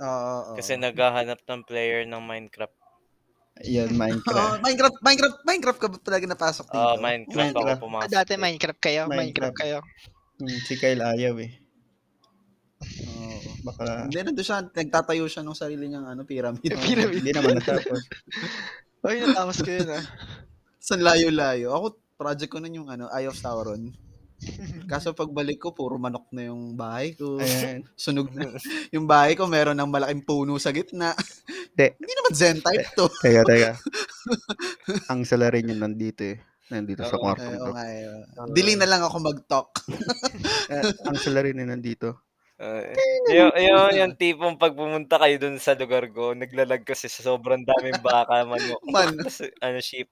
Oo, 0.02 0.54
oo. 0.54 0.56
Kasi 0.58 0.74
naghahanap 0.76 1.46
ng 1.46 1.62
player 1.66 2.04
ng 2.10 2.22
Minecraft. 2.24 2.74
Yan, 3.68 3.92
Oo, 3.92 4.00
Minecraft. 4.00 4.64
Minecraft, 4.64 4.98
Minecraft, 5.04 5.38
Minecraft 5.44 5.80
ka 5.80 5.88
ba 5.92 5.98
talaga 6.02 6.26
napasok 6.26 6.66
dito? 6.72 6.80
Ah, 6.80 6.96
Minecraft 6.98 7.36
ako 7.36 7.60
Minecraft. 7.60 7.82
pumasok. 7.84 8.12
Dati 8.16 8.32
eh. 8.34 8.40
Minecraft 8.40 8.82
kayo, 8.82 9.02
Minecraft, 9.06 9.20
Minecraft. 9.20 9.58
kayo. 9.60 9.78
Hmm, 10.40 10.60
si 10.64 10.74
Kyle 10.80 11.04
ayaw 11.04 11.36
eh. 11.44 11.52
Baka 13.62 14.08
Hindi, 14.08 14.20
nandun 14.24 14.46
siya, 14.46 14.60
nagtatayo 14.66 15.26
siya 15.26 15.44
ng 15.44 15.58
sarili 15.58 15.86
niyang 15.88 16.08
ano, 16.08 16.24
pyramid. 16.24 16.72
Oo, 16.72 16.84
Pyramid. 16.88 17.20
Hindi 17.22 17.32
naman 17.36 17.60
natapos. 17.60 18.00
Ay, 19.06 19.24
natapos 19.24 19.58
ko 19.64 19.70
yun 19.72 19.90
ah. 19.90 20.04
Sa 20.80 20.96
layo-layo. 20.96 21.72
Ako, 21.76 21.86
project 22.16 22.52
ko 22.52 22.60
nun 22.60 22.76
yung 22.76 22.90
ano, 22.92 23.08
Eye 23.10 23.28
of 23.28 23.36
Sauron. 23.36 23.92
Kaso 24.88 25.12
pagbalik 25.12 25.60
ko, 25.60 25.76
puro 25.76 26.00
manok 26.00 26.32
na 26.32 26.48
yung 26.48 26.72
bahay 26.76 27.12
ko. 27.12 27.40
Ayan. 27.40 27.84
Sunog 28.00 28.32
na. 28.32 28.48
Yung 28.96 29.04
bahay 29.04 29.36
ko, 29.36 29.52
meron 29.52 29.76
ng 29.76 29.92
malaking 29.92 30.24
puno 30.24 30.56
sa 30.56 30.72
gitna. 30.72 31.12
Hindi. 31.76 31.88
Hindi 32.00 32.14
naman 32.16 32.32
Zen 32.32 32.60
type 32.64 32.88
to. 32.96 33.12
Teka, 33.20 33.44
teka. 33.44 33.72
Ang 35.12 35.28
salarin 35.28 35.68
yun 35.68 35.84
nandito 35.84 36.24
eh. 36.24 36.40
Nandito 36.72 37.04
sa 37.04 37.20
Oo, 37.20 37.24
kwartong 37.28 37.52
Eh, 37.52 37.60
oo 37.60 37.68
to. 37.68 37.74
nga, 37.76 37.84
eh. 37.92 38.02
Oo. 38.40 38.54
Dili 38.56 38.74
na 38.80 38.88
lang 38.88 39.04
ako 39.04 39.16
mag-talk. 39.20 39.70
Eh, 40.72 40.88
ang 41.04 41.18
sila 41.20 41.44
rin 41.44 41.60
na 41.60 41.76
nandito. 41.76 42.29
Uh, 42.60 42.92
yung, 43.32 43.52
yung, 43.56 43.88
yung 43.96 44.14
tipong 44.20 44.60
pag 44.60 44.76
pumunta 44.76 45.16
kayo 45.16 45.40
dun 45.40 45.56
sa 45.64 45.80
lugar 45.80 46.12
ko, 46.12 46.36
naglalag 46.36 46.84
kasi 46.84 47.08
sa 47.08 47.24
sobrang 47.24 47.64
daming 47.64 48.04
baka, 48.04 48.44
manok. 48.44 48.84
Man. 48.92 49.16
Ano, 49.64 49.80
sheep. 49.80 50.12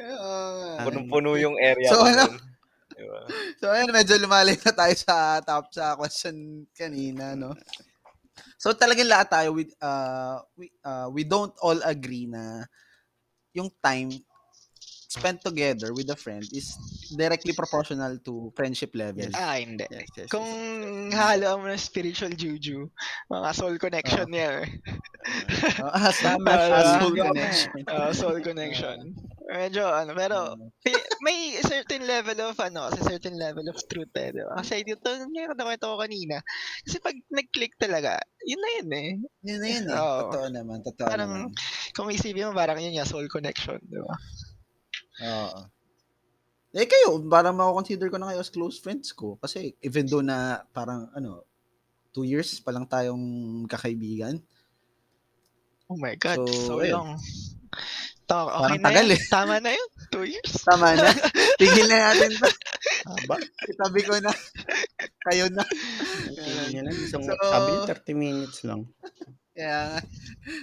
Oo 0.00 0.48
nga. 0.56 0.88
Punong-puno 0.88 1.36
yung 1.36 1.60
area 1.60 1.92
So, 1.92 2.00
ano? 2.00 2.32
Diba? 2.96 3.20
So 3.60 3.72
ayun, 3.72 3.90
medyo 3.92 4.14
lumalim 4.20 4.56
na 4.60 4.72
tayo 4.72 4.94
sa 4.96 5.40
top 5.40 5.72
sa 5.72 5.96
question 5.96 6.64
kanina, 6.76 7.32
no? 7.32 7.56
So 8.60 8.72
talagang 8.76 9.10
lahat 9.10 9.28
tayo 9.32 9.56
with 9.56 9.72
uh 9.82 10.40
we 10.56 10.70
uh, 10.84 11.08
we 11.10 11.26
don't 11.26 11.52
all 11.60 11.76
agree 11.84 12.28
na 12.28 12.64
yung 13.52 13.68
time 13.82 14.12
spent 15.12 15.44
together 15.44 15.92
with 15.92 16.08
a 16.08 16.16
friend 16.16 16.40
is 16.50 16.72
directly 17.12 17.52
proportional 17.52 18.16
to 18.24 18.48
friendship 18.56 18.96
level. 18.96 19.28
Ah, 19.36 19.60
hindi. 19.60 19.84
Yes, 19.92 20.08
yes, 20.16 20.24
yes. 20.24 20.28
Kung 20.32 20.48
halo 21.12 21.60
mo 21.60 21.68
ng 21.68 21.76
spiritual 21.76 22.32
juju, 22.32 22.88
mga 23.28 23.48
soul 23.52 23.76
connection 23.76 24.24
yan. 24.32 24.64
eh. 24.64 24.68
Uh, 25.78 26.08
as, 26.08 26.16
as 26.24 26.88
soul 26.96 27.12
connection. 27.12 27.70
Ah, 27.86 28.10
soul 28.10 28.40
connection. 28.40 29.12
Medyo 29.52 29.84
ano, 29.84 30.16
pero 30.16 30.56
pi- 30.80 30.96
may 31.20 31.60
certain 31.60 32.08
level 32.08 32.40
of 32.48 32.56
ano, 32.56 32.88
kasi 32.88 33.04
certain 33.04 33.36
level 33.36 33.68
of 33.68 33.76
truth 33.84 34.08
eh, 34.16 34.32
di 34.32 34.40
ba? 34.40 34.64
Kasi 34.64 34.80
dito, 34.80 35.12
ngayon 35.12 35.52
na 35.52 35.68
kwento 35.68 35.92
ko 35.92 36.00
kanina. 36.00 36.40
Kasi 36.88 36.96
pag 36.98 37.12
nag-click 37.28 37.76
talaga, 37.76 38.16
yun 38.40 38.56
na 38.58 38.68
yun 38.80 38.88
eh. 38.96 39.08
Yun 39.44 39.58
na 39.60 39.68
yun 39.68 39.86
eh. 39.92 39.98
Oo. 40.00 40.18
Totoo 40.32 40.46
naman, 40.48 40.78
totoo 40.80 41.04
Parang- 41.04 41.52
naman. 41.52 41.92
Kung 41.92 42.08
isipin 42.08 42.48
mo, 42.48 42.56
parang 42.56 42.80
yun 42.80 42.96
nga, 42.96 43.04
soul 43.04 43.28
connection, 43.28 43.76
di 43.84 44.00
ba? 44.00 44.16
Oo. 45.20 45.60
Eh 46.72 46.88
kayo, 46.88 47.20
parang 47.28 47.52
mako-consider 47.52 48.08
ko 48.08 48.16
na 48.16 48.32
kayo 48.32 48.40
as 48.40 48.48
close 48.48 48.80
friends 48.80 49.12
ko. 49.12 49.36
Kasi 49.36 49.76
even 49.84 50.08
though 50.08 50.24
na 50.24 50.64
parang 50.72 51.12
ano, 51.12 51.44
two 52.10 52.24
years 52.24 52.60
pa 52.60 52.72
lang 52.72 52.88
tayong 52.88 53.20
kakaibigan. 53.68 54.40
Oh 55.86 56.00
my 56.00 56.16
God, 56.16 56.48
So, 56.48 56.48
so, 56.48 56.72
ayun. 56.80 56.96
long. 56.96 57.10
Ta- 58.24 58.48
okay 58.48 58.78
Parang 58.78 58.80
na 58.80 58.86
tagal 58.88 59.06
yun. 59.06 59.12
eh. 59.12 59.20
Tama 59.28 59.54
na 59.60 59.70
yun. 59.76 59.88
Two 60.08 60.24
years. 60.24 60.52
Tama 60.64 60.88
na. 60.96 61.10
Tigil 61.60 61.84
na 61.84 61.96
natin 62.08 62.30
to. 62.32 62.48
Haba. 63.04 63.36
Itabi 63.68 64.00
ko 64.00 64.14
na. 64.16 64.32
Kayo 65.28 65.52
na. 65.52 65.64
Tingin 66.32 66.64
niya 66.72 66.82
lang. 66.88 66.96
Isang, 66.96 67.24
So- 67.28 67.36
sabi 67.36 67.68
niya 67.70 67.84
30 67.92 68.14
minutes 68.16 68.58
lang. 68.64 68.88
Yeah. 69.52 70.00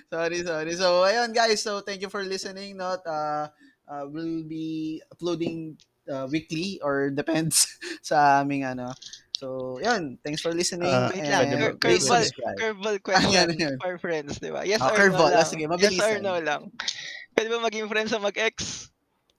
sorry, 0.10 0.41
sorry. 0.41 0.74
So, 0.74 1.06
ayun 1.06 1.30
guys. 1.30 1.62
So, 1.62 1.86
thank 1.86 2.02
you 2.02 2.10
for 2.10 2.26
listening. 2.26 2.74
Not, 2.74 3.06
uh, 3.06 3.54
uh, 3.90 4.06
we'll 4.08 4.46
be 4.46 5.02
uploading 5.12 5.76
uh, 6.08 6.30
weekly 6.30 6.80
or 6.86 7.10
depends 7.20 7.66
sa 8.02 8.40
aming 8.42 8.64
ano. 8.64 8.94
So, 9.40 9.80
yun. 9.80 10.20
Thanks 10.20 10.44
for 10.44 10.52
listening. 10.52 10.92
Ah, 10.92 11.08
Wait 11.16 11.24
lang, 11.24 11.48
cur- 11.56 11.80
curveball, 11.80 12.28
curveball 12.60 12.96
Ah, 13.00 13.04
question 13.08 13.32
yan, 13.32 13.50
yan. 13.56 13.76
for 13.80 13.96
friends, 13.98 14.36
di 14.38 14.52
ba? 14.52 14.68
Yes 14.68 14.84
Ah, 14.84 14.92
or 14.92 15.00
curveball. 15.00 15.32
no 15.32 15.40
Ah, 15.40 15.44
lang. 15.44 15.48
sige, 15.48 15.64
yes 15.80 15.96
or 16.04 16.20
no 16.20 16.36
lang. 16.44 16.62
Pwede 17.34 17.48
ba 17.48 17.64
maging 17.64 17.88
friends 17.88 18.12
sa 18.12 18.20
mag-ex? 18.20 18.92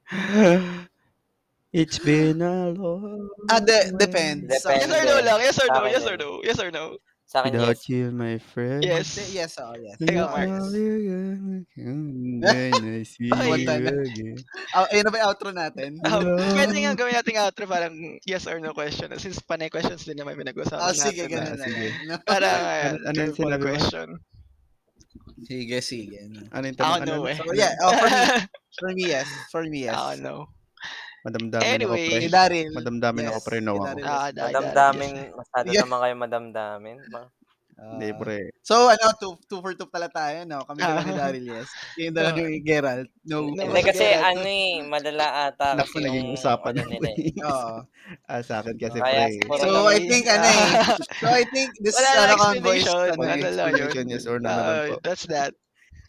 It's 1.72 1.98
been 2.02 2.42
a 2.42 2.74
long 2.74 3.30
Ah, 3.46 3.60
de- 3.62 3.94
depends. 3.94 4.50
Yes 4.50 4.64
Depende. 4.66 4.90
or 4.90 5.04
no 5.06 5.16
lang? 5.22 5.38
Yes 5.38 5.58
or 5.60 5.68
no? 5.70 5.84
Yes 5.86 6.02
or 6.08 6.16
no? 6.18 6.30
Yes 6.42 6.58
or 6.58 6.70
no? 6.72 6.98
Sa 7.30 7.46
akin, 7.46 7.54
Without 7.54 7.78
yes. 7.78 7.86
you, 7.86 8.10
my 8.10 8.42
friend. 8.42 8.82
Yes. 8.82 9.14
Yes, 9.30 9.54
oh, 9.62 9.70
yes. 9.78 9.94
Ikaw, 10.02 10.18
Oh, 10.18 10.34
Mark. 10.34 10.50
yes. 10.50 10.66
When 11.78 12.42
I 12.90 13.02
see 13.14 13.30
Ay. 13.30 13.54
you 13.54 13.70
again. 13.70 14.34
Oh, 14.74 14.86
ayun 14.90 15.04
na 15.06 15.10
ba 15.14 15.18
yung 15.22 15.28
outro 15.30 15.48
natin? 15.54 16.02
Ah, 16.02 16.18
pwede 16.26 16.74
nga 16.74 16.98
gawin 16.98 17.14
natin 17.14 17.38
outro 17.38 17.70
parang 17.70 17.94
yes 18.26 18.50
or 18.50 18.58
no 18.58 18.74
question. 18.74 19.14
Since 19.14 19.46
panay 19.46 19.70
questions 19.70 20.02
din 20.02 20.18
naman 20.18 20.34
pinag-usapan 20.34 20.82
Ah, 20.82 20.90
sige, 20.90 21.30
natin. 21.30 21.38
ganun 21.38 21.54
Ah, 21.54 21.54
na 21.54 21.66
sige. 21.70 21.86
lang. 21.86 21.94
No? 22.02 22.14
Para 22.26 22.48
Ano- 22.50 23.04
ano 23.06 23.14
yung 23.14 23.30
curveball 23.30 23.46
sinabi 23.46 23.62
mo? 23.62 23.70
question. 23.70 24.08
Sige, 25.40 25.76
sige. 25.80 26.18
no. 26.26 26.40
Ano 26.50 26.64
yung 26.66 26.76
Ako 26.76 26.82
tanong? 26.82 27.06
no 27.06 27.14
Ano? 27.14 27.30
eh. 27.30 27.36
So, 27.38 27.54
yeah. 27.54 27.72
Oh, 27.78 27.92
for 27.94 28.08
me, 28.10 28.26
for 28.74 28.90
me, 28.90 29.02
yes. 29.06 29.28
For 29.54 29.62
me, 29.64 29.78
yes. 29.86 29.94
Ako 29.94 30.10
no. 30.18 30.34
Madamdamin 31.20 31.66
Anyway. 31.66 32.00
ako, 32.02 32.10
pre. 32.10 32.20
Si 32.20 32.30
Daryl. 32.30 32.70
Madamdamin 32.72 33.24
ako, 33.26 33.36
yes. 33.36 33.44
pre, 33.44 33.58
no 33.58 33.72
Si 33.72 33.76
ako. 33.76 33.84
Daryl, 33.86 34.04
Ah, 34.04 34.10
yes. 34.10 34.32
dahil- 34.32 34.46
Madamdamin, 34.46 35.14
masyado 35.34 35.66
Yeah. 35.68 35.82
naman 35.84 35.98
kayo 36.00 36.14
madamdamin. 36.16 36.98
Ma- 37.08 37.30
Ah. 37.80 37.96
Hindi, 37.96 38.12
pre. 38.12 38.52
So, 38.60 38.92
ano, 38.92 39.08
two, 39.16 39.40
two 39.48 39.56
for 39.58 39.72
two 39.72 39.88
pala 39.88 40.04
tayo, 40.06 40.44
no? 40.44 40.60
Kami 40.62 40.84
dalawa 40.84 41.00
ni 41.00 41.16
Daryl, 41.16 41.46
yes. 41.50 41.68
Yung 41.96 42.12
dalawa 42.12 42.36
ni 42.44 42.60
Geralt, 42.60 43.08
no. 43.24 43.48
No. 43.48 43.56
Hindi 43.56 43.80
kasi 43.80 44.04
Sige. 44.04 44.20
ano 44.20 44.44
eh, 44.44 44.84
malala 44.84 45.26
ata 45.48 45.66
Naku, 45.72 45.88
kasi 45.88 46.04
naging 46.04 46.28
yung 46.28 46.36
usapan 46.36 46.72
ano 46.74 46.80
na 46.82 46.88
nila 46.90 47.08
eh. 47.08 47.32
Oo. 47.40 47.76
Ah, 48.28 48.42
sa 48.42 48.60
akin 48.60 48.76
kasi, 48.76 48.98
Kaya 48.98 49.08
pre. 49.24 49.32
siguro- 49.32 49.62
So, 49.62 49.88
I 49.88 49.98
think, 50.02 50.24
ano 50.26 50.44
eh. 50.44 50.60
So, 51.16 51.26
I 51.30 51.44
think 51.46 51.68
this 51.80 51.94
Wala 51.94 52.04
is, 52.04 52.12
na 52.12 52.20
ano, 52.20 52.34
kang 52.36 52.52
voice. 52.60 52.84
explanation. 52.84 53.00
Ano, 53.00 53.22
Ano 53.22 53.24
lang 53.24 53.40
yun. 53.40 53.48
Explanation, 53.80 54.04
yes 54.08 54.24
or 54.26 54.36
no 54.36 54.44
na 54.44 54.52
lang 54.52 54.60
Ah, 54.60 54.84
po. 54.84 54.96
that's 55.00 55.24
that. 55.24 55.52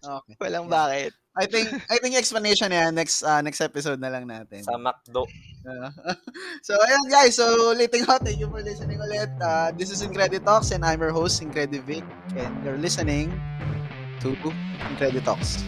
okay. 0.02 0.34
Walang 0.42 0.68
bakit. 0.68 1.12
I 1.32 1.46
think, 1.48 1.72
I 1.90 1.98
think 2.04 2.16
explanation 2.20 2.70
na 2.70 2.88
yan, 2.88 2.96
next, 2.96 3.24
uh, 3.24 3.40
next 3.42 3.62
episode 3.64 4.00
na 4.04 4.12
lang 4.12 4.28
natin. 4.28 4.68
Sa 4.68 4.76
McDo. 4.76 5.24
Uh, 5.64 5.90
so, 6.68 6.76
ayun 6.76 7.08
guys. 7.08 7.40
So, 7.40 7.72
ulitin 7.72 8.04
ko. 8.04 8.20
Thank 8.20 8.44
you 8.44 8.52
for 8.52 8.60
listening 8.60 9.00
ulit. 9.00 9.32
Uh, 9.40 9.72
this 9.72 9.96
is 9.96 10.04
Incredi 10.04 10.44
Talks 10.44 10.76
and 10.76 10.84
I'm 10.84 11.00
your 11.00 11.16
host, 11.16 11.40
Incredi 11.40 11.80
Vic. 11.88 12.04
And 12.36 12.52
you're 12.68 12.80
listening 12.80 13.32
to 14.20 14.36
Incredi 14.92 15.24
Talks. 15.24 15.64